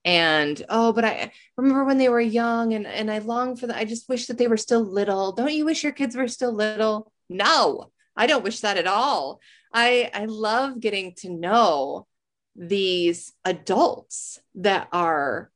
and 0.06 0.66
oh 0.68 0.92
but 0.92 1.06
i 1.06 1.32
remember 1.56 1.86
when 1.86 1.98
they 1.98 2.10
were 2.10 2.20
young 2.20 2.74
and 2.74 2.86
and 2.86 3.10
i 3.10 3.20
long 3.20 3.56
for 3.56 3.68
them 3.68 3.78
i 3.80 3.86
just 3.86 4.10
wish 4.10 4.26
that 4.26 4.38
they 4.38 4.50
were 4.50 4.58
still 4.58 4.82
little. 4.82 5.32
Don't 5.32 5.54
you 5.54 5.64
wish 5.64 5.82
your 5.82 5.94
kids 5.94 6.14
were 6.14 6.28
still 6.28 6.52
little? 6.52 7.14
No 7.30 7.90
i 8.14 8.28
don't 8.28 8.44
wish 8.44 8.60
that 8.60 8.76
at 8.76 8.86
all. 8.86 9.40
I 9.74 10.12
i 10.14 10.26
love 10.26 10.82
getting 10.82 11.14
to 11.20 11.30
know 11.30 12.06
these 12.54 13.32
adults 13.46 14.42
that 14.56 14.90
are 14.92 15.53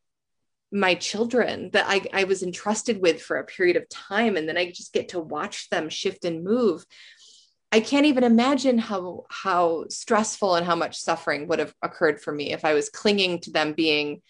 my 0.72 0.96
children 0.96 1.70
that 1.72 1.86
I, 1.88 2.02
I 2.14 2.24
was 2.26 2.44
entrusted 2.44 3.02
with 3.02 3.22
for 3.22 3.38
a 3.38 3.46
period 3.46 3.78
of 3.78 3.88
time 3.88 4.36
and 4.36 4.50
then 4.50 4.58
i 4.58 4.70
just 4.70 4.92
get 4.92 5.10
to 5.10 5.20
watch 5.20 5.70
them 5.70 5.88
shift 5.88 6.26
and 6.26 6.44
move 6.44 6.86
I 7.72 7.82
can't 7.82 8.06
even 8.06 8.24
imagine 8.24 8.78
how 8.78 9.26
how 9.30 9.86
stressful 9.90 10.56
and 10.56 10.66
how 10.66 10.76
much 10.76 10.98
suffering 10.98 11.48
would 11.48 11.60
have 11.60 11.74
occurred 11.82 12.22
for 12.22 12.32
me 12.34 12.54
if 12.54 12.64
I 12.64 12.74
was 12.74 12.90
clinging 12.90 13.42
to 13.42 13.52
them 13.52 13.74
being 13.74 14.22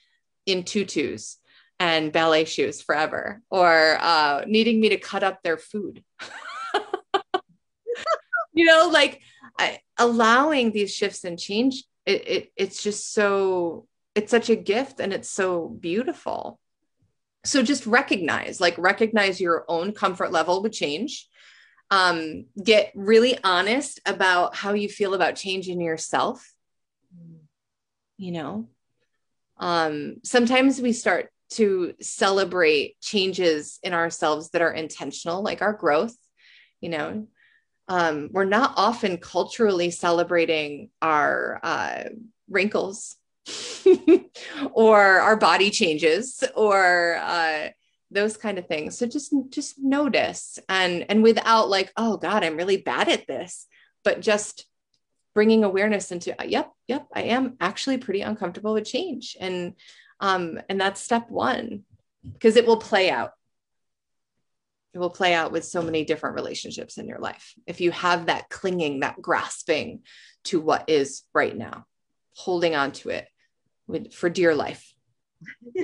in 0.48 0.64
tutus 0.64 1.38
and 1.80 2.12
ballet 2.12 2.46
shoes 2.46 2.82
forever 2.82 3.42
or 3.52 3.98
uh, 4.02 4.44
needing 4.48 4.80
me 4.80 4.90
to 4.90 4.98
cut 4.98 5.24
up 5.24 5.44
their 5.44 5.58
food. 5.58 6.04
you 8.54 8.66
know, 8.66 8.90
like 8.92 9.22
I, 9.60 9.82
allowing 10.00 10.72
these 10.72 10.94
shifts 10.94 11.24
and 11.24 11.38
change, 11.38 11.84
it, 12.06 12.28
it, 12.28 12.52
it's 12.56 12.82
just 12.82 13.14
so, 13.14 13.88
it's 14.18 14.32
such 14.32 14.50
a 14.50 14.56
gift 14.56 15.00
and 15.00 15.14
it's 15.14 15.30
so 15.30 15.68
beautiful. 15.68 16.60
So 17.46 17.62
just 17.62 17.86
recognize, 17.86 18.60
like, 18.60 18.76
recognize 18.80 19.40
your 19.40 19.64
own 19.68 19.92
comfort 19.92 20.32
level 20.32 20.64
with 20.64 20.74
change. 20.74 21.28
Um, 21.92 22.46
get 22.62 22.92
really 22.96 23.38
honest 23.44 24.02
about 24.08 24.56
how 24.56 24.74
you 24.74 24.90
feel 24.90 25.14
about 25.14 25.36
changing 25.36 25.80
yourself. 25.80 26.52
You 28.18 28.32
know, 28.32 28.70
um, 29.58 30.16
sometimes 30.24 30.82
we 30.82 30.94
start 30.94 31.30
to 31.52 31.94
celebrate 32.02 33.00
changes 33.00 33.80
in 33.84 33.94
ourselves 33.94 34.50
that 34.50 34.64
are 34.64 34.74
intentional, 34.74 35.44
like 35.44 35.62
our 35.62 35.74
growth. 35.74 36.16
You 36.82 36.90
know, 36.90 37.28
um, 37.88 38.30
we're 38.32 38.46
not 38.46 38.74
often 38.78 39.18
culturally 39.18 39.92
celebrating 39.92 40.90
our 41.04 41.60
uh, 41.62 42.04
wrinkles 42.50 43.16
or 44.74 45.00
our 45.00 45.38
body 45.38 45.70
changes 45.70 46.44
or 46.56 47.16
uh, 47.22 47.70
those 48.12 48.38
kind 48.38 48.58
of 48.58 48.68
things. 48.68 48.98
So 48.98 49.06
just 49.06 49.34
just 49.50 49.80
notice 49.80 50.60
and 50.70 51.06
and 51.10 51.24
without 51.24 51.70
like, 51.70 51.92
oh 51.98 52.18
God, 52.18 52.44
I'm 52.44 52.58
really 52.58 52.78
bad 52.78 53.10
at 53.10 53.28
this, 53.28 53.68
but 54.04 54.22
just 54.22 54.66
bringing 55.34 55.64
awareness 55.64 56.12
into 56.12 56.36
yep 56.48 56.72
yep 56.88 57.06
i 57.14 57.22
am 57.22 57.58
actually 57.60 58.00
pretty 58.00 58.22
uncomfortable 58.22 58.74
with 58.74 58.86
change 58.86 59.38
and 59.40 59.76
um 60.20 60.60
and 60.68 60.82
that's 60.82 61.00
step 61.00 61.30
one 61.30 61.84
because 62.24 62.56
it 62.56 62.66
will 62.66 62.78
play 62.78 63.12
out 63.12 63.34
it 64.98 65.00
will 65.00 65.12
play 65.12 65.36
out 65.36 65.52
with 65.52 65.64
so 65.64 65.84
many 65.84 66.04
different 66.06 66.36
relationships 66.36 66.98
in 66.98 67.08
your 67.08 67.20
life. 67.20 67.54
If 67.68 67.82
you 67.82 67.92
have 67.92 68.26
that 68.26 68.50
clinging, 68.50 69.02
that 69.02 69.22
grasping 69.22 70.00
to 70.46 70.60
what 70.60 70.90
is 70.90 71.22
right 71.36 71.56
now, 71.56 71.86
holding 72.34 72.76
on 72.76 72.94
to 72.94 73.10
it 73.10 73.28
with, 73.88 74.14
for 74.14 74.30
dear 74.30 74.54
life. 74.56 74.94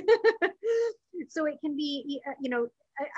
so 1.28 1.46
it 1.46 1.56
can 1.60 1.76
be, 1.76 2.20
uh, 2.28 2.32
you 2.40 2.50
know, 2.50 2.68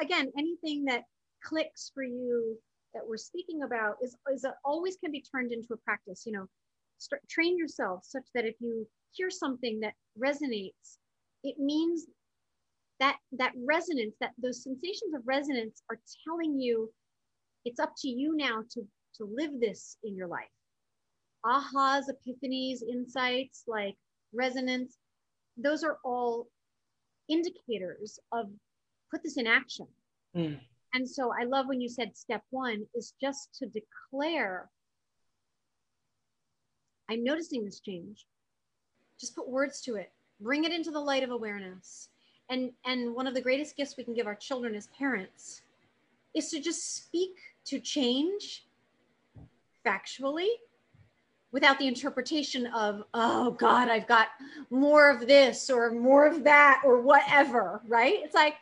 again, 0.00 0.30
anything 0.38 0.84
that 0.84 1.02
clicks 1.42 1.90
for 1.94 2.02
you 2.02 2.56
that 2.94 3.02
we're 3.06 3.16
speaking 3.16 3.62
about 3.62 3.96
is, 4.02 4.16
is 4.32 4.44
a, 4.44 4.54
always 4.64 4.96
can 4.96 5.12
be 5.12 5.22
turned 5.22 5.52
into 5.52 5.74
a 5.74 5.76
practice. 5.78 6.24
You 6.26 6.32
know, 6.32 6.46
start, 6.98 7.22
train 7.28 7.58
yourself 7.58 8.04
such 8.04 8.24
that 8.34 8.44
if 8.44 8.54
you 8.60 8.86
hear 9.12 9.30
something 9.30 9.80
that 9.80 9.94
resonates, 10.18 10.98
it 11.44 11.58
means 11.58 12.06
that 13.00 13.16
that 13.32 13.52
resonance, 13.66 14.14
that 14.20 14.32
those 14.42 14.62
sensations 14.62 15.14
of 15.14 15.22
resonance 15.26 15.82
are 15.90 15.98
telling 16.26 16.58
you 16.58 16.90
it's 17.64 17.80
up 17.80 17.92
to 17.98 18.08
you 18.08 18.36
now 18.36 18.62
to 18.70 18.82
to 19.16 19.24
live 19.24 19.60
this 19.60 19.96
in 20.04 20.14
your 20.14 20.28
life. 20.28 20.44
Ahas, 21.44 22.04
epiphanies, 22.10 22.82
insights, 22.82 23.64
like 23.66 23.96
resonance, 24.36 24.98
those 25.56 25.82
are 25.82 25.98
all 26.04 26.48
indicators 27.28 28.18
of 28.32 28.46
put 29.10 29.22
this 29.22 29.36
in 29.36 29.46
action. 29.46 29.86
Mm. 30.36 30.60
And 30.94 31.08
so 31.08 31.32
I 31.38 31.44
love 31.44 31.66
when 31.66 31.80
you 31.80 31.88
said 31.88 32.16
step 32.16 32.42
one 32.50 32.86
is 32.94 33.14
just 33.20 33.54
to 33.58 33.66
declare 33.66 34.70
I'm 37.08 37.22
noticing 37.22 37.64
this 37.64 37.80
change. 37.80 38.26
Just 39.20 39.34
put 39.34 39.48
words 39.48 39.80
to 39.82 39.94
it. 39.94 40.12
Bring 40.40 40.64
it 40.64 40.72
into 40.72 40.90
the 40.90 41.00
light 41.00 41.22
of 41.22 41.30
awareness. 41.30 42.08
And 42.50 42.72
and 42.84 43.14
one 43.14 43.26
of 43.26 43.34
the 43.34 43.40
greatest 43.40 43.76
gifts 43.76 43.96
we 43.96 44.04
can 44.04 44.14
give 44.14 44.26
our 44.26 44.34
children 44.34 44.74
as 44.74 44.88
parents 44.88 45.62
is 46.34 46.50
to 46.50 46.60
just 46.60 46.96
speak 46.96 47.34
to 47.66 47.80
change 47.80 48.66
factually 49.84 50.48
without 51.56 51.78
the 51.78 51.86
interpretation 51.86 52.66
of 52.66 53.02
oh 53.14 53.50
god 53.52 53.88
i've 53.88 54.06
got 54.06 54.28
more 54.68 55.08
of 55.08 55.26
this 55.26 55.70
or 55.70 55.90
more 55.90 56.26
of 56.26 56.44
that 56.44 56.82
or 56.84 57.00
whatever 57.00 57.80
right? 57.88 58.18
It's 58.22 58.34
like 58.34 58.56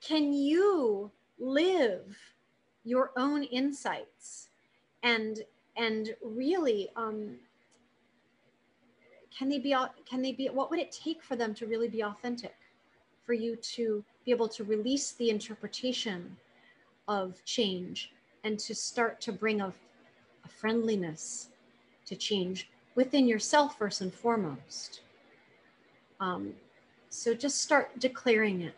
can 0.00 0.32
you 0.32 1.10
live 1.40 2.16
your 2.84 3.10
own 3.16 3.42
insights 3.42 4.48
and 5.02 5.40
and 5.76 6.14
really 6.24 6.88
um 6.94 7.36
can 9.36 9.48
they 9.48 9.58
be 9.58 9.74
can 10.08 10.22
they 10.22 10.32
be 10.32 10.46
what 10.48 10.70
would 10.70 10.78
it 10.78 10.92
take 10.92 11.24
for 11.24 11.34
them 11.34 11.52
to 11.54 11.66
really 11.66 11.88
be 11.88 12.04
authentic? 12.04 12.54
For 13.26 13.32
you 13.32 13.56
to 13.56 14.04
be 14.24 14.30
able 14.30 14.48
to 14.48 14.64
release 14.64 15.12
the 15.12 15.30
interpretation 15.30 16.36
of 17.08 17.44
change 17.44 18.12
and 18.44 18.56
to 18.60 18.74
start 18.74 19.20
to 19.22 19.32
bring 19.32 19.60
a, 19.60 19.72
a 20.44 20.48
friendliness 20.48 21.49
to 22.10 22.16
change 22.16 22.68
within 22.96 23.26
yourself 23.26 23.78
first 23.78 24.02
and 24.02 24.12
foremost. 24.12 25.00
Um, 26.18 26.52
so 27.08 27.34
just 27.34 27.62
start 27.62 27.98
declaring 27.98 28.60
it. 28.62 28.74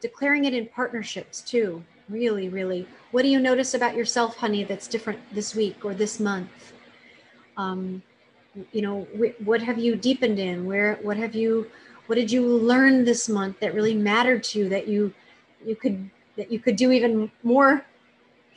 Declaring 0.00 0.44
it 0.46 0.54
in 0.54 0.66
partnerships 0.66 1.42
too. 1.42 1.82
Really 2.08 2.48
really. 2.48 2.86
What 3.10 3.22
do 3.22 3.28
you 3.28 3.40
notice 3.40 3.74
about 3.74 3.96
yourself 3.96 4.36
honey 4.36 4.64
that's 4.64 4.88
different 4.88 5.20
this 5.34 5.54
week 5.54 5.84
or 5.84 5.92
this 5.92 6.18
month? 6.20 6.72
Um, 7.56 8.02
you 8.72 8.80
know 8.80 9.06
what 9.44 9.60
have 9.60 9.78
you 9.78 9.96
deepened 9.96 10.38
in? 10.38 10.64
Where 10.64 10.94
what 11.02 11.16
have 11.16 11.34
you 11.34 11.70
what 12.06 12.14
did 12.14 12.30
you 12.32 12.46
learn 12.46 13.04
this 13.04 13.28
month 13.28 13.60
that 13.60 13.74
really 13.74 13.94
mattered 13.94 14.42
to 14.44 14.60
you 14.60 14.68
that 14.68 14.88
you 14.88 15.12
you 15.66 15.76
could 15.76 16.08
that 16.36 16.50
you 16.50 16.60
could 16.60 16.76
do 16.76 16.92
even 16.92 17.30
more 17.42 17.84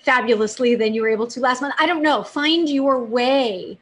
fabulously 0.03 0.75
than 0.75 0.93
you 0.93 1.01
were 1.01 1.09
able 1.09 1.27
to 1.27 1.39
last 1.39 1.61
month? 1.61 1.73
I 1.79 1.87
don't 1.87 2.03
know. 2.03 2.23
Find 2.23 2.69
your 2.69 3.03
way 3.03 3.79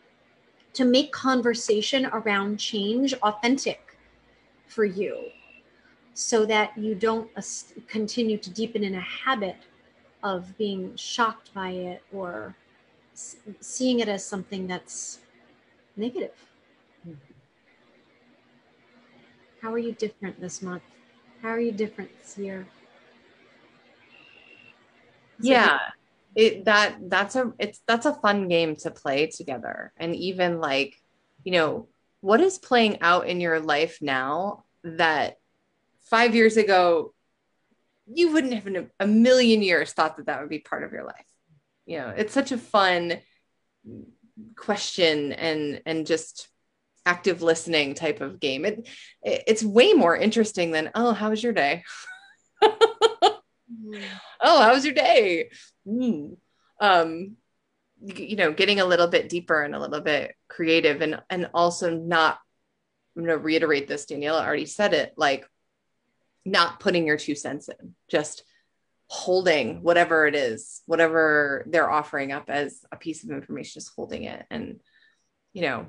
to 0.74 0.86
make 0.86 1.12
conversation 1.12 2.06
around 2.08 2.58
change 2.58 3.14
authentic 3.16 3.98
for 4.68 4.86
you 4.86 5.26
so 6.14 6.46
that 6.46 6.78
you 6.78 6.96
don't 6.96 7.30
continue 7.88 8.38
to 8.38 8.50
deepen 8.50 8.84
in 8.84 8.96
a 8.96 9.02
habit 9.02 9.56
of 10.24 10.58
being 10.58 10.96
shocked 10.96 11.54
by 11.54 11.70
it 11.72 12.04
or 12.12 12.56
seeing 13.14 14.00
it 14.00 14.08
as 14.08 14.26
something 14.26 14.68
that's 14.68 15.20
negative. 15.96 16.36
Hmm. 17.04 17.14
How 19.62 19.74
are 19.74 19.80
you 19.80 19.94
different 19.94 20.40
this 20.40 20.62
month? 20.62 20.84
How 21.42 21.50
are 21.50 21.60
you 21.60 21.72
different 21.72 22.10
this 22.20 22.38
year? 22.38 22.68
So 25.42 25.48
yeah. 25.48 25.76
It 25.76 25.99
that 26.66 26.98
that's 27.02 27.36
a 27.36 27.54
it's 27.60 27.82
that's 27.88 28.06
a 28.06 28.14
fun 28.14 28.48
game 28.48 28.76
to 28.78 28.92
play 28.92 29.28
together. 29.28 29.94
And 29.98 30.16
even 30.16 30.60
like, 30.60 30.96
you 31.44 31.52
know, 31.52 31.88
what 32.22 32.42
is 32.42 32.58
playing 32.58 33.02
out 33.02 33.28
in 33.28 33.42
your 33.42 33.60
life 33.60 34.00
now 34.02 34.66
that 34.84 35.38
5 36.10 36.36
years 36.36 36.58
ago 36.58 37.14
you 38.12 38.32
wouldn't 38.32 38.54
have 38.54 38.68
in 38.68 38.90
a 39.00 39.08
million 39.08 39.62
years 39.62 39.94
thought 39.94 40.18
that 40.18 40.26
that 40.26 40.40
would 40.40 40.50
be 40.50 40.60
part 40.60 40.84
of 40.84 40.92
your 40.92 41.04
life. 41.04 41.26
You 41.86 42.00
know, 42.00 42.10
it's 42.10 42.34
such 42.34 42.52
a 42.52 42.58
fun 42.58 43.20
question 44.56 45.32
and 45.34 45.82
and 45.86 46.06
just 46.06 46.48
active 47.06 47.42
listening 47.42 47.94
type 47.94 48.22
of 48.22 48.40
game. 48.40 48.66
It, 48.66 48.88
it 49.24 49.44
it's 49.48 49.64
way 49.64 49.94
more 49.94 50.16
interesting 50.16 50.72
than 50.72 50.92
oh, 50.96 51.14
how 51.14 51.30
was 51.30 51.44
your 51.44 51.54
day? 51.54 51.84
mm. 52.64 54.04
Oh, 54.42 54.62
how 54.62 54.74
was 54.74 54.86
your 54.86 54.94
day? 54.94 55.50
Mm. 55.90 56.38
Um, 56.80 57.38
you 58.02 58.36
know, 58.36 58.54
getting 58.54 58.80
a 58.80 58.86
little 58.86 59.08
bit 59.08 59.28
deeper 59.28 59.64
and 59.64 59.76
a 59.76 59.80
little 59.80 60.02
bit 60.02 60.36
creative, 60.48 61.02
and 61.02 61.22
and 61.30 61.50
also 61.54 61.90
not. 61.96 62.40
I'm 63.18 63.26
going 63.26 63.38
to 63.38 63.44
reiterate 63.44 63.88
this. 63.88 64.06
Daniela 64.06 64.46
already 64.46 64.66
said 64.66 64.94
it. 64.94 65.14
Like, 65.18 65.46
not 66.46 66.80
putting 66.80 67.08
your 67.08 67.18
two 67.18 67.36
cents 67.36 67.68
in, 67.68 67.96
just 68.10 68.44
holding 69.08 69.82
whatever 69.82 70.28
it 70.28 70.36
is, 70.36 70.82
whatever 70.86 71.66
they're 71.68 71.90
offering 71.90 72.32
up 72.32 72.50
as 72.50 72.86
a 72.92 72.96
piece 72.96 73.24
of 73.24 73.32
information, 73.32 73.82
just 73.82 73.92
holding 73.96 74.24
it 74.24 74.46
and, 74.52 74.80
you 75.52 75.64
know, 75.64 75.88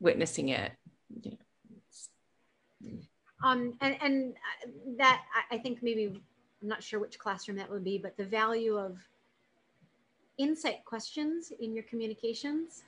witnessing 0.00 0.48
it. 0.48 0.72
Um, 3.44 3.74
and, 3.80 3.96
and 4.00 4.34
that 4.96 5.22
I 5.50 5.58
think 5.58 5.82
maybe 5.82 6.06
I'm 6.62 6.68
not 6.68 6.82
sure 6.82 6.98
which 6.98 7.18
classroom 7.18 7.58
that 7.58 7.70
would 7.70 7.84
be, 7.84 7.98
but 7.98 8.16
the 8.16 8.24
value 8.24 8.78
of 8.78 8.98
insight 10.38 10.84
questions 10.84 11.52
in 11.60 11.74
your 11.74 11.84
communications, 11.84 12.82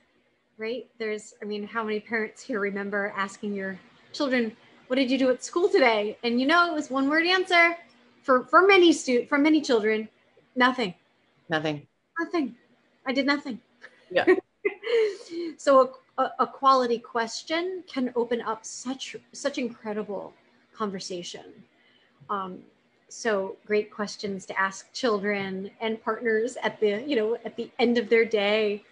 right? 0.59 0.87
There's, 0.99 1.35
I 1.43 1.45
mean, 1.45 1.67
how 1.67 1.85
many 1.85 2.01
parents 2.01 2.43
here 2.43 2.61
remember 2.61 3.13
asking 3.17 3.55
your 3.55 3.79
children, 4.13 4.57
what 4.87 4.97
did 4.97 5.11
you 5.11 5.19
do 5.19 5.31
at 5.31 5.45
school 5.45 5.69
today? 5.69 6.19
And 6.23 6.41
you 6.41 6.47
know, 6.47 6.71
it 6.71 6.75
was 6.75 6.91
one 6.91 7.09
word 7.09 7.27
answer 7.27 7.77
for 8.23 8.45
for 8.45 8.67
many 8.67 8.93
student 8.93 9.29
for 9.29 9.39
many 9.39 9.61
children 9.61 10.09
nothing. 10.57 10.95
Nothing. 11.49 11.87
Nothing. 12.19 12.57
I 13.07 13.13
did 13.13 13.27
nothing. 13.27 13.61
Yeah. 14.11 14.27
So 15.59 15.99
a, 16.19 16.31
a, 16.41 16.47
quality 16.47 16.99
question 16.99 17.83
can 17.87 18.13
open 18.17 18.41
up 18.41 18.65
such 18.65 19.17
such 19.33 19.59
incredible 19.59 20.33
conversation. 20.75 21.45
Um, 22.31 22.61
so 23.09 23.57
great 23.67 23.91
questions 23.91 24.47
to 24.47 24.59
ask 24.59 24.93
children 24.93 25.71
and 25.81 26.03
partners 26.03 26.57
at 26.63 26.81
the 26.81 27.03
you 27.07 27.17
know 27.17 27.37
at 27.45 27.57
the 27.57 27.71
end 27.79 27.99
of 27.99 28.09
their 28.09 28.25
day. 28.25 28.83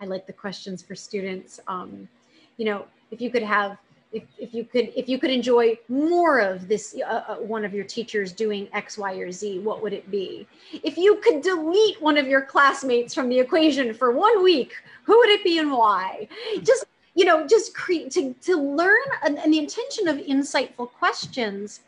I 0.00 0.06
like 0.06 0.26
the 0.26 0.32
questions 0.32 0.82
for 0.82 0.94
students. 0.94 1.60
Um, 1.66 2.08
you 2.56 2.64
know 2.66 2.86
if 3.10 3.20
you 3.20 3.30
could 3.30 3.42
have 3.42 3.78
if, 4.12 4.24
if 4.38 4.52
you 4.52 4.64
could 4.64 4.92
if 4.96 5.08
you 5.08 5.18
could 5.18 5.30
enjoy 5.30 5.78
more 5.88 6.40
of 6.40 6.68
this 6.68 6.96
uh, 7.06 7.22
uh, 7.28 7.36
one 7.36 7.64
of 7.64 7.72
your 7.72 7.84
teachers 7.84 8.32
doing 8.32 8.68
x 8.72 8.98
y 8.98 9.14
or 9.14 9.30
z 9.30 9.60
what 9.60 9.82
would 9.82 9.92
it 9.92 10.10
be? 10.10 10.46
If 10.82 10.98
you 10.98 11.16
could 11.16 11.42
delete 11.42 12.00
one 12.02 12.18
of 12.18 12.26
your 12.26 12.42
classmates 12.42 13.14
from 13.14 13.28
the 13.28 13.38
equation 13.38 13.94
for 13.94 14.10
one 14.12 14.42
week 14.42 14.74
who 15.04 15.16
would 15.18 15.30
it 15.30 15.44
be 15.44 15.58
and 15.58 15.70
why? 15.70 16.28
Just 16.62 16.84
you 17.14 17.24
know 17.24 17.46
just 17.46 17.74
create 17.74 18.10
to, 18.12 18.34
to 18.42 18.56
learn 18.56 18.98
and, 19.24 19.38
and, 19.38 19.52
the 19.52 19.58
intention 19.58 20.08
of 20.08 20.16
insightful 20.18 20.90
questions 20.90 21.80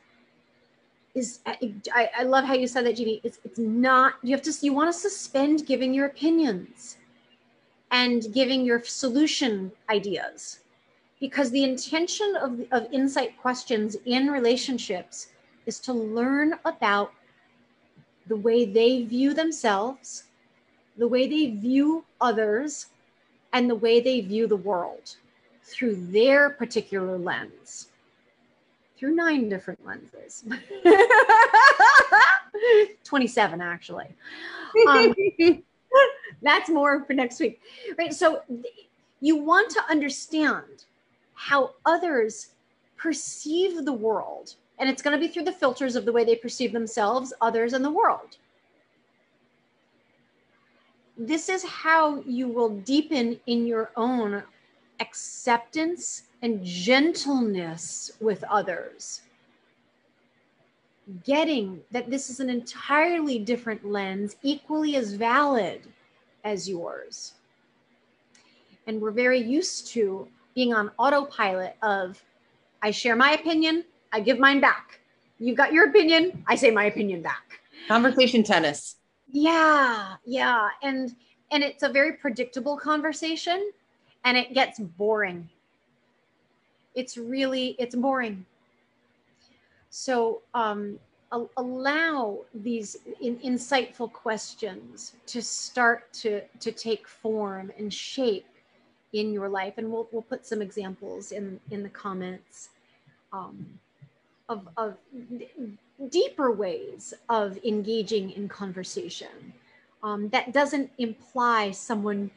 is 1.15 1.41
I, 1.47 2.11
I 2.19 2.23
love 2.23 2.45
how 2.45 2.55
you 2.55 2.67
said 2.67 2.87
that 2.87 2.97
Jeannie. 2.97 3.21
It's, 3.23 3.39
it's 3.45 3.59
not 3.59 4.15
you 4.23 4.35
have 4.35 4.43
to 4.43 4.53
you 4.63 4.73
want 4.73 4.93
to 4.93 4.99
suspend 4.99 5.67
giving 5.67 5.93
your 5.93 6.07
opinions 6.07 6.97
and 7.91 8.33
giving 8.33 8.65
your 8.65 8.83
solution 8.83 9.71
ideas. 9.91 10.61
Because 11.21 11.51
the 11.51 11.63
intention 11.63 12.35
of, 12.41 12.61
of 12.73 12.93
insight 12.93 13.39
questions 13.39 13.97
in 14.07 14.29
relationships 14.29 15.29
is 15.67 15.79
to 15.81 15.93
learn 15.93 16.55
about 16.65 17.13
the 18.27 18.37
way 18.37 18.65
they 18.65 19.05
view 19.05 19.35
themselves, 19.35 20.25
the 20.97 21.07
way 21.07 21.29
they 21.29 21.51
view 21.51 22.05
others, 22.21 22.87
and 23.53 23.69
the 23.69 23.75
way 23.75 24.01
they 24.01 24.21
view 24.21 24.47
the 24.47 24.57
world 24.57 25.17
through 25.63 25.95
their 25.95 26.51
particular 26.51 27.19
lens, 27.19 27.89
through 29.03 29.17
nine 29.17 29.49
different 29.49 29.85
lenses. 29.85 30.45
27 33.03 33.61
actually. 33.61 34.07
Um, 34.87 35.13
that's 36.43 36.71
more 36.71 37.05
for 37.05 37.13
next 37.13 37.41
week. 37.41 37.61
Right. 37.99 38.15
So 38.15 38.43
you 39.21 39.39
want 39.39 39.71
to 39.71 39.83
understand 39.91 40.85
how 41.35 41.73
others 41.85 42.51
perceive 42.97 43.85
the 43.85 43.93
world. 43.93 44.55
And 44.79 44.89
it's 44.89 45.03
going 45.03 45.19
to 45.19 45.21
be 45.21 45.27
through 45.27 45.47
the 45.47 45.53
filters 45.53 45.97
of 45.97 46.05
the 46.05 46.13
way 46.13 46.25
they 46.25 46.37
perceive 46.37 46.73
themselves, 46.73 47.33
others, 47.41 47.73
and 47.73 47.85
the 47.85 47.91
world. 47.91 48.37
This 51.19 51.49
is 51.49 51.65
how 51.65 52.21
you 52.21 52.47
will 52.47 52.69
deepen 52.69 53.41
in 53.49 53.67
your 53.67 53.91
own 53.97 54.45
acceptance 55.01 56.23
and 56.43 56.65
gentleness 56.65 58.13
with 58.21 58.45
others 58.45 59.23
getting 61.25 61.81
that 61.91 62.11
this 62.11 62.31
is 62.31 62.41
an 62.41 62.49
entirely 62.49 63.39
different 63.39 63.85
lens, 63.85 64.37
equally 64.43 64.97
as 64.97 65.15
valid 65.15 65.83
as 66.45 66.69
yours. 66.69 67.35
And 68.87 69.01
we're 69.01 69.11
very 69.11 69.41
used 69.41 69.89
to 69.89 70.29
being 70.55 70.75
on 70.75 70.91
autopilot 70.99 71.77
of 71.83 72.23
I 72.83 72.91
share 72.91 73.17
my 73.17 73.33
opinion, 73.33 73.85
I 74.13 74.21
give 74.21 74.39
mine 74.39 74.61
back. 74.61 75.01
You've 75.39 75.57
got 75.57 75.73
your 75.73 75.89
opinion, 75.89 76.45
I 76.47 76.57
say 76.57 76.71
my 76.71 76.85
opinion 76.85 77.23
back. 77.23 77.61
Conversation 77.89 78.43
tennis. 78.43 78.97
Yeah, 79.29 80.17
yeah. 80.25 80.69
And 80.83 81.15
and 81.51 81.63
it's 81.63 81.83
a 81.83 81.89
very 81.89 82.15
predictable 82.15 82.77
conversation 82.77 83.71
and 84.25 84.37
it 84.37 84.55
gets 84.55 84.79
boring. 84.79 85.49
It's 86.95 87.17
really 87.17 87.77
it's 87.79 87.95
boring 87.95 88.45
so 89.95 90.41
um, 90.55 90.99
allow 91.59 92.39
these 92.55 92.97
in, 93.21 93.37
insightful 93.41 94.11
questions 94.11 95.13
to 95.27 95.43
start 95.43 96.11
to, 96.15 96.41
to 96.61 96.73
take 96.73 97.07
form 97.07 97.71
and 97.79 97.93
shape 97.93 98.47
in 99.13 99.35
your 99.35 99.51
life. 99.51 99.75
And 99.77 99.93
we'll, 99.93 100.09
we'll 100.11 100.23
put 100.23 100.47
some 100.47 100.63
examples 100.63 101.31
in, 101.31 101.61
in 101.71 101.83
the 101.83 101.91
comments 101.91 102.71
um, 103.35 103.67
of, 104.49 104.67
of 104.79 104.97
deeper 106.09 106.51
ways 106.51 107.13
of 107.29 107.59
engaging 107.63 108.31
in 108.31 108.49
conversation. 108.49 109.53
Um, 110.03 110.31
that 110.31 110.55
doesn't 110.55 110.91
imply 110.97 111.71
someone 111.71 112.31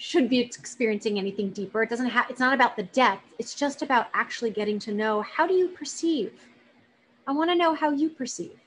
should 0.00 0.30
be 0.30 0.38
experiencing 0.38 1.18
anything 1.18 1.50
deeper. 1.50 1.82
It 1.82 1.90
doesn't 1.90 2.08
have, 2.08 2.30
it's 2.30 2.40
not 2.40 2.54
about 2.54 2.74
the 2.74 2.84
depth. 2.84 3.22
It's 3.38 3.54
just 3.54 3.82
about 3.82 4.06
actually 4.14 4.50
getting 4.50 4.78
to 4.80 4.94
know 4.94 5.22
how 5.22 5.46
do 5.46 5.52
you 5.52 5.68
perceive 5.68 6.32
I 7.30 7.32
want 7.32 7.48
to 7.50 7.54
know 7.54 7.74
how 7.74 7.90
you 7.90 8.10
perceive 8.10 8.58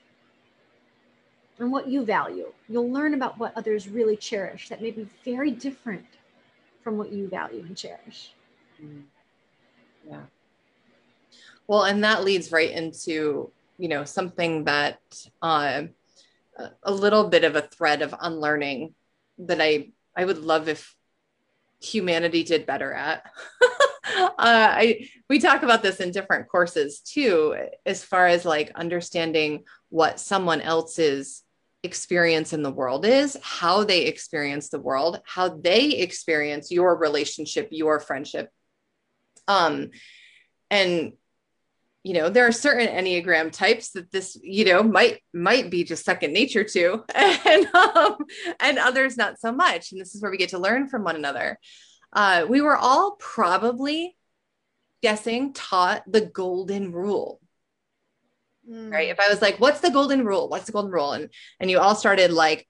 and 1.58 1.70
what 1.70 1.86
you 1.86 2.02
value. 2.02 2.50
You'll 2.66 2.90
learn 2.90 3.12
about 3.12 3.38
what 3.38 3.52
others 3.56 3.88
really 3.88 4.16
cherish 4.16 4.70
that 4.70 4.80
may 4.80 4.90
be 4.90 5.06
very 5.22 5.50
different 5.50 6.06
from 6.82 6.96
what 6.96 7.12
you 7.12 7.28
value 7.28 7.60
and 7.60 7.76
cherish. 7.76 8.32
Mm. 8.82 9.02
Yeah. 10.08 10.22
Well, 11.66 11.84
and 11.84 12.02
that 12.04 12.24
leads 12.24 12.52
right 12.52 12.70
into, 12.70 13.50
you 13.76 13.88
know, 13.88 14.04
something 14.04 14.64
that 14.64 15.00
uh, 15.42 15.82
a 16.82 16.90
little 16.90 17.28
bit 17.28 17.44
of 17.44 17.56
a 17.56 17.62
thread 17.62 18.00
of 18.00 18.14
unlearning 18.18 18.94
that 19.38 19.60
I 19.60 19.90
I 20.16 20.24
would 20.24 20.38
love 20.38 20.68
if 20.68 20.94
humanity 21.84 22.42
did 22.42 22.66
better 22.66 22.92
at. 22.92 23.24
uh, 24.16 24.32
I 24.38 25.08
we 25.28 25.38
talk 25.38 25.62
about 25.62 25.82
this 25.82 26.00
in 26.00 26.10
different 26.10 26.48
courses 26.48 27.00
too, 27.00 27.56
as 27.86 28.04
far 28.04 28.26
as 28.26 28.44
like 28.44 28.72
understanding 28.74 29.64
what 29.90 30.20
someone 30.20 30.60
else's 30.60 31.42
experience 31.82 32.52
in 32.52 32.62
the 32.62 32.70
world 32.70 33.04
is, 33.04 33.36
how 33.42 33.84
they 33.84 34.06
experience 34.06 34.70
the 34.70 34.80
world, 34.80 35.20
how 35.26 35.48
they 35.48 35.90
experience 35.90 36.70
your 36.70 36.96
relationship, 36.96 37.68
your 37.70 38.00
friendship. 38.00 38.50
Um, 39.46 39.90
and 40.70 41.12
you 42.04 42.14
know 42.14 42.28
there 42.28 42.46
are 42.46 42.52
certain 42.52 42.86
enneagram 42.86 43.50
types 43.50 43.90
that 43.90 44.12
this 44.12 44.38
you 44.42 44.64
know 44.64 44.82
might 44.82 45.20
might 45.32 45.70
be 45.70 45.82
just 45.82 46.04
second 46.04 46.32
nature 46.32 46.62
to 46.62 47.02
and 47.14 47.66
um, 47.74 48.16
and 48.60 48.78
others 48.78 49.16
not 49.16 49.40
so 49.40 49.50
much 49.50 49.90
and 49.90 50.00
this 50.00 50.14
is 50.14 50.22
where 50.22 50.30
we 50.30 50.36
get 50.36 50.50
to 50.50 50.58
learn 50.58 50.86
from 50.86 51.02
one 51.02 51.16
another 51.16 51.58
uh, 52.14 52.46
we 52.48 52.60
were 52.60 52.76
all 52.76 53.16
probably 53.18 54.16
guessing 55.02 55.52
taught 55.52 56.02
the 56.06 56.22
golden 56.22 56.92
rule. 56.92 57.40
Mm. 58.70 58.90
Right. 58.90 59.10
If 59.10 59.20
I 59.20 59.28
was 59.28 59.42
like, 59.42 59.60
what's 59.60 59.80
the 59.80 59.90
golden 59.90 60.24
rule? 60.24 60.48
What's 60.48 60.66
the 60.66 60.72
golden 60.72 60.92
rule? 60.92 61.12
And 61.12 61.28
and 61.60 61.70
you 61.70 61.80
all 61.80 61.94
started 61.94 62.30
like, 62.30 62.66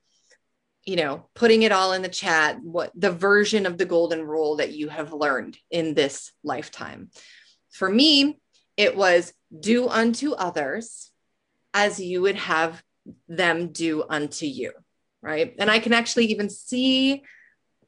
you 0.84 0.96
know, 0.96 1.28
putting 1.34 1.62
it 1.62 1.72
all 1.72 1.92
in 1.92 2.02
the 2.02 2.08
chat, 2.08 2.58
what 2.60 2.90
the 2.94 3.12
version 3.12 3.66
of 3.66 3.78
the 3.78 3.84
golden 3.84 4.22
rule 4.22 4.56
that 4.56 4.72
you 4.72 4.88
have 4.88 5.12
learned 5.12 5.56
in 5.70 5.94
this 5.94 6.32
lifetime. 6.42 7.10
For 7.70 7.88
me, 7.88 8.40
it 8.76 8.96
was 8.96 9.32
do 9.58 9.88
unto 9.88 10.32
others 10.32 11.10
as 11.72 12.00
you 12.00 12.22
would 12.22 12.36
have 12.36 12.82
them 13.28 13.72
do 13.72 14.04
unto 14.08 14.46
you. 14.46 14.72
Right. 15.22 15.54
And 15.58 15.70
I 15.70 15.78
can 15.78 15.92
actually 15.92 16.26
even 16.26 16.50
see 16.50 17.22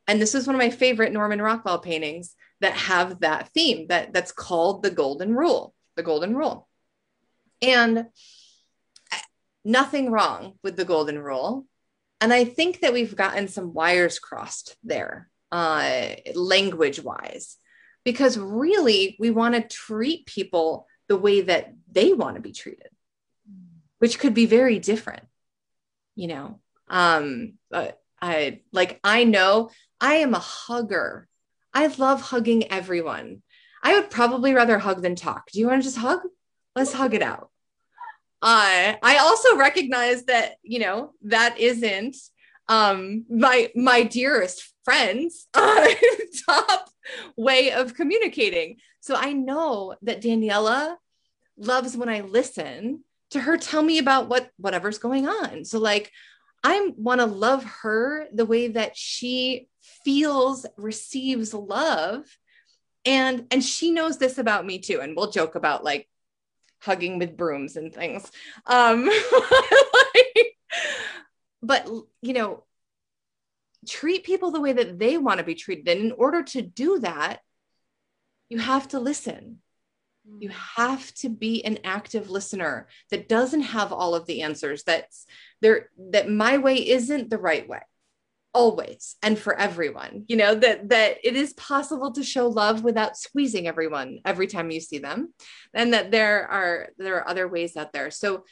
and 0.07 0.20
this 0.20 0.34
is 0.34 0.47
one 0.47 0.55
of 0.55 0.61
my 0.61 0.70
favorite 0.70 1.12
Norman 1.12 1.43
Rockwell 1.43 1.80
paintings 1.80 2.34
that 2.61 2.74
have 2.74 3.20
that 3.20 3.49
theme 3.49 3.89
that 3.89 4.12
that's 4.12 4.32
called 4.32 4.82
the 4.82 4.91
golden 4.91 5.34
rule, 5.34 5.74
the 5.97 6.03
golden 6.03 6.37
rule. 6.37 6.68
And 7.61 8.07
nothing 9.64 10.11
wrong 10.11 10.55
with 10.62 10.76
the 10.76 10.84
golden 10.84 11.18
rule. 11.18 11.66
And 12.20 12.32
I 12.32 12.45
think 12.45 12.80
that 12.80 12.93
we've 12.93 13.16
gotten 13.16 13.49
some 13.49 13.74
wires 13.74 14.18
crossed 14.18 14.76
there, 14.82 15.28
uh, 15.51 16.11
language 16.34 17.01
wise, 17.03 17.57
because 18.07 18.39
really 18.39 19.17
we 19.19 19.33
want 19.33 19.57
to 19.57 19.61
treat 19.63 20.27
people 20.27 20.87
the 21.09 21.17
way 21.17 21.41
that 21.41 21.75
they 21.91 22.13
want 22.13 22.37
to 22.37 22.41
be 22.41 22.53
treated, 22.53 22.89
which 23.99 24.21
could 24.21 24.33
be 24.33 24.47
very 24.47 24.79
different, 24.79 25.25
you 26.15 26.29
know. 26.29 26.61
Um, 26.89 27.55
but 27.69 28.01
I 28.23 28.61
like 28.71 29.01
I 29.03 29.25
know 29.25 29.71
I 30.01 30.17
am 30.17 30.35
a 30.35 30.39
hugger. 30.39 31.27
I 31.75 31.89
love 31.89 32.21
hugging 32.21 32.71
everyone. 32.71 33.43
I 33.83 33.95
would 33.99 34.09
probably 34.09 34.55
rather 34.55 34.79
hug 34.79 35.03
than 35.03 35.17
talk. 35.17 35.51
Do 35.51 35.59
you 35.59 35.67
want 35.67 35.83
to 35.83 35.89
just 35.89 35.99
hug? 35.99 36.21
Let's 36.77 36.93
hug 36.93 37.13
it 37.13 37.23
out. 37.23 37.51
Uh, 38.41 38.95
I 39.03 39.19
also 39.21 39.57
recognize 39.57 40.27
that, 40.27 40.59
you 40.63 40.79
know, 40.79 41.13
that 41.23 41.59
isn't 41.59 42.17
um, 42.69 43.25
my 43.29 43.73
my 43.75 44.05
dearest 44.05 44.73
friends 44.87 45.49
uh, 45.55 45.89
top 46.49 46.89
way 47.37 47.72
of 47.72 47.95
communicating. 47.95 48.76
So 49.01 49.16
I 49.16 49.32
know 49.32 49.97
that 50.03 50.22
Daniela 50.22 50.97
loves 51.59 51.97
when 51.97 52.09
I 52.09 52.20
listen 52.20 53.03
to 53.30 53.41
her 53.41 53.57
tell 53.57 53.82
me 53.82 53.99
about 53.99 54.28
what 54.28 54.51
whatever's 54.57 54.99
going 54.99 55.26
on. 55.26 55.64
So 55.64 55.78
like 55.80 56.12
I 56.62 56.93
want 56.97 57.20
to 57.20 57.26
love 57.26 57.64
her 57.82 58.26
the 58.32 58.47
way 58.47 58.68
that 58.68 58.97
she 58.97 59.68
feels 60.05 60.66
receives 60.76 61.53
love 61.53 62.24
and 63.05 63.47
and 63.51 63.62
she 63.62 63.91
knows 63.91 64.18
this 64.18 64.39
about 64.39 64.66
me 64.66 64.78
too 64.78 65.01
and 65.01 65.16
we'll 65.16 65.30
joke 65.30 65.55
about 65.55 65.84
like 65.84 66.09
hugging 66.80 67.18
with 67.18 67.37
brooms 67.37 67.76
and 67.76 67.95
things 67.95 68.30
um 68.66 69.07
like, 70.14 70.57
but 71.62 71.89
you 72.20 72.32
know 72.32 72.64
treat 73.87 74.24
people 74.24 74.51
the 74.51 74.61
way 74.61 74.72
that 74.72 74.99
they 74.99 75.18
want 75.18 75.39
to 75.39 75.45
be 75.45 75.55
treated 75.55 75.89
and 75.89 76.07
in 76.07 76.12
order 76.12 76.43
to 76.43 76.62
do 76.62 76.99
that 77.01 77.41
you 78.49 78.59
have 78.59 78.89
to 78.89 79.01
listen. 79.01 79.59
You 80.39 80.49
mm. 80.49 80.53
have 80.76 81.12
to 81.14 81.28
be 81.28 81.64
an 81.64 81.78
active 81.84 82.30
listener 82.30 82.89
that 83.11 83.28
doesn't 83.28 83.62
have 83.62 83.93
all 83.93 84.14
of 84.14 84.26
the 84.26 84.43
answers 84.43 84.82
that's 84.82 85.26
there 85.61 85.91
that 86.11 86.28
my 86.28 86.59
way 86.59 86.89
isn't 86.89 87.30
the 87.30 87.39
right 87.39 87.68
way 87.68 87.80
always 88.53 89.16
and 89.22 89.39
for 89.39 89.55
everyone 89.55 90.24
you 90.28 90.34
know 90.37 90.55
that 90.55 90.89
that 90.89 91.18
it 91.22 91.37
is 91.37 91.53
possible 91.53 92.11
to 92.11 92.24
show 92.24 92.49
love 92.49 92.82
without 92.82 93.14
squeezing 93.14 93.68
everyone 93.68 94.18
every 94.24 94.47
time 94.47 94.70
you 94.70 94.80
see 94.80 94.97
them 94.97 95.34
and 95.74 95.93
that 95.93 96.11
there 96.11 96.49
are 96.49 96.89
there 96.97 97.16
are 97.16 97.28
other 97.28 97.47
ways 97.47 97.76
out 97.76 97.93
there. 97.93 98.11
So 98.11 98.45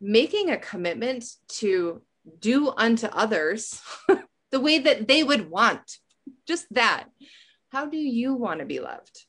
making 0.00 0.50
a 0.50 0.56
commitment 0.56 1.24
to 1.48 2.02
do 2.38 2.70
unto 2.70 3.08
others 3.08 3.82
the 4.50 4.60
way 4.60 4.78
that 4.78 5.08
they 5.08 5.22
would 5.22 5.50
want 5.50 5.98
just 6.46 6.66
that 6.72 7.04
how 7.70 7.86
do 7.86 7.96
you 7.98 8.34
want 8.34 8.60
to 8.60 8.66
be 8.66 8.80
loved 8.80 9.24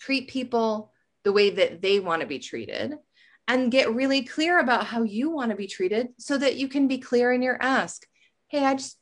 treat 0.00 0.28
people 0.28 0.92
the 1.24 1.32
way 1.32 1.50
that 1.50 1.80
they 1.80 2.00
want 2.00 2.20
to 2.20 2.26
be 2.26 2.38
treated 2.38 2.94
and 3.48 3.70
get 3.70 3.94
really 3.94 4.22
clear 4.22 4.58
about 4.58 4.86
how 4.86 5.02
you 5.02 5.30
want 5.30 5.50
to 5.50 5.56
be 5.56 5.66
treated 5.66 6.08
so 6.18 6.38
that 6.38 6.56
you 6.56 6.68
can 6.68 6.88
be 6.88 6.98
clear 6.98 7.32
in 7.32 7.42
your 7.42 7.58
ask. 7.60 8.06
Hey, 8.48 8.64
I 8.64 8.74
just 8.74 8.98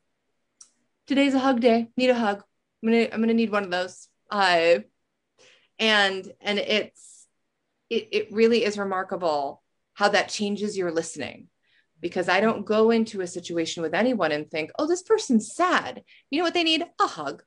today's 1.06 1.34
a 1.34 1.38
hug 1.38 1.60
day. 1.60 1.88
Need 1.96 2.10
a 2.10 2.14
hug. 2.14 2.42
I'm 2.82 2.90
gonna 2.90 3.08
I'm 3.12 3.20
gonna 3.20 3.34
need 3.34 3.52
one 3.52 3.64
of 3.64 3.70
those. 3.70 4.08
Uh, 4.30 4.80
and 5.78 6.32
and 6.40 6.58
it's 6.58 7.26
it, 7.90 8.08
it 8.12 8.32
really 8.32 8.64
is 8.64 8.78
remarkable 8.78 9.62
how 9.94 10.08
that 10.08 10.28
changes 10.28 10.76
your 10.76 10.90
listening 10.90 11.48
because 12.02 12.28
I 12.28 12.40
don't 12.40 12.66
go 12.66 12.90
into 12.90 13.22
a 13.22 13.26
situation 13.26 13.82
with 13.82 13.94
anyone 13.94 14.32
and 14.32 14.50
think, 14.50 14.72
oh, 14.78 14.86
this 14.86 15.02
person's 15.02 15.54
sad. 15.54 16.02
You 16.28 16.38
know 16.38 16.44
what 16.44 16.52
they 16.52 16.64
need? 16.64 16.84
A 17.00 17.06
hug. 17.06 17.42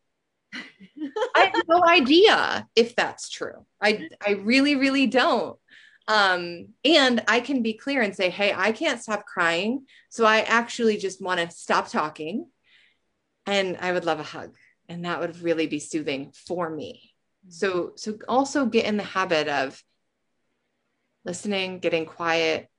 I 1.36 1.52
have 1.54 1.64
no 1.68 1.84
idea 1.86 2.68
if 2.76 2.96
that's 2.96 3.30
true. 3.30 3.66
I 3.82 4.08
I 4.26 4.32
really, 4.32 4.76
really 4.76 5.06
don't. 5.06 5.60
Um, 6.08 6.70
and 6.86 7.24
I 7.28 7.42
can 7.42 7.62
be 7.62 7.74
clear 7.74 8.02
and 8.02 8.16
say, 8.16 8.30
hey, 8.30 8.54
I 8.56 8.72
can't 8.72 9.02
stop 9.02 9.26
crying. 9.26 9.86
So 10.10 10.24
I 10.24 10.42
actually 10.42 10.98
just 10.98 11.22
want 11.22 11.40
to 11.42 11.52
stop 11.52 11.90
talking. 11.90 12.48
And 13.46 13.78
I 13.82 13.92
would 13.92 14.06
love 14.06 14.20
a 14.20 14.24
hug. 14.24 14.56
And 14.88 15.04
that 15.04 15.20
would 15.20 15.42
really 15.42 15.68
be 15.68 15.80
soothing 15.80 16.32
for 16.48 16.70
me. 16.70 17.12
So 17.50 17.94
so 17.96 18.18
also 18.28 18.66
get 18.66 18.86
in 18.86 18.98
the 18.98 19.04
habit 19.04 19.48
of 19.48 19.84
listening, 21.26 21.80
getting 21.80 22.06
quiet, 22.06 22.70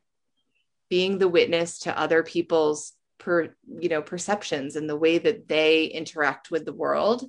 being 0.89 1.19
the 1.19 1.29
witness 1.29 1.81
to 1.81 1.99
other 1.99 2.23
people's 2.23 2.93
per 3.19 3.55
you 3.81 3.89
know 3.89 4.03
perceptions 4.03 4.77
and 4.77 4.89
the 4.89 4.97
way 4.97 5.19
that 5.19 5.49
they 5.49 5.87
interact 5.87 6.51
with 6.51 6.65
the 6.65 6.73
world 6.73 7.25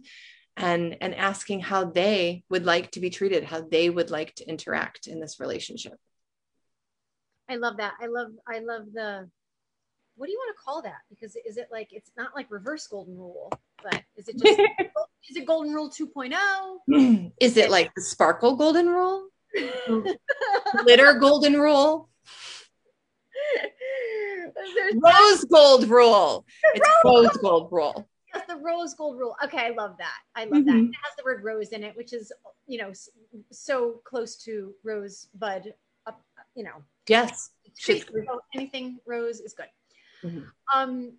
and 0.57 0.97
and 1.01 1.15
asking 1.15 1.59
how 1.59 1.85
they 1.85 2.43
would 2.49 2.65
like 2.65 2.91
to 2.91 2.99
be 2.99 3.09
treated 3.09 3.43
how 3.43 3.61
they 3.61 3.89
would 3.89 4.09
like 4.09 4.33
to 4.35 4.49
interact 4.49 5.07
in 5.07 5.19
this 5.19 5.39
relationship. 5.39 5.93
I 7.49 7.55
love 7.55 7.77
that. 7.77 7.93
I 8.01 8.07
love 8.07 8.31
i 8.47 8.59
love 8.59 8.85
the 8.93 9.29
what 10.15 10.25
do 10.25 10.31
you 10.31 10.39
want 10.39 10.57
to 10.57 10.63
call 10.63 10.81
that? 10.81 11.01
Because 11.09 11.35
is 11.45 11.57
it 11.57 11.67
like 11.71 11.89
it's 11.91 12.11
not 12.17 12.31
like 12.35 12.47
reverse 12.49 12.87
golden 12.87 13.15
rule 13.15 13.51
but 13.83 14.01
is 14.15 14.27
it 14.27 14.37
just 14.37 14.59
is 15.29 15.37
it 15.37 15.45
golden 15.45 15.73
rule 15.73 15.89
2.0 15.89 17.31
is 17.39 17.57
it 17.57 17.69
like 17.69 17.93
the 17.95 18.01
sparkle 18.01 18.55
golden 18.55 18.87
rule? 18.87 19.27
Glitter 20.83 21.13
golden 21.19 21.53
rule 21.53 22.09
rose 24.95 25.43
gold 25.45 25.89
rule. 25.89 26.45
It's 26.73 26.89
rose 27.03 27.37
gold 27.37 27.69
rule. 27.71 28.07
Yes, 28.33 28.45
the 28.47 28.57
rose 28.57 28.93
gold 28.93 29.19
rule. 29.19 29.35
Okay, 29.43 29.59
I 29.59 29.69
love 29.69 29.95
that. 29.99 30.19
I 30.35 30.45
love 30.45 30.63
mm-hmm. 30.63 30.65
that. 30.65 30.89
It 30.89 30.95
has 31.03 31.15
the 31.17 31.23
word 31.23 31.43
rose 31.43 31.69
in 31.69 31.83
it, 31.83 31.95
which 31.95 32.13
is 32.13 32.31
you 32.67 32.77
know 32.77 32.91
so 33.51 34.01
close 34.03 34.35
to 34.43 34.73
rose 34.83 35.27
bud. 35.35 35.73
Uh, 36.05 36.11
you 36.55 36.63
know. 36.63 36.83
Yes. 37.07 37.51
anything 38.53 38.99
rose 39.05 39.39
is 39.39 39.53
good. 39.53 39.67
Mm-hmm. 40.23 40.39
Um, 40.75 41.13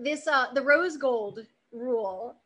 this 0.00 0.26
uh, 0.26 0.46
the 0.54 0.62
rose 0.62 0.96
gold 0.96 1.40
rule 1.72 2.36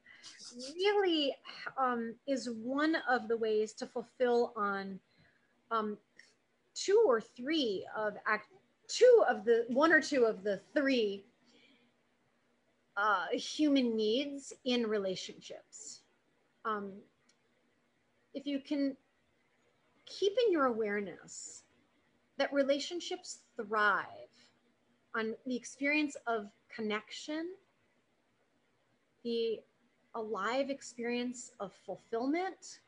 really 0.74 1.34
um, 1.78 2.14
is 2.26 2.48
one 2.50 2.96
of 3.08 3.28
the 3.28 3.36
ways 3.36 3.72
to 3.74 3.86
fulfill 3.86 4.52
on 4.56 4.98
um, 5.70 5.98
two 6.74 7.02
or 7.06 7.20
three 7.20 7.86
of 7.96 8.14
act 8.26 8.48
two 8.88 9.24
of 9.28 9.44
the 9.44 9.64
one 9.68 9.92
or 9.92 10.00
two 10.00 10.24
of 10.24 10.42
the 10.42 10.60
three 10.74 11.24
uh, 12.96 13.26
human 13.32 13.96
needs 13.96 14.52
in 14.64 14.86
relationships. 14.86 16.00
Um, 16.64 16.92
if 18.34 18.46
you 18.46 18.60
can 18.60 18.96
keep 20.06 20.32
in 20.46 20.52
your 20.52 20.66
awareness 20.66 21.62
that 22.38 22.52
relationships 22.52 23.38
thrive 23.56 24.06
on 25.14 25.34
the 25.46 25.56
experience 25.56 26.16
of 26.26 26.50
connection, 26.74 27.50
the 29.22 29.60
alive 30.14 30.70
experience 30.70 31.52
of 31.60 31.72
fulfillment, 31.86 32.80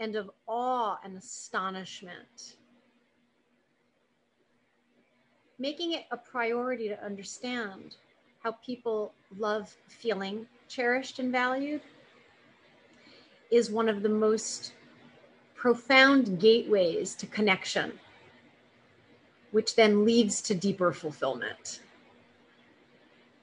and 0.00 0.14
of 0.16 0.30
awe 0.46 0.96
and 1.04 1.16
astonishment 1.16 2.57
making 5.58 5.92
it 5.92 6.06
a 6.10 6.16
priority 6.16 6.88
to 6.88 7.04
understand 7.04 7.96
how 8.42 8.52
people 8.64 9.12
love 9.36 9.74
feeling 9.88 10.46
cherished 10.68 11.18
and 11.18 11.32
valued 11.32 11.80
is 13.50 13.70
one 13.70 13.88
of 13.88 14.02
the 14.02 14.08
most 14.08 14.72
profound 15.56 16.38
gateways 16.38 17.14
to 17.16 17.26
connection, 17.26 17.92
which 19.50 19.74
then 19.74 20.04
leads 20.04 20.40
to 20.40 20.54
deeper 20.54 20.92
fulfillment. 20.92 21.80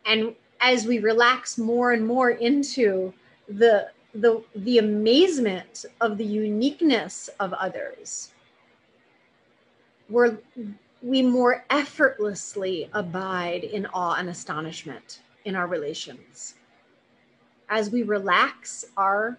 And 0.05 0.34
as 0.61 0.86
we 0.88 0.99
relax 0.99 1.57
more 1.57 1.91
and 1.91 2.05
more 2.05 2.32
into 2.32 3.13
the, 3.49 3.89
the, 4.13 4.41
the 4.55 4.78
amazement 4.78 5.86
of 5.99 6.18
the 6.18 6.26
uniqueness 6.26 7.30
of 7.39 7.51
others, 7.53 8.32
we're 10.07 10.38
we 11.06 11.22
more 11.22 11.64
effortlessly 11.70 12.89
abide 12.91 13.64
in 13.64 13.86
awe 13.93 14.16
and 14.16 14.28
astonishment 14.28 15.22
in 15.45 15.56
our 15.56 15.68
relations. 15.68 16.56
As 17.70 17.91
we 17.91 18.01
relax 18.01 18.86
our 18.97 19.38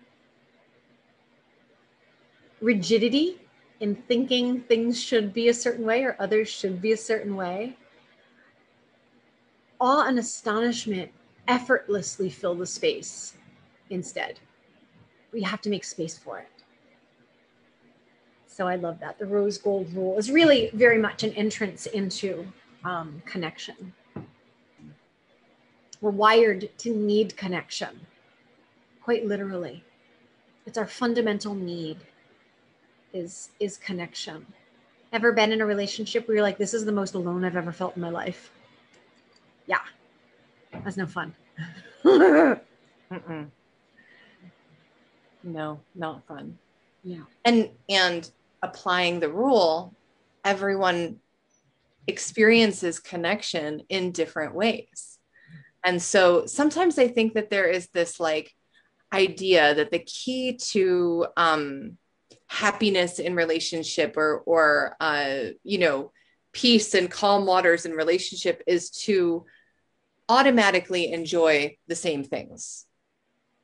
rigidity 2.60 3.40
in 3.80 3.96
thinking 3.96 4.60
things 4.60 5.02
should 5.02 5.34
be 5.34 5.48
a 5.48 5.54
certain 5.54 5.84
way 5.84 6.04
or 6.04 6.14
others 6.20 6.48
should 6.48 6.80
be 6.80 6.92
a 6.92 6.96
certain 6.96 7.34
way, 7.34 7.76
awe 9.80 10.06
and 10.06 10.20
astonishment 10.20 11.10
effortlessly 11.48 12.30
fill 12.30 12.54
the 12.54 12.66
space 12.66 13.34
instead. 13.90 14.38
We 15.32 15.42
have 15.42 15.60
to 15.62 15.70
make 15.70 15.82
space 15.82 16.16
for 16.16 16.38
it. 16.38 16.55
So 18.56 18.66
I 18.66 18.76
love 18.76 19.00
that. 19.00 19.18
The 19.18 19.26
rose 19.26 19.58
gold 19.58 19.92
rule 19.92 20.16
is 20.16 20.30
really 20.30 20.70
very 20.72 20.96
much 20.96 21.22
an 21.24 21.32
entrance 21.34 21.84
into 21.84 22.46
um, 22.84 23.22
connection. 23.26 23.92
We're 26.00 26.10
wired 26.10 26.70
to 26.78 26.96
need 26.96 27.36
connection, 27.36 28.00
quite 29.02 29.26
literally. 29.26 29.84
It's 30.64 30.78
our 30.78 30.86
fundamental 30.86 31.54
need 31.54 31.98
is, 33.12 33.50
is 33.60 33.76
connection. 33.76 34.46
Ever 35.12 35.32
been 35.32 35.52
in 35.52 35.60
a 35.60 35.66
relationship 35.66 36.26
where 36.26 36.36
you're 36.36 36.42
like, 36.42 36.56
this 36.56 36.72
is 36.72 36.86
the 36.86 36.92
most 36.92 37.12
alone 37.12 37.44
I've 37.44 37.56
ever 37.56 37.72
felt 37.72 37.94
in 37.94 38.00
my 38.00 38.08
life? 38.08 38.50
Yeah, 39.66 39.80
that's 40.82 40.96
no 40.96 41.06
fun. 41.06 41.34
no, 45.44 45.78
not 45.94 46.26
fun. 46.26 46.56
Yeah. 47.06 47.20
And 47.44 47.68
and 47.88 48.30
applying 48.62 49.20
the 49.20 49.30
rule, 49.30 49.94
everyone 50.44 51.20
experiences 52.06 53.00
connection 53.00 53.82
in 53.88 54.12
different 54.12 54.54
ways. 54.54 55.18
And 55.84 56.00
so 56.00 56.46
sometimes 56.46 56.98
I 56.98 57.08
think 57.08 57.34
that 57.34 57.50
there 57.50 57.68
is 57.68 57.88
this 57.92 58.18
like 58.18 58.52
idea 59.12 59.74
that 59.74 59.90
the 59.90 60.00
key 60.00 60.56
to 60.72 61.26
um, 61.36 61.96
happiness 62.48 63.18
in 63.18 63.34
relationship 63.34 64.16
or, 64.16 64.38
or 64.46 64.96
uh, 65.00 65.50
you 65.62 65.78
know, 65.78 66.12
peace 66.52 66.94
and 66.94 67.10
calm 67.10 67.46
waters 67.46 67.86
in 67.86 67.92
relationship 67.92 68.62
is 68.66 68.90
to 68.90 69.44
automatically 70.28 71.12
enjoy 71.12 71.76
the 71.86 71.94
same 71.94 72.24
things, 72.24 72.86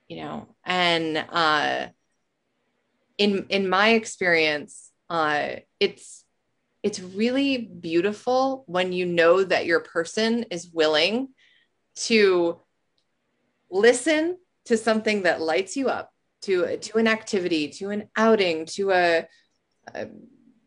you 0.09 0.19
know, 0.19 0.49
and 0.65 1.17
uh, 1.17 1.87
in 3.19 3.47
in 3.49 3.69
my 3.69 3.91
experience, 3.91 4.91
uh, 5.11 5.57
it's 5.81 6.25
it's 6.83 7.01
really 7.01 7.59
beautiful 7.59 8.65
when 8.67 8.93
you 8.93 9.07
know 9.07 9.45
that 9.45 9.67
your 9.67 9.81
person 9.81 10.45
is 10.51 10.71
willing 10.73 11.29
to 11.95 12.59
listen 13.71 14.37
to 14.65 14.77
something 14.77 15.23
that 15.23 15.41
lights 15.41 15.77
you 15.77 15.89
up, 15.89 16.13
to 16.43 16.77
to 16.79 16.99
an 16.99 17.07
activity, 17.07 17.69
to 17.69 17.91
an 17.91 18.09
outing, 18.17 18.67
to 18.67 18.91
a, 18.91 19.27
a 19.95 20.09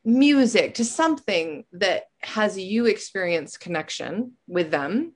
music, 0.03 0.75
to 0.75 0.85
something 0.85 1.65
that 1.73 2.03
has 2.19 2.57
you 2.57 2.85
experience 2.85 3.57
connection 3.57 4.33
with 4.47 4.71
them, 4.71 5.13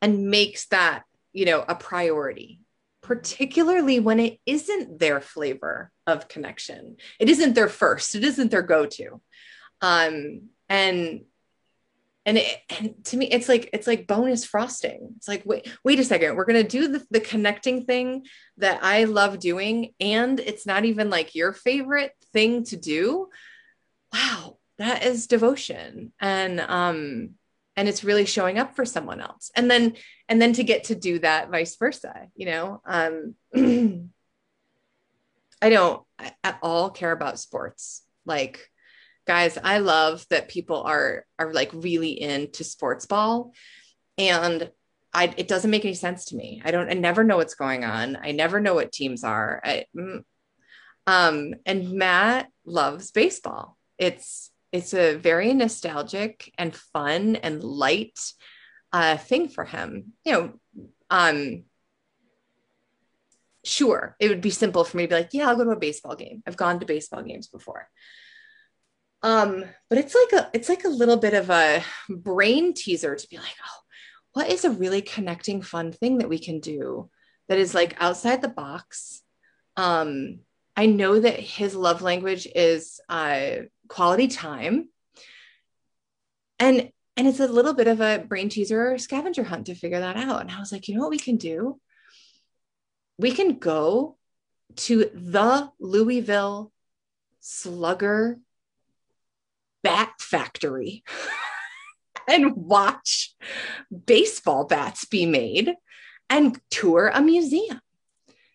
and 0.00 0.30
makes 0.30 0.66
that 0.66 1.04
you 1.32 1.44
know 1.44 1.64
a 1.66 1.74
priority 1.74 2.60
particularly 3.06 4.00
when 4.00 4.18
it 4.18 4.40
isn't 4.46 4.98
their 4.98 5.20
flavor 5.20 5.92
of 6.08 6.26
connection. 6.26 6.96
It 7.20 7.30
isn't 7.30 7.54
their 7.54 7.68
first, 7.68 8.16
it 8.16 8.24
isn't 8.24 8.50
their 8.50 8.62
go-to. 8.62 9.20
Um, 9.80 10.48
and 10.68 11.24
and, 12.24 12.38
it, 12.38 12.58
and 12.80 13.04
to 13.04 13.16
me 13.16 13.26
it's 13.26 13.48
like 13.48 13.70
it's 13.72 13.86
like 13.86 14.08
bonus 14.08 14.44
frosting. 14.44 15.14
It's 15.16 15.28
like 15.28 15.44
wait 15.46 15.72
wait 15.84 16.00
a 16.00 16.04
second. 16.04 16.34
We're 16.34 16.44
going 16.44 16.62
to 16.62 16.68
do 16.68 16.88
the, 16.88 17.06
the 17.10 17.20
connecting 17.20 17.84
thing 17.84 18.26
that 18.56 18.82
i 18.82 19.04
love 19.04 19.38
doing 19.38 19.92
and 20.00 20.40
it's 20.40 20.66
not 20.66 20.84
even 20.84 21.08
like 21.08 21.36
your 21.36 21.52
favorite 21.52 22.12
thing 22.32 22.64
to 22.64 22.76
do. 22.76 23.28
Wow 24.12 24.58
that 24.78 25.04
is 25.04 25.28
devotion. 25.28 26.12
And 26.20 26.60
um 26.60 27.34
and 27.76 27.88
it's 27.88 28.04
really 28.04 28.24
showing 28.24 28.58
up 28.58 28.74
for 28.74 28.84
someone 28.84 29.20
else 29.20 29.50
and 29.54 29.70
then 29.70 29.94
and 30.28 30.40
then 30.40 30.52
to 30.52 30.64
get 30.64 30.84
to 30.84 30.94
do 30.94 31.18
that 31.18 31.50
vice 31.50 31.76
versa 31.76 32.28
you 32.34 32.46
know 32.46 32.80
um 32.86 33.34
i 35.62 35.68
don't 35.68 36.02
at 36.42 36.58
all 36.62 36.90
care 36.90 37.12
about 37.12 37.38
sports 37.38 38.02
like 38.24 38.70
guys 39.26 39.58
i 39.62 39.78
love 39.78 40.24
that 40.30 40.48
people 40.48 40.82
are 40.82 41.24
are 41.38 41.52
like 41.52 41.70
really 41.72 42.20
into 42.20 42.64
sports 42.64 43.06
ball 43.06 43.52
and 44.18 44.70
I, 45.12 45.32
it 45.38 45.48
doesn't 45.48 45.70
make 45.70 45.84
any 45.86 45.94
sense 45.94 46.26
to 46.26 46.36
me. 46.36 46.60
I 46.62 46.70
don't, 46.70 46.90
I 46.90 46.92
never 46.92 47.24
know 47.24 47.38
what's 47.38 47.54
going 47.54 47.84
on. 47.84 48.18
I 48.22 48.32
never 48.32 48.60
know 48.60 48.74
what 48.74 48.92
teams 48.92 49.24
are. 49.24 49.62
I, 49.64 49.86
mm, 49.96 50.22
um, 51.06 51.54
and 51.64 51.92
Matt 51.92 52.48
loves 52.66 53.12
baseball. 53.12 53.78
It's, 53.96 54.50
it's 54.76 54.94
a 54.94 55.16
very 55.16 55.52
nostalgic 55.54 56.52
and 56.58 56.74
fun 56.74 57.36
and 57.36 57.62
light 57.62 58.18
uh, 58.92 59.16
thing 59.16 59.48
for 59.48 59.64
him. 59.64 60.12
You 60.24 60.32
know, 60.32 60.52
um, 61.10 61.64
sure, 63.64 64.16
it 64.20 64.28
would 64.28 64.40
be 64.40 64.50
simple 64.50 64.84
for 64.84 64.96
me 64.96 65.04
to 65.04 65.08
be 65.08 65.14
like, 65.14 65.30
yeah, 65.32 65.48
I'll 65.48 65.56
go 65.56 65.64
to 65.64 65.70
a 65.70 65.78
baseball 65.78 66.16
game. 66.16 66.42
I've 66.46 66.56
gone 66.56 66.80
to 66.80 66.86
baseball 66.86 67.22
games 67.22 67.48
before. 67.48 67.88
Um, 69.22 69.64
but 69.88 69.98
it's 69.98 70.14
like 70.14 70.40
a, 70.40 70.50
it's 70.52 70.68
like 70.68 70.84
a 70.84 70.88
little 70.88 71.16
bit 71.16 71.34
of 71.34 71.50
a 71.50 71.82
brain 72.08 72.74
teaser 72.74 73.16
to 73.16 73.28
be 73.28 73.38
like, 73.38 73.56
oh, 73.64 73.80
what 74.36 74.50
is 74.50 74.66
a 74.66 74.70
really 74.70 75.00
connecting 75.00 75.62
fun 75.62 75.92
thing 75.92 76.18
that 76.18 76.28
we 76.28 76.38
can 76.38 76.60
do 76.60 77.08
that 77.48 77.56
is 77.58 77.74
like 77.74 77.96
outside 78.00 78.42
the 78.42 78.48
box 78.48 79.22
um 79.78 80.40
i 80.76 80.84
know 80.84 81.18
that 81.18 81.40
his 81.40 81.74
love 81.74 82.02
language 82.02 82.46
is 82.54 83.00
uh 83.08 83.50
quality 83.88 84.28
time. 84.28 84.88
And 86.58 86.90
and 87.18 87.26
it's 87.26 87.40
a 87.40 87.48
little 87.48 87.72
bit 87.72 87.88
of 87.88 88.00
a 88.00 88.18
brain 88.18 88.50
teaser 88.50 88.92
or 88.92 88.98
scavenger 88.98 89.42
hunt 89.44 89.66
to 89.66 89.74
figure 89.74 90.00
that 90.00 90.16
out. 90.16 90.42
And 90.42 90.50
i 90.50 90.58
was 90.58 90.72
like 90.72 90.88
you 90.88 90.94
know 90.94 91.00
what 91.00 91.10
we 91.10 91.18
can 91.18 91.36
do? 91.36 91.80
We 93.18 93.32
can 93.32 93.58
go 93.58 94.16
to 94.76 95.10
the 95.14 95.70
louisville 95.78 96.72
slugger 97.40 98.38
bat 99.82 100.12
factory 100.18 101.04
and 102.28 102.54
watch 102.56 103.34
baseball 104.04 104.64
bats 104.64 105.04
be 105.04 105.26
made 105.26 105.72
and 106.28 106.58
tour 106.70 107.10
a 107.14 107.22
museum. 107.22 107.80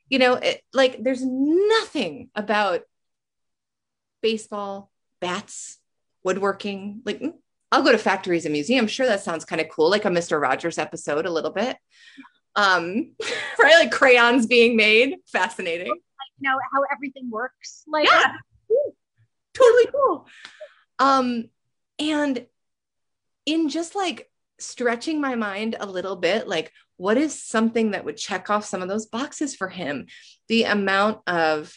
You 0.10 0.20
know, 0.20 0.34
it, 0.34 0.62
like 0.74 1.02
there's 1.02 1.24
nothing 1.24 2.30
about 2.36 2.82
baseball, 4.22 4.91
bats, 5.22 5.78
woodworking. 6.24 7.02
Like, 7.06 7.22
mm, 7.22 7.34
I'll 7.72 7.84
go 7.84 7.92
to 7.92 7.98
factories 7.98 8.46
and 8.46 8.52
museums. 8.52 8.92
Sure, 8.92 9.06
that 9.06 9.22
sounds 9.22 9.46
kind 9.46 9.62
of 9.62 9.70
cool, 9.70 9.90
like 9.90 10.06
a 10.06 10.10
Mr. 10.10 10.42
Rogers 10.42 10.78
episode, 10.78 11.26
a 11.26 11.32
little 11.32 11.52
bit. 11.52 11.78
Um, 12.56 13.14
right? 13.60 13.80
Like 13.80 13.92
crayons 13.92 14.48
being 14.48 14.76
made. 14.76 15.16
Fascinating. 15.28 15.88
Like, 15.88 16.00
you 16.40 16.50
know, 16.50 16.58
how 16.74 16.82
everything 16.92 17.30
works. 17.30 17.84
Like, 17.88 18.08
yeah. 18.08 18.34
totally 19.54 19.88
cool. 19.94 20.28
Um, 21.00 21.50
and 21.98 22.46
in 23.46 23.70
just 23.70 23.96
like 23.96 24.30
stretching 24.60 25.22
my 25.22 25.36
mind 25.36 25.76
a 25.80 25.86
little 25.86 26.16
bit, 26.16 26.48
like 26.48 26.72
what 26.98 27.18
is 27.18 27.42
something 27.42 27.92
that 27.92 28.06
would 28.06 28.18
check 28.18 28.50
off 28.50 28.66
some 28.66 28.84
of 28.84 28.88
those 28.88 29.08
boxes 29.08 29.56
for 29.56 29.70
him? 29.70 30.06
The 30.50 30.66
amount 30.66 31.22
of 31.26 31.76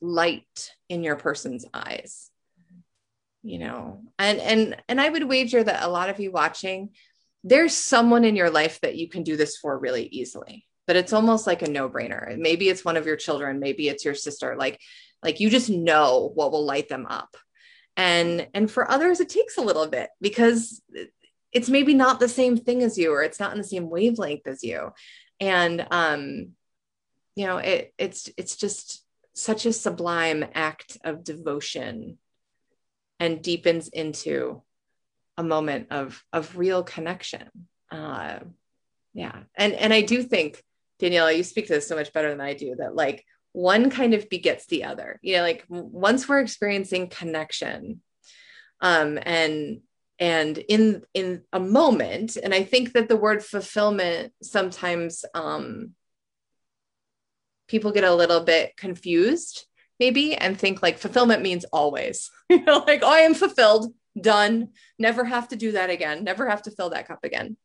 light 0.00 0.72
in 0.92 1.02
your 1.02 1.16
person's 1.16 1.64
eyes 1.72 2.30
you 3.42 3.58
know? 3.58 4.02
And 4.18 4.38
and 4.38 4.76
and 4.88 5.00
i 5.00 5.08
would 5.08 5.28
wager 5.28 5.62
that 5.62 5.82
a 5.82 5.88
lot 5.88 6.08
of 6.08 6.20
you 6.20 6.30
watching 6.30 6.90
there's 7.44 7.74
someone 7.74 8.24
in 8.24 8.36
your 8.36 8.50
life 8.50 8.80
that 8.82 8.96
you 8.96 9.08
can 9.08 9.24
do 9.24 9.36
this 9.36 9.56
for 9.56 9.76
really 9.76 10.06
easily 10.06 10.64
but 10.86 10.96
it's 10.96 11.12
almost 11.12 11.46
like 11.46 11.62
a 11.62 11.70
no-brainer. 11.70 12.36
Maybe 12.38 12.68
it's 12.68 12.84
one 12.84 12.96
of 12.96 13.06
your 13.06 13.16
children 13.16 13.60
maybe 13.60 13.88
it's 13.88 14.04
your 14.04 14.14
sister 14.14 14.56
like 14.56 14.80
like 15.22 15.40
you 15.40 15.50
just 15.50 15.70
know 15.70 16.30
what 16.34 16.50
will 16.52 16.64
light 16.64 16.88
them 16.88 17.06
up. 17.06 17.36
And 17.96 18.48
and 18.54 18.70
for 18.70 18.90
others 18.90 19.20
it 19.20 19.28
takes 19.28 19.56
a 19.56 19.62
little 19.62 19.86
bit 19.86 20.10
because 20.20 20.82
it's 21.52 21.68
maybe 21.68 21.94
not 21.94 22.18
the 22.18 22.28
same 22.28 22.56
thing 22.56 22.82
as 22.82 22.96
you 22.96 23.12
or 23.12 23.22
it's 23.22 23.40
not 23.40 23.52
in 23.52 23.58
the 23.58 23.64
same 23.64 23.90
wavelength 23.90 24.46
as 24.46 24.62
you. 24.62 24.92
And 25.40 25.86
um 25.90 26.52
you 27.36 27.46
know 27.46 27.58
it 27.58 27.92
it's 27.98 28.30
it's 28.36 28.56
just 28.56 29.04
such 29.34 29.66
a 29.66 29.72
sublime 29.72 30.44
act 30.54 30.98
of 31.04 31.24
devotion 31.24 32.18
and 33.18 33.42
deepens 33.42 33.88
into 33.88 34.62
a 35.36 35.42
moment 35.42 35.88
of 35.90 36.22
of 36.32 36.56
real 36.56 36.82
connection. 36.82 37.48
Uh 37.90 38.40
yeah. 39.14 39.42
And 39.54 39.74
and 39.74 39.92
i 39.92 40.00
do 40.00 40.22
think 40.22 40.62
daniela 41.00 41.36
you 41.36 41.42
speak 41.42 41.66
to 41.66 41.74
this 41.74 41.88
so 41.88 41.96
much 41.96 42.12
better 42.12 42.30
than 42.30 42.40
i 42.40 42.54
do 42.54 42.76
that 42.78 42.94
like 42.94 43.24
one 43.52 43.90
kind 43.90 44.14
of 44.14 44.30
begets 44.30 44.66
the 44.66 44.84
other. 44.84 45.20
You 45.22 45.36
know 45.36 45.42
like 45.42 45.64
once 45.68 46.28
we're 46.28 46.40
experiencing 46.40 47.08
connection 47.08 48.00
um 48.80 49.18
and 49.22 49.80
and 50.18 50.58
in 50.58 51.02
in 51.14 51.42
a 51.52 51.60
moment 51.60 52.36
and 52.36 52.54
i 52.54 52.62
think 52.64 52.92
that 52.92 53.08
the 53.08 53.16
word 53.16 53.44
fulfillment 53.44 54.32
sometimes 54.42 55.24
um 55.34 55.92
people 57.72 57.90
get 57.90 58.04
a 58.04 58.14
little 58.14 58.40
bit 58.40 58.76
confused 58.76 59.64
maybe 59.98 60.34
and 60.34 60.58
think 60.58 60.82
like 60.82 60.98
fulfillment 60.98 61.42
means 61.42 61.64
always. 61.72 62.30
You 62.50 62.62
know 62.66 62.84
like 62.86 63.00
oh, 63.02 63.10
i 63.10 63.20
am 63.20 63.32
fulfilled. 63.32 63.94
Done. 64.20 64.68
Never 64.98 65.24
have 65.24 65.48
to 65.48 65.56
do 65.56 65.72
that 65.72 65.88
again. 65.88 66.22
Never 66.22 66.46
have 66.50 66.60
to 66.64 66.70
fill 66.70 66.90
that 66.90 67.08
cup 67.08 67.20
again. 67.24 67.56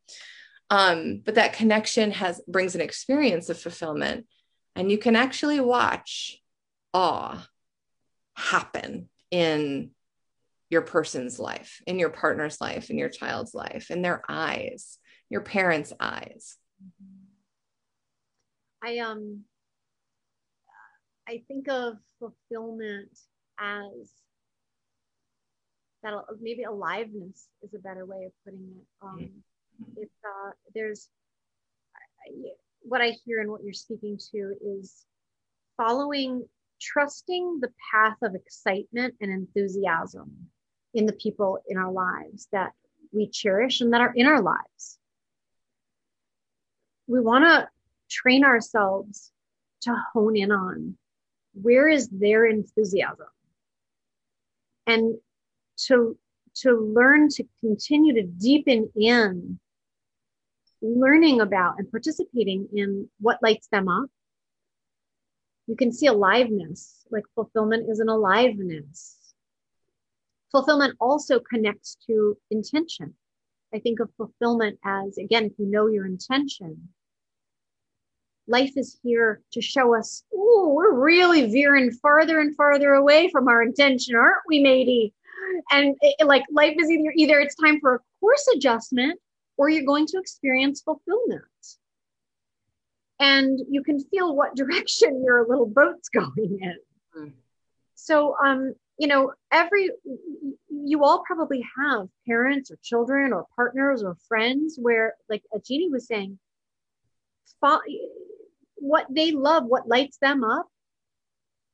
Um 0.69 1.21
but 1.25 1.35
that 1.35 1.57
connection 1.59 2.11
has 2.11 2.41
brings 2.47 2.73
an 2.73 2.79
experience 2.79 3.49
of 3.49 3.59
fulfillment 3.59 4.27
and 4.77 4.89
you 4.89 4.97
can 4.97 5.17
actually 5.17 5.59
watch 5.59 6.41
awe 6.93 7.45
happen 8.35 9.09
in 9.29 9.91
your 10.69 10.83
person's 10.83 11.37
life, 11.39 11.81
in 11.85 11.99
your 11.99 12.11
partner's 12.11 12.61
life, 12.61 12.89
in 12.89 12.97
your 12.97 13.09
child's 13.09 13.53
life, 13.53 13.91
in 13.91 14.01
their 14.01 14.21
eyes, 14.29 14.99
your 15.29 15.41
parents' 15.41 15.91
eyes. 15.99 16.55
I 18.81 18.99
um 18.99 19.43
I 21.27 21.43
think 21.47 21.67
of 21.67 21.97
fulfillment 22.19 23.11
as 23.59 24.11
that 26.03 26.13
maybe 26.39 26.63
aliveness 26.63 27.47
is 27.63 27.73
a 27.73 27.79
better 27.79 28.05
way 28.05 28.25
of 28.25 28.31
putting 28.45 28.75
it. 28.77 28.85
Um, 29.01 29.19
mm-hmm. 29.19 29.91
It's 29.97 30.13
uh, 30.23 30.51
there's 30.73 31.09
what 32.81 33.01
I 33.01 33.13
hear 33.25 33.41
and 33.41 33.51
what 33.51 33.63
you're 33.63 33.73
speaking 33.73 34.17
to 34.31 34.53
is 34.63 35.05
following, 35.75 36.45
trusting 36.79 37.59
the 37.61 37.71
path 37.91 38.17
of 38.21 38.35
excitement 38.35 39.15
and 39.19 39.31
enthusiasm 39.31 40.31
in 40.93 41.05
the 41.05 41.13
people 41.13 41.59
in 41.67 41.77
our 41.77 41.91
lives 41.91 42.47
that 42.51 42.71
we 43.11 43.29
cherish 43.29 43.81
and 43.81 43.93
that 43.93 44.01
are 44.01 44.13
in 44.15 44.25
our 44.25 44.41
lives. 44.41 44.97
We 47.07 47.19
want 47.19 47.45
to 47.45 47.67
train 48.09 48.43
ourselves 48.43 49.31
to 49.81 49.95
hone 50.13 50.35
in 50.35 50.51
on 50.51 50.97
where 51.61 51.87
is 51.87 52.09
their 52.09 52.45
enthusiasm 52.45 53.27
and 54.85 55.17
to 55.77 56.17
to 56.55 56.71
learn 56.73 57.29
to 57.29 57.43
continue 57.61 58.13
to 58.13 58.23
deepen 58.23 58.89
in 58.95 59.59
learning 60.81 61.41
about 61.41 61.75
and 61.77 61.89
participating 61.91 62.67
in 62.73 63.09
what 63.19 63.41
lights 63.41 63.67
them 63.67 63.87
up. 63.87 64.09
You 65.67 65.75
can 65.75 65.91
see 65.91 66.07
aliveness, 66.07 67.05
like 67.11 67.25
fulfillment 67.35 67.89
is 67.89 67.99
an 67.99 68.09
aliveness. 68.09 69.17
Fulfillment 70.51 70.95
also 70.99 71.39
connects 71.39 71.97
to 72.07 72.37
intention. 72.49 73.13
I 73.73 73.79
think 73.79 73.99
of 73.99 74.09
fulfillment 74.15 74.79
as, 74.85 75.17
again, 75.17 75.45
if 75.45 75.53
you 75.57 75.65
know 75.65 75.87
your 75.87 76.05
intention, 76.05 76.89
life 78.47 78.77
is 78.77 78.97
here 79.03 79.41
to 79.51 79.61
show 79.61 79.95
us, 79.95 80.23
oh, 80.33 80.73
we're 80.73 80.93
really 80.93 81.51
veering 81.51 81.91
farther 81.91 82.39
and 82.39 82.55
farther 82.55 82.93
away 82.93 83.29
from 83.29 83.47
our 83.47 83.61
intention, 83.61 84.15
aren't 84.15 84.43
we, 84.47 84.61
matey? 84.61 85.13
And 85.71 85.95
it, 86.01 86.25
like 86.25 86.43
life 86.51 86.75
is 86.79 86.89
either 86.89 87.13
either 87.15 87.39
it's 87.39 87.55
time 87.55 87.79
for 87.79 87.95
a 87.95 87.99
course 88.19 88.47
adjustment 88.55 89.19
or 89.57 89.69
you're 89.69 89.85
going 89.85 90.07
to 90.07 90.17
experience 90.17 90.81
fulfillment. 90.81 91.43
And 93.19 93.59
you 93.69 93.83
can 93.83 93.99
feel 93.99 94.35
what 94.35 94.55
direction 94.55 95.23
your 95.23 95.45
little 95.47 95.67
boat's 95.67 96.09
going 96.09 96.59
in. 96.61 96.77
Mm. 97.17 97.33
So, 97.95 98.35
um, 98.43 98.73
you 98.97 99.07
know, 99.07 99.33
every, 99.51 99.89
you 100.69 101.03
all 101.03 101.23
probably 101.25 101.65
have 101.77 102.07
parents 102.25 102.71
or 102.71 102.77
children 102.83 103.33
or 103.33 103.45
partners 103.55 104.03
or 104.03 104.17
friends 104.27 104.77
where, 104.79 105.15
like 105.29 105.43
Jeannie 105.65 105.89
was 105.89 106.07
saying, 106.07 106.39
what 108.77 109.05
they 109.09 109.31
love, 109.31 109.65
what 109.65 109.87
lights 109.87 110.17
them 110.17 110.43
up, 110.43 110.67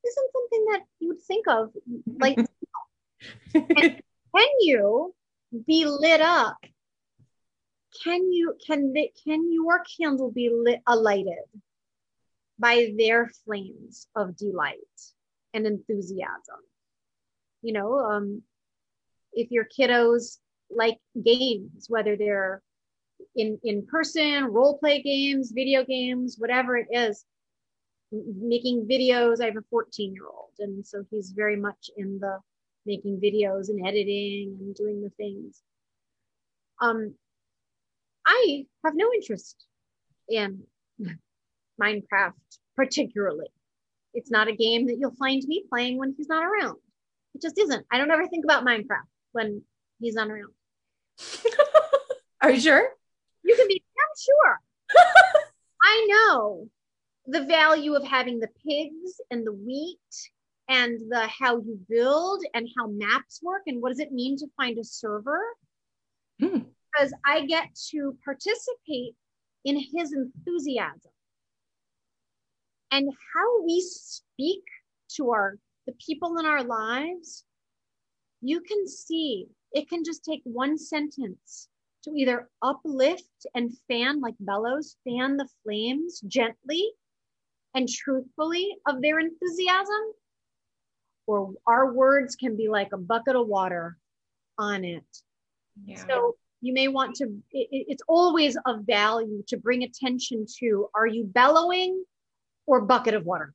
isn't 0.05 0.31
something 0.31 0.65
that 0.71 0.81
you 0.99 1.07
would 1.09 1.21
think 1.21 1.47
of 1.47 1.71
like 2.19 2.35
can 3.53 4.47
you 4.61 5.13
be 5.65 5.85
lit 5.85 6.21
up? 6.21 6.57
Can 8.03 8.31
you 8.31 8.55
can 8.65 8.91
they, 8.93 9.11
can 9.23 9.51
your 9.51 9.83
candle 9.97 10.31
be 10.31 10.49
lit 10.49 10.81
alighted 10.87 11.45
by 12.59 12.93
their 12.97 13.29
flames 13.45 14.07
of 14.15 14.35
delight 14.35 14.77
and 15.53 15.65
enthusiasm? 15.65 16.59
You 17.61 17.73
know 17.73 17.99
um, 17.99 18.41
if 19.31 19.51
your 19.51 19.65
kiddos 19.65 20.37
like 20.69 20.97
games 21.23 21.85
whether 21.87 22.17
they're 22.17 22.61
in 23.36 23.59
in 23.63 23.86
person 23.86 24.45
role 24.45 24.77
play 24.77 25.01
games 25.01 25.51
video 25.51 25.84
games 25.84 26.36
whatever 26.39 26.77
it 26.77 26.88
is 26.91 27.25
making 28.13 28.88
videos. 28.89 29.41
I 29.41 29.45
have 29.45 29.57
a 29.57 29.63
14 29.69 30.13
year 30.13 30.25
old 30.25 30.51
and 30.59 30.86
so 30.86 31.03
he's 31.09 31.31
very 31.31 31.55
much 31.55 31.89
in 31.97 32.19
the 32.19 32.39
making 32.86 33.19
videos 33.19 33.69
and 33.69 33.86
editing 33.86 34.57
and 34.59 34.75
doing 34.75 35.01
the 35.01 35.09
things. 35.11 35.61
Um 36.81 37.15
i 38.25 38.65
have 38.86 38.95
no 38.95 39.11
interest 39.13 39.65
in 40.29 40.63
minecraft 41.81 42.34
particularly. 42.75 43.47
It's 44.13 44.31
not 44.31 44.47
a 44.47 44.55
game 44.55 44.88
that 44.88 44.97
you'll 44.99 45.15
find 45.15 45.41
me 45.47 45.65
playing 45.69 45.97
when 45.97 46.13
he's 46.15 46.29
not 46.29 46.43
around. 46.43 46.77
It 47.34 47.41
just 47.41 47.57
isn't. 47.57 47.86
I 47.91 47.97
don't 47.97 48.11
ever 48.11 48.27
think 48.27 48.45
about 48.45 48.63
minecraft 48.63 49.09
when 49.31 49.63
he's 49.99 50.13
not 50.13 50.29
around. 50.29 50.53
Are 52.41 52.51
you 52.51 52.59
sure 52.59 52.89
you 53.43 53.55
can 53.55 53.67
be 53.67 53.83
damn 53.95 54.15
sure. 54.19 54.59
I 55.83 56.07
know 56.09 56.69
the 57.27 57.45
value 57.45 57.95
of 57.95 58.03
having 58.03 58.39
the 58.39 58.49
pigs 58.65 59.21
and 59.31 59.45
the 59.45 59.53
wheat 59.53 59.97
and 60.69 60.99
the 61.09 61.27
how 61.27 61.57
you 61.57 61.79
build 61.89 62.43
and 62.53 62.67
how 62.77 62.87
maps 62.87 63.41
work 63.43 63.63
and 63.67 63.81
what 63.81 63.89
does 63.89 63.99
it 63.99 64.11
mean 64.11 64.37
to 64.37 64.47
find 64.57 64.77
a 64.77 64.83
server. 64.83 65.41
Hmm. 66.39 66.59
because 66.91 67.13
i 67.25 67.45
get 67.45 67.67
to 67.91 68.17
participate 68.25 69.15
in 69.65 69.77
his 69.77 70.13
enthusiasm. 70.13 71.11
And 72.91 73.09
how 73.33 73.63
we 73.63 73.81
speak 73.81 74.63
to 75.15 75.31
our 75.31 75.57
the 75.85 75.93
people 76.05 76.37
in 76.37 76.45
our 76.45 76.63
lives 76.63 77.45
you 78.41 78.61
can 78.61 78.87
see 78.87 79.47
it 79.71 79.89
can 79.89 80.03
just 80.03 80.23
take 80.23 80.41
one 80.43 80.77
sentence 80.77 81.67
to 82.03 82.11
either 82.11 82.49
uplift 82.61 83.45
and 83.55 83.71
fan 83.87 84.21
like 84.21 84.35
bellows 84.39 84.97
fan 85.03 85.37
the 85.37 85.47
flames 85.63 86.21
gently 86.27 86.91
and 87.73 87.89
truthfully 87.89 88.75
of 88.87 89.01
their 89.01 89.19
enthusiasm, 89.19 90.13
or 91.25 91.53
our 91.65 91.93
words 91.93 92.35
can 92.35 92.55
be 92.55 92.67
like 92.67 92.89
a 92.93 92.97
bucket 92.97 93.35
of 93.35 93.47
water 93.47 93.97
on 94.57 94.83
it. 94.83 95.05
Yeah. 95.85 96.05
So 96.07 96.35
you 96.61 96.73
may 96.73 96.87
want 96.87 97.15
to, 97.15 97.25
it, 97.51 97.67
it's 97.71 98.03
always 98.07 98.57
of 98.65 98.81
value 98.85 99.43
to 99.47 99.57
bring 99.57 99.83
attention 99.83 100.45
to 100.59 100.89
are 100.93 101.07
you 101.07 101.23
bellowing 101.23 102.03
or 102.65 102.81
bucket 102.81 103.13
of 103.15 103.25
water? 103.25 103.53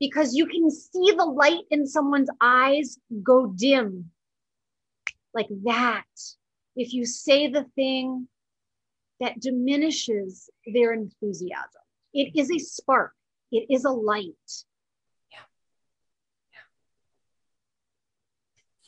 Because 0.00 0.34
you 0.34 0.46
can 0.46 0.70
see 0.70 1.12
the 1.16 1.24
light 1.24 1.64
in 1.70 1.86
someone's 1.86 2.30
eyes 2.40 2.98
go 3.22 3.46
dim 3.46 4.10
like 5.32 5.48
that. 5.64 6.04
If 6.76 6.92
you 6.92 7.06
say 7.06 7.48
the 7.48 7.64
thing 7.74 8.28
that 9.20 9.40
diminishes 9.40 10.50
their 10.72 10.92
enthusiasm. 10.92 11.82
It 12.12 12.32
is 12.36 12.50
a 12.50 12.58
spark. 12.58 13.12
It 13.50 13.66
is 13.70 13.84
a 13.84 13.90
light. 13.90 14.34
Yeah. 15.32 15.38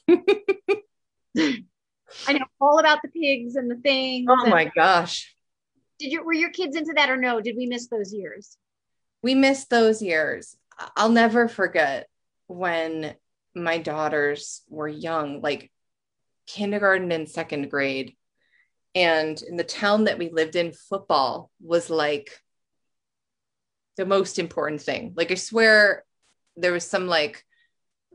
Yeah. 0.08 0.16
I 2.28 2.32
know 2.32 2.44
all 2.60 2.78
about 2.78 3.00
the 3.02 3.08
pigs 3.08 3.56
and 3.56 3.70
the 3.70 3.76
things. 3.76 4.26
Oh 4.28 4.46
my 4.46 4.70
gosh. 4.74 5.34
Did 5.98 6.12
you 6.12 6.24
were 6.24 6.32
your 6.32 6.50
kids 6.50 6.76
into 6.76 6.92
that 6.94 7.10
or 7.10 7.16
no? 7.16 7.40
Did 7.40 7.56
we 7.56 7.66
miss 7.66 7.88
those 7.88 8.12
years? 8.12 8.58
We 9.22 9.34
missed 9.34 9.70
those 9.70 10.02
years. 10.02 10.56
I'll 10.96 11.08
never 11.08 11.48
forget 11.48 12.08
when 12.46 13.14
my 13.54 13.78
daughters 13.78 14.62
were 14.68 14.88
young, 14.88 15.40
like 15.40 15.70
kindergarten 16.46 17.12
and 17.12 17.28
second 17.28 17.70
grade. 17.70 18.14
And 18.94 19.40
in 19.42 19.56
the 19.56 19.64
town 19.64 20.04
that 20.04 20.18
we 20.18 20.30
lived 20.30 20.56
in, 20.56 20.72
football 20.72 21.50
was 21.60 21.90
like 21.90 22.40
the 23.96 24.06
most 24.06 24.38
important 24.38 24.80
thing. 24.80 25.12
Like 25.16 25.30
I 25.30 25.34
swear 25.34 26.04
there 26.56 26.72
was 26.72 26.88
some 26.88 27.06
like 27.06 27.44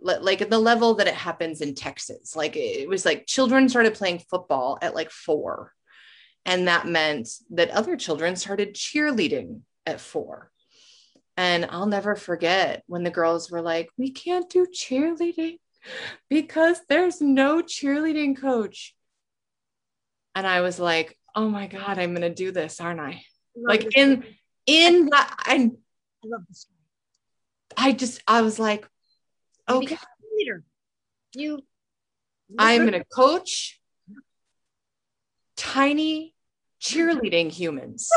like 0.03 0.41
at 0.41 0.49
the 0.49 0.57
level 0.57 0.95
that 0.95 1.07
it 1.07 1.13
happens 1.13 1.61
in 1.61 1.75
Texas. 1.75 2.36
Like 2.36 2.55
it 2.55 2.89
was 2.89 3.05
like 3.05 3.27
children 3.27 3.69
started 3.69 3.93
playing 3.93 4.19
football 4.19 4.79
at 4.82 4.95
like 4.95 5.11
4 5.11 5.71
and 6.43 6.67
that 6.67 6.88
meant 6.88 7.29
that 7.51 7.69
other 7.69 7.95
children 7.95 8.36
started 8.36 8.73
cheerleading 8.73 9.61
at 9.86 10.01
4. 10.01 10.49
And 11.38 11.67
I'll 11.69 11.86
never 11.86 12.15
forget 12.15 12.84
when 12.88 13.03
the 13.03 13.11
girls 13.11 13.51
were 13.51 13.61
like, 13.61 13.89
"We 13.97 14.11
can't 14.11 14.49
do 14.49 14.65
cheerleading 14.65 15.59
because 16.29 16.82
there's 16.89 17.21
no 17.21 17.61
cheerleading 17.61 18.39
coach." 18.39 18.95
And 20.36 20.47
I 20.47 20.61
was 20.61 20.79
like, 20.79 21.17
"Oh 21.36 21.49
my 21.49 21.67
god, 21.67 21.99
I'm 21.99 22.11
going 22.15 22.21
to 22.21 22.34
do 22.34 22.51
this, 22.51 22.79
aren't 22.79 22.99
I?" 22.99 23.23
Like 23.55 23.95
in 23.95 24.23
in 24.65 25.07
that 25.07 25.36
I, 25.39 25.53
I 25.55 26.27
love 26.27 26.43
the 26.47 26.55
story. 26.55 26.77
I 27.77 27.91
just 27.93 28.21
I 28.27 28.41
was 28.41 28.59
like, 28.59 28.88
okay, 29.67 29.97
leader. 30.38 30.63
You 31.34 31.63
I'm 32.57 32.86
gonna 32.86 33.05
coach 33.05 33.79
tiny 35.55 36.34
cheerleading 36.82 37.51
humans. 37.51 38.09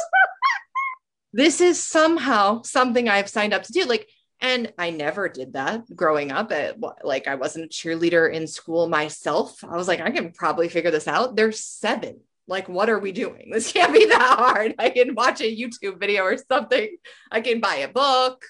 this 1.33 1.61
is 1.61 1.83
somehow 1.83 2.63
something 2.63 3.09
I've 3.09 3.29
signed 3.29 3.53
up 3.53 3.63
to 3.65 3.73
do. 3.73 3.85
Like, 3.85 4.09
and 4.45 4.75
I 4.77 4.91
never 4.91 5.27
did 5.31 5.55
that 5.55 5.85
growing 5.97 6.31
up. 6.31 6.53
At, 6.53 6.77
like, 7.03 7.27
I 7.27 7.37
wasn't 7.37 7.65
a 7.65 7.69
cheerleader 7.69 8.31
in 8.31 8.47
school 8.47 8.91
myself. 8.91 9.65
I 9.65 9.75
was 9.75 9.89
like, 9.89 10.01
I 10.01 10.11
can 10.11 10.33
probably 10.33 10.69
figure 10.69 10.91
this 10.91 11.09
out. 11.09 11.35
There's 11.35 11.65
seven. 11.65 12.21
Like 12.47 12.69
what 12.69 12.91
are 12.91 12.99
we 12.99 13.11
doing? 13.11 13.49
This 13.53 13.73
can't 13.73 13.95
be 13.95 14.05
that 14.05 14.37
hard. 14.39 14.75
I 14.79 14.91
can 14.91 15.15
watch 15.15 15.41
a 15.41 15.45
youtube 15.45 15.99
video 15.99 16.25
or 16.25 16.37
something. 16.37 16.95
I 17.31 17.41
can 17.41 17.61
buy 17.61 17.77
a 17.77 17.89
book. 17.89 18.45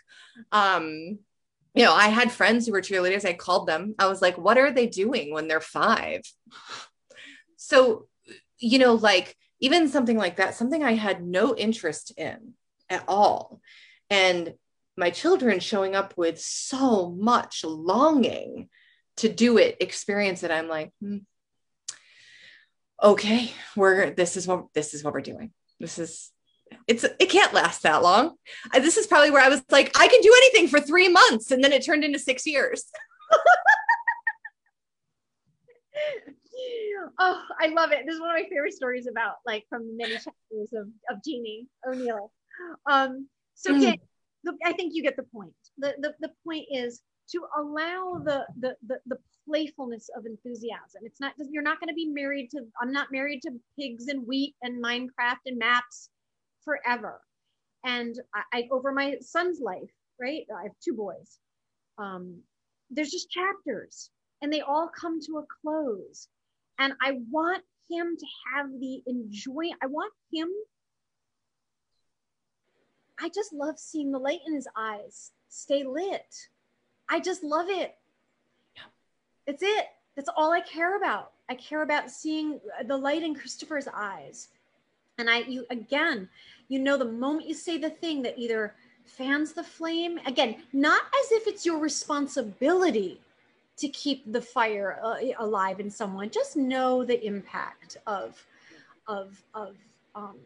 Um 0.50 1.20
you 1.76 1.84
know 1.84 1.92
i 1.92 2.08
had 2.08 2.32
friends 2.32 2.66
who 2.66 2.72
were 2.72 2.80
cheerleaders. 2.80 3.24
I 3.24 3.34
called 3.34 3.68
them. 3.68 3.94
I 4.00 4.08
was 4.08 4.20
like 4.20 4.36
what 4.36 4.58
are 4.58 4.72
they 4.72 4.88
doing 4.88 5.32
when 5.32 5.46
they're 5.46 5.60
five? 5.60 6.22
So 7.56 8.08
you 8.58 8.80
know 8.80 8.94
like 8.94 9.36
even 9.60 9.88
something 9.88 10.16
like 10.16 10.36
that 10.36 10.54
something 10.54 10.82
i 10.82 10.94
had 10.94 11.22
no 11.22 11.54
interest 11.54 12.12
in 12.16 12.54
at 12.90 13.04
all. 13.06 13.60
And 14.10 14.54
my 14.96 15.10
children 15.10 15.60
showing 15.60 15.94
up 15.94 16.14
with 16.16 16.40
so 16.40 17.10
much 17.10 17.64
longing 17.64 18.68
to 19.16 19.28
do 19.28 19.58
it 19.58 19.76
experience 19.80 20.42
it 20.42 20.50
i'm 20.50 20.68
like 20.68 20.92
hmm, 21.00 21.18
okay, 23.02 23.52
we're 23.76 24.10
this 24.10 24.36
is 24.36 24.46
what 24.48 24.66
this 24.74 24.94
is 24.94 25.02
what 25.04 25.12
we're 25.14 25.20
doing. 25.20 25.52
This 25.80 25.98
is 25.98 26.30
it's 26.88 27.04
it 27.04 27.28
can't 27.28 27.52
last 27.52 27.82
that 27.82 28.02
long. 28.02 28.36
This 28.72 28.96
is 28.96 29.06
probably 29.06 29.30
where 29.30 29.44
I 29.44 29.48
was 29.48 29.62
like, 29.70 29.92
I 29.98 30.08
can 30.08 30.20
do 30.20 30.32
anything 30.36 30.68
for 30.68 30.80
three 30.80 31.08
months, 31.08 31.50
and 31.50 31.62
then 31.62 31.72
it 31.72 31.84
turned 31.84 32.04
into 32.04 32.18
six 32.18 32.46
years. 32.46 32.84
oh, 37.18 37.42
I 37.60 37.66
love 37.68 37.92
it. 37.92 38.04
This 38.06 38.14
is 38.14 38.20
one 38.20 38.30
of 38.30 38.36
my 38.36 38.48
favorite 38.48 38.74
stories 38.74 39.06
about 39.06 39.34
like 39.46 39.64
from 39.68 39.96
many 39.96 40.14
chapters 40.14 40.72
of, 40.74 40.88
of 41.10 41.22
Jeannie 41.24 41.68
O'Neill. 41.86 42.32
Um, 42.90 43.28
so 43.54 43.72
mm. 43.72 43.98
I 44.64 44.72
think 44.72 44.94
you 44.94 45.02
get 45.02 45.16
the 45.16 45.24
point. 45.24 45.54
The, 45.78 45.94
the 46.00 46.14
the 46.20 46.30
point 46.46 46.66
is 46.70 47.02
to 47.32 47.42
allow 47.58 48.20
the 48.24 48.46
the 48.60 48.76
the, 48.86 48.98
the 49.06 49.18
playfulness 49.46 50.10
of 50.16 50.26
enthusiasm. 50.26 51.02
It's 51.04 51.20
not 51.20 51.34
you're 51.50 51.62
not 51.62 51.80
going 51.80 51.88
to 51.88 51.94
be 51.94 52.06
married 52.06 52.50
to 52.52 52.62
I'm 52.80 52.92
not 52.92 53.08
married 53.12 53.42
to 53.42 53.52
pigs 53.78 54.08
and 54.08 54.26
wheat 54.26 54.54
and 54.62 54.82
Minecraft 54.82 55.40
and 55.46 55.58
maps 55.58 56.10
forever. 56.64 57.20
And 57.84 58.16
I, 58.34 58.58
I 58.58 58.68
over 58.70 58.92
my 58.92 59.16
son's 59.20 59.60
life, 59.60 59.90
right? 60.20 60.44
I 60.58 60.64
have 60.64 60.72
two 60.82 60.94
boys. 60.94 61.38
Um, 61.98 62.40
there's 62.90 63.10
just 63.10 63.30
chapters 63.30 64.10
and 64.42 64.52
they 64.52 64.60
all 64.60 64.90
come 64.98 65.20
to 65.20 65.38
a 65.38 65.44
close. 65.62 66.28
And 66.78 66.92
I 67.00 67.18
want 67.30 67.62
him 67.90 68.16
to 68.16 68.26
have 68.54 68.68
the 68.80 69.02
enjoy. 69.06 69.70
I 69.82 69.86
want 69.86 70.12
him. 70.32 70.48
I 73.20 73.28
just 73.28 73.52
love 73.52 73.78
seeing 73.78 74.10
the 74.12 74.18
light 74.18 74.40
in 74.46 74.54
his 74.54 74.68
eyes 74.76 75.32
stay 75.48 75.84
lit. 75.84 76.48
I 77.08 77.20
just 77.20 77.44
love 77.44 77.68
it. 77.68 77.96
Yeah. 78.74 78.82
It's 79.46 79.62
it. 79.62 79.86
That's 80.16 80.30
all 80.36 80.52
I 80.52 80.60
care 80.60 80.96
about. 80.96 81.32
I 81.48 81.54
care 81.54 81.82
about 81.82 82.10
seeing 82.10 82.60
the 82.86 82.96
light 82.96 83.22
in 83.22 83.34
Christopher's 83.34 83.88
eyes. 83.92 84.48
And 85.18 85.30
I, 85.30 85.40
you, 85.40 85.66
again, 85.70 86.28
you 86.68 86.78
know, 86.78 86.96
the 86.96 87.04
moment 87.04 87.48
you 87.48 87.54
say 87.54 87.78
the 87.78 87.90
thing 87.90 88.22
that 88.22 88.38
either 88.38 88.74
fans 89.04 89.52
the 89.52 89.62
flame, 89.62 90.18
again, 90.26 90.56
not 90.72 91.02
as 91.20 91.32
if 91.32 91.46
it's 91.46 91.66
your 91.66 91.78
responsibility 91.78 93.20
to 93.76 93.88
keep 93.88 94.32
the 94.32 94.40
fire 94.40 94.98
uh, 95.02 95.16
alive 95.38 95.80
in 95.80 95.90
someone, 95.90 96.30
just 96.30 96.56
know 96.56 97.04
the 97.04 97.24
impact 97.24 97.96
of, 98.06 98.44
of, 99.06 99.42
of, 99.54 99.76
um, 100.14 100.38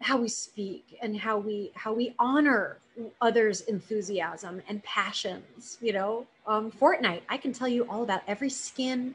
how 0.00 0.16
we 0.16 0.28
speak 0.28 0.98
and 1.02 1.16
how 1.16 1.38
we 1.38 1.70
how 1.74 1.92
we 1.92 2.14
honor 2.18 2.78
others 3.20 3.62
enthusiasm 3.62 4.62
and 4.68 4.82
passions 4.82 5.78
you 5.80 5.92
know 5.92 6.26
um 6.46 6.70
fortnite 6.70 7.20
i 7.28 7.36
can 7.36 7.52
tell 7.52 7.68
you 7.68 7.84
all 7.84 8.02
about 8.02 8.22
every 8.26 8.50
skin 8.50 9.14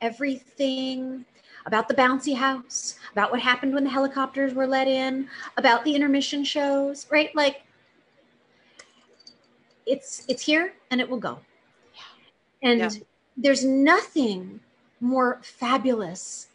everything 0.00 1.24
about 1.66 1.88
the 1.88 1.94
bouncy 1.94 2.34
house 2.34 2.96
about 3.12 3.30
what 3.30 3.40
happened 3.40 3.74
when 3.74 3.84
the 3.84 3.90
helicopters 3.90 4.54
were 4.54 4.66
let 4.66 4.88
in 4.88 5.28
about 5.56 5.84
the 5.84 5.94
intermission 5.94 6.44
shows 6.44 7.06
right 7.10 7.34
like 7.34 7.62
it's 9.86 10.24
it's 10.28 10.42
here 10.42 10.72
and 10.90 11.00
it 11.00 11.08
will 11.08 11.18
go 11.18 11.38
yeah. 11.94 12.70
and 12.70 12.80
yeah. 12.80 13.00
there's 13.36 13.64
nothing 13.64 14.60
more 15.00 15.40
fabulous 15.42 16.48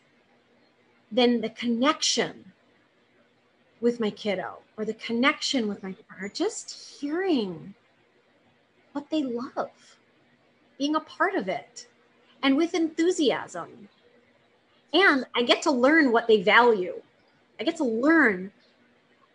than 1.11 1.41
the 1.41 1.49
connection 1.49 2.49
with 3.81 3.99
my 3.99 4.10
kiddo 4.10 4.60
or 4.77 4.85
the 4.85 4.93
connection 4.95 5.68
with 5.68 5.84
my 5.84 5.93
partner, 6.07 6.30
just 6.30 6.99
hearing 6.99 7.73
what 8.93 9.10
they 9.10 9.23
love, 9.23 9.97
being 10.77 10.95
a 10.95 10.99
part 11.01 11.35
of 11.35 11.47
it, 11.47 11.88
and 12.43 12.56
with 12.56 12.73
enthusiasm. 12.73 13.89
And 14.93 15.26
I 15.35 15.43
get 15.43 15.61
to 15.64 15.72
learn 15.72 16.11
what 16.11 16.27
they 16.27 16.41
value. 16.41 17.01
I 17.60 17.64
get 17.64 17.77
to 17.77 17.84
learn 17.84 18.51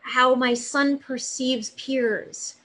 how 0.00 0.34
my 0.34 0.54
son 0.54 0.98
perceives 0.98 1.70
peers, 1.70 2.56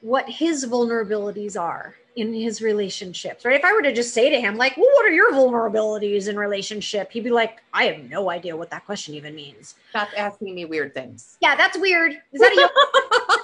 what 0.00 0.28
his 0.28 0.66
vulnerabilities 0.66 1.60
are, 1.60 1.96
in 2.16 2.32
his 2.32 2.62
relationships, 2.62 3.44
right? 3.44 3.58
If 3.58 3.64
I 3.64 3.72
were 3.72 3.82
to 3.82 3.92
just 3.92 4.14
say 4.14 4.30
to 4.30 4.40
him, 4.40 4.56
like, 4.56 4.76
well, 4.76 4.86
what 4.94 5.04
are 5.04 5.12
your 5.12 5.32
vulnerabilities 5.32 6.28
in 6.28 6.36
relationship? 6.36 7.10
He'd 7.10 7.24
be 7.24 7.30
like, 7.30 7.62
I 7.72 7.84
have 7.84 8.08
no 8.08 8.30
idea 8.30 8.56
what 8.56 8.70
that 8.70 8.84
question 8.86 9.14
even 9.14 9.34
means. 9.34 9.74
Stop 9.90 10.08
asking 10.16 10.54
me 10.54 10.64
weird 10.64 10.94
things. 10.94 11.36
Yeah, 11.40 11.56
that's 11.56 11.78
weird. 11.78 12.12
Is 12.32 12.40
that 12.40 12.52
a 12.52 13.36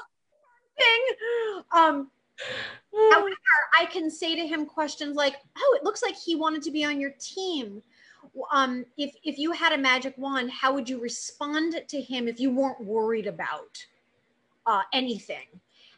thing? 0.78 1.62
Um, 1.72 2.10
however, 3.12 3.34
I 3.78 3.86
can 3.86 4.10
say 4.10 4.36
to 4.36 4.46
him 4.46 4.66
questions 4.66 5.16
like, 5.16 5.36
oh, 5.58 5.76
it 5.78 5.84
looks 5.84 6.02
like 6.02 6.16
he 6.16 6.36
wanted 6.36 6.62
to 6.62 6.70
be 6.70 6.84
on 6.84 7.00
your 7.00 7.14
team. 7.18 7.82
Um, 8.52 8.84
if 8.96 9.14
if 9.24 9.38
you 9.38 9.50
had 9.50 9.72
a 9.72 9.78
magic 9.78 10.14
wand, 10.16 10.50
how 10.50 10.72
would 10.74 10.88
you 10.88 11.00
respond 11.00 11.82
to 11.88 12.00
him 12.00 12.28
if 12.28 12.38
you 12.38 12.50
weren't 12.50 12.80
worried 12.80 13.26
about 13.26 13.84
uh, 14.66 14.82
anything? 14.92 15.46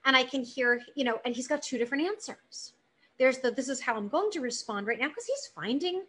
And 0.04 0.16
I 0.16 0.24
can 0.24 0.42
hear, 0.42 0.80
you 0.94 1.04
know, 1.04 1.20
and 1.24 1.34
he's 1.34 1.48
got 1.48 1.62
two 1.62 1.78
different 1.78 2.06
answers. 2.06 2.74
There's 3.18 3.38
the 3.38 3.50
this 3.50 3.68
is 3.68 3.80
how 3.80 3.96
I'm 3.96 4.08
going 4.08 4.30
to 4.32 4.40
respond 4.40 4.86
right 4.86 4.98
now 4.98 5.08
because 5.08 5.26
he's 5.26 5.50
finding 5.54 6.02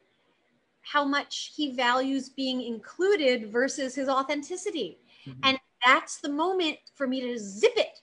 how 0.82 1.06
much 1.06 1.54
he 1.56 1.72
values 1.74 2.30
being 2.30 2.62
included 2.62 3.52
versus 3.52 3.96
his 3.96 4.10
authenticity. 4.10 5.00
Mm-hmm. 5.26 5.40
And 5.44 5.60
that's 5.86 6.18
the 6.18 6.30
moment 6.30 6.78
for 6.94 7.08
me 7.08 7.22
to 7.22 7.38
zip 7.40 7.74
it 7.76 8.00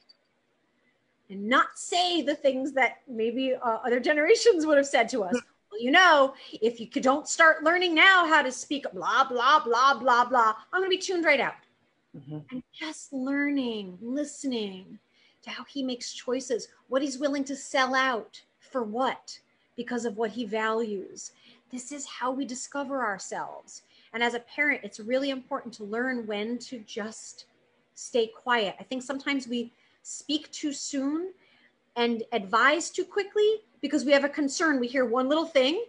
and 1.29 1.47
not 1.49 1.79
say 1.79 2.23
the 2.23 2.35
things 2.35 2.73
that 2.73 2.99
maybe 3.09 3.55
uh, 3.55 3.79
other 3.85 4.01
generations 4.01 4.67
would 4.67 4.77
have 4.77 4.87
said 4.87 5.09
to 5.11 5.23
us. 5.23 5.35
Well, 5.71 5.81
you 5.81 5.91
know, 5.91 6.35
if 6.53 6.81
you 6.81 6.87
don't 6.87 7.29
start 7.29 7.63
learning 7.63 7.95
now 7.95 8.27
how 8.27 8.43
to 8.43 8.51
speak 8.51 8.87
blah, 8.93 9.25
blah, 9.29 9.63
blah, 9.63 9.99
blah, 9.99 10.25
blah, 10.25 10.55
I'm 10.73 10.81
going 10.81 10.91
to 10.91 10.97
be 10.97 10.99
tuned 10.99 11.25
right 11.25 11.41
out. 11.41 11.55
Mm-hmm. 12.17 12.39
And 12.51 12.63
just 12.73 13.13
learning, 13.13 13.99
listening, 14.01 14.99
to 15.43 15.51
how 15.51 15.65
he 15.65 15.83
makes 15.83 16.13
choices, 16.13 16.69
what 16.89 17.03
he's 17.03 17.19
willing 17.19 17.45
to 17.45 17.57
sell 17.57 17.95
out 17.95 18.41
for 18.59 18.83
what, 18.83 19.39
because 19.77 20.05
of 20.05 20.17
what 20.17 20.31
he 20.31 20.45
values. 20.45 21.33
This 21.71 21.93
is 21.93 22.07
how 22.07 22.31
we 22.31 22.45
discover 22.45 23.05
ourselves. 23.05 23.83
And 24.13 24.23
as 24.23 24.35
a 24.35 24.41
parent, 24.41 24.81
it's 24.83 25.01
really 25.01 25.31
important 25.31 25.73
to 25.75 25.85
learn 25.85 26.27
when 26.27 26.59
to 26.59 26.81
just 26.81 27.47
stay 27.95 28.27
quiet. 28.27 28.75
I 28.81 28.83
think 28.83 29.03
sometimes 29.03 29.47
we 29.47 29.73
speak 30.03 30.51
too 30.51 30.73
soon 30.73 31.33
and 31.97 32.23
advise 32.33 32.91
too 32.91 33.05
quickly 33.05 33.61
because 33.81 34.05
we 34.05 34.13
have 34.13 34.25
a 34.25 34.29
concern. 34.29 34.81
We 34.81 34.89
hear 34.89 35.05
one 35.05 35.29
little 35.29 35.45
thing 35.45 35.85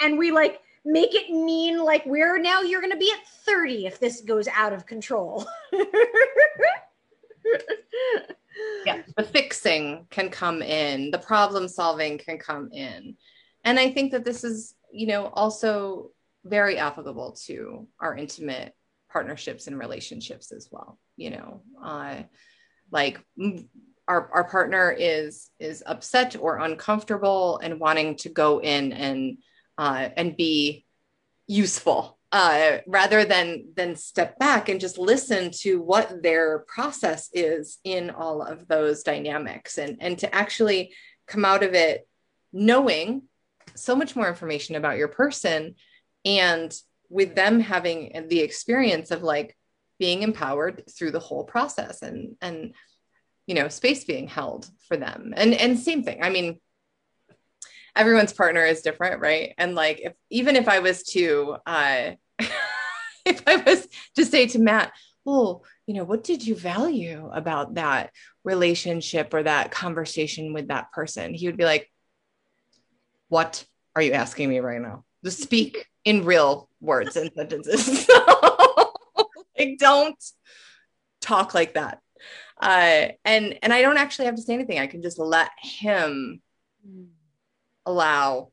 and 0.00 0.18
we 0.18 0.30
like 0.30 0.60
make 0.84 1.14
it 1.14 1.30
mean 1.30 1.82
like 1.82 2.04
we're 2.06 2.38
now 2.38 2.60
you're 2.60 2.80
going 2.80 2.92
to 2.92 2.98
be 2.98 3.12
at 3.12 3.26
30 3.26 3.86
if 3.86 4.00
this 4.00 4.20
goes 4.20 4.48
out 4.48 4.72
of 4.72 4.86
control. 4.86 5.46
yeah 8.84 9.02
the 9.16 9.24
fixing 9.24 10.06
can 10.10 10.28
come 10.28 10.62
in 10.62 11.10
the 11.10 11.18
problem 11.18 11.68
solving 11.68 12.18
can 12.18 12.38
come 12.38 12.70
in. 12.72 13.16
And 13.64 13.78
i 13.78 13.90
think 13.90 14.12
that 14.12 14.24
this 14.24 14.44
is 14.44 14.74
you 14.92 15.06
know 15.06 15.26
also 15.26 16.10
very 16.44 16.78
applicable 16.78 17.32
to 17.46 17.88
our 18.00 18.16
intimate 18.16 18.74
partnerships 19.10 19.66
and 19.66 19.78
relationships 19.78 20.52
as 20.52 20.68
well 20.70 20.98
you 21.16 21.30
know 21.30 21.62
uh, 21.82 22.16
like 22.90 23.20
our, 24.06 24.30
our 24.32 24.44
partner 24.44 24.94
is 24.96 25.50
is 25.58 25.82
upset 25.86 26.36
or 26.38 26.58
uncomfortable 26.58 27.58
and 27.62 27.80
wanting 27.80 28.16
to 28.16 28.28
go 28.28 28.60
in 28.60 28.92
and 28.92 29.38
uh, 29.78 30.08
and 30.16 30.36
be 30.36 30.84
useful 31.46 32.18
uh, 32.34 32.78
rather 32.88 33.24
than 33.24 33.64
than 33.76 33.94
step 33.94 34.40
back 34.40 34.68
and 34.68 34.80
just 34.80 34.98
listen 34.98 35.52
to 35.52 35.80
what 35.80 36.20
their 36.20 36.64
process 36.66 37.30
is 37.32 37.78
in 37.84 38.10
all 38.10 38.42
of 38.42 38.66
those 38.66 39.04
dynamics 39.04 39.78
and 39.78 39.98
and 40.00 40.18
to 40.18 40.34
actually 40.34 40.92
come 41.28 41.44
out 41.44 41.62
of 41.62 41.74
it 41.74 42.08
knowing 42.52 43.22
so 43.76 43.94
much 43.94 44.16
more 44.16 44.28
information 44.28 44.74
about 44.74 44.98
your 44.98 45.06
person 45.06 45.76
and 46.24 46.76
with 47.08 47.36
them 47.36 47.60
having 47.60 48.26
the 48.28 48.40
experience 48.40 49.12
of 49.12 49.22
like 49.22 49.56
being 50.00 50.24
empowered 50.24 50.82
through 50.90 51.12
the 51.12 51.20
whole 51.20 51.44
process 51.44 52.02
and 52.02 52.34
and 52.42 52.74
you 53.46 53.54
know 53.54 53.68
space 53.68 54.02
being 54.04 54.26
held 54.26 54.68
for 54.88 54.96
them. 54.96 55.34
And 55.36 55.54
and 55.54 55.78
same 55.78 56.02
thing 56.02 56.18
i 56.20 56.30
mean 56.30 56.58
everyone's 57.94 58.32
partner 58.32 58.64
is 58.64 58.82
different 58.82 59.20
right? 59.20 59.54
And 59.56 59.76
like 59.76 60.00
if 60.02 60.14
even 60.30 60.56
if 60.56 60.66
i 60.66 60.80
was 60.80 61.04
to 61.04 61.58
uh 61.64 62.10
if 63.26 63.42
I 63.46 63.56
was 63.56 63.88
to 64.16 64.24
say 64.24 64.46
to 64.48 64.58
Matt, 64.58 64.92
well, 65.24 65.64
you 65.86 65.94
know, 65.94 66.04
what 66.04 66.24
did 66.24 66.46
you 66.46 66.54
value 66.54 67.30
about 67.32 67.74
that 67.74 68.10
relationship 68.44 69.32
or 69.32 69.42
that 69.42 69.70
conversation 69.70 70.52
with 70.52 70.68
that 70.68 70.92
person? 70.92 71.34
He 71.34 71.46
would 71.46 71.56
be 71.56 71.64
like, 71.64 71.90
what 73.28 73.64
are 73.96 74.02
you 74.02 74.12
asking 74.12 74.48
me 74.48 74.60
right 74.60 74.80
now? 74.80 75.04
Just 75.24 75.42
speak 75.42 75.86
in 76.04 76.24
real 76.24 76.68
words 76.80 77.16
and 77.16 77.30
sentences. 77.34 78.08
like, 79.58 79.78
don't 79.78 80.22
talk 81.20 81.54
like 81.54 81.74
that. 81.74 82.00
Uh, 82.60 83.08
and 83.24 83.58
and 83.62 83.72
I 83.72 83.82
don't 83.82 83.96
actually 83.96 84.26
have 84.26 84.36
to 84.36 84.42
say 84.42 84.54
anything. 84.54 84.78
I 84.78 84.86
can 84.86 85.02
just 85.02 85.18
let 85.18 85.50
him 85.60 86.40
hmm. 86.86 87.04
allow 87.84 88.52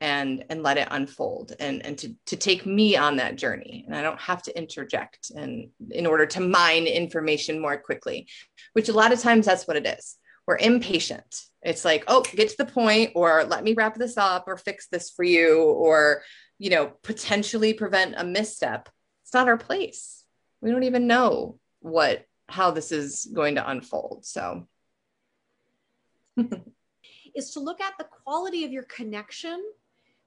and 0.00 0.44
and 0.48 0.62
let 0.62 0.78
it 0.78 0.88
unfold 0.90 1.54
and 1.58 1.84
and 1.84 1.98
to 1.98 2.14
to 2.26 2.36
take 2.36 2.64
me 2.64 2.96
on 2.96 3.16
that 3.16 3.36
journey. 3.36 3.84
And 3.86 3.96
i 3.96 4.02
don't 4.02 4.20
have 4.20 4.42
to 4.44 4.56
interject 4.56 5.30
and 5.34 5.70
in 5.90 6.06
order 6.06 6.26
to 6.26 6.40
mine 6.40 6.86
information 6.86 7.60
more 7.60 7.76
quickly 7.76 8.28
which 8.72 8.88
a 8.88 8.92
lot 8.92 9.12
of 9.12 9.20
times 9.20 9.46
that's 9.46 9.66
what 9.66 9.76
it 9.76 9.86
is. 9.86 10.16
We're 10.46 10.58
impatient. 10.58 11.42
It's 11.62 11.84
like 11.84 12.04
oh 12.06 12.22
get 12.22 12.50
to 12.50 12.56
the 12.58 12.64
point 12.64 13.12
or 13.14 13.44
let 13.44 13.64
me 13.64 13.74
wrap 13.74 13.96
this 13.96 14.16
up 14.16 14.44
or 14.46 14.56
fix 14.56 14.86
this 14.88 15.10
for 15.10 15.24
you 15.24 15.64
or 15.64 16.22
you 16.58 16.70
know 16.70 16.92
potentially 17.02 17.74
prevent 17.74 18.14
a 18.16 18.24
misstep. 18.24 18.88
It's 19.24 19.34
not 19.34 19.48
our 19.48 19.58
place. 19.58 20.24
We 20.60 20.70
don't 20.70 20.84
even 20.84 21.06
know 21.06 21.58
what 21.80 22.24
how 22.48 22.70
this 22.70 22.92
is 22.92 23.28
going 23.32 23.56
to 23.56 23.68
unfold. 23.68 24.24
So. 24.24 24.68
Is 27.34 27.50
to 27.52 27.60
look 27.60 27.80
at 27.80 27.92
the 27.98 28.06
quality 28.24 28.64
of 28.64 28.72
your 28.72 28.82
connection 28.84 29.62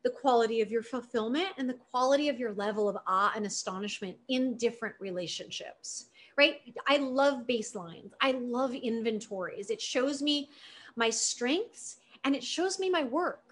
the 0.04 0.10
quality 0.10 0.62
of 0.62 0.72
your 0.72 0.84
fulfillment 0.84 1.50
and 1.58 1.70
the 1.70 1.78
quality 1.92 2.30
of 2.30 2.40
your 2.40 2.54
level 2.54 2.90
of 2.90 2.98
awe 3.08 3.32
and 3.36 3.46
astonishment 3.46 4.18
in 4.30 4.58
different 4.58 4.96
relationships 5.00 6.08
right? 6.38 6.62
I 6.88 6.98
love 6.98 7.46
baselines. 7.48 8.12
I 8.20 8.32
love 8.32 8.74
inventories. 8.74 9.70
It 9.70 9.82
shows 9.82 10.22
me 10.22 10.50
my 10.96 11.10
strengths 11.10 11.98
and 12.24 12.36
it 12.36 12.44
shows 12.44 12.80
me 12.80 12.90
my 12.90 13.04
work. 13.04 13.44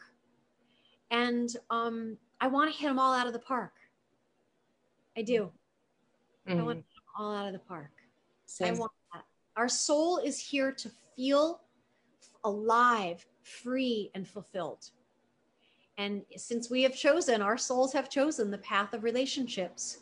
And 1.12 1.50
um, 1.70 2.18
i 2.42 2.48
want 2.48 2.72
to 2.72 2.78
hit 2.78 2.88
them 2.88 3.00
all 3.00 3.14
out 3.14 3.28
of 3.28 3.34
the 3.34 3.40
park. 3.40 3.74
I 5.18 5.22
do. 5.22 5.52
Mm-hmm. 6.48 6.60
i 6.60 6.64
want 6.64 6.78
them 6.78 7.04
all 7.18 7.36
out 7.36 7.48
of 7.48 7.54
the 7.54 7.60
park. 7.60 7.92
Same. 8.46 8.76
i 8.76 8.78
want 8.78 8.92
that. 9.14 9.24
Our 9.56 9.70
soul 9.70 10.18
is 10.18 10.40
here 10.40 10.72
to 10.72 10.90
feel 11.16 11.62
alive 12.44 13.26
free 13.44 14.10
and 14.16 14.28
fulfilled 14.28 14.90
and 16.00 16.22
since 16.38 16.70
we 16.70 16.82
have 16.84 16.96
chosen, 16.96 17.42
our 17.42 17.58
souls 17.58 17.92
have 17.92 18.10
chosen 18.10 18.50
the 18.50 18.58
path 18.60 18.94
of 18.94 19.04
relationships, 19.04 19.98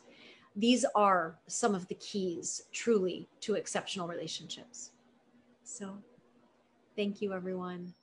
these 0.55 0.85
are 0.93 1.39
some 1.47 1.73
of 1.73 1.87
the 1.87 1.95
keys 1.95 2.61
truly 2.71 3.27
to 3.41 3.55
exceptional 3.55 4.07
relationships. 4.07 4.91
So 5.63 5.97
thank 6.95 7.19
you, 7.19 7.33
everyone. 7.33 7.95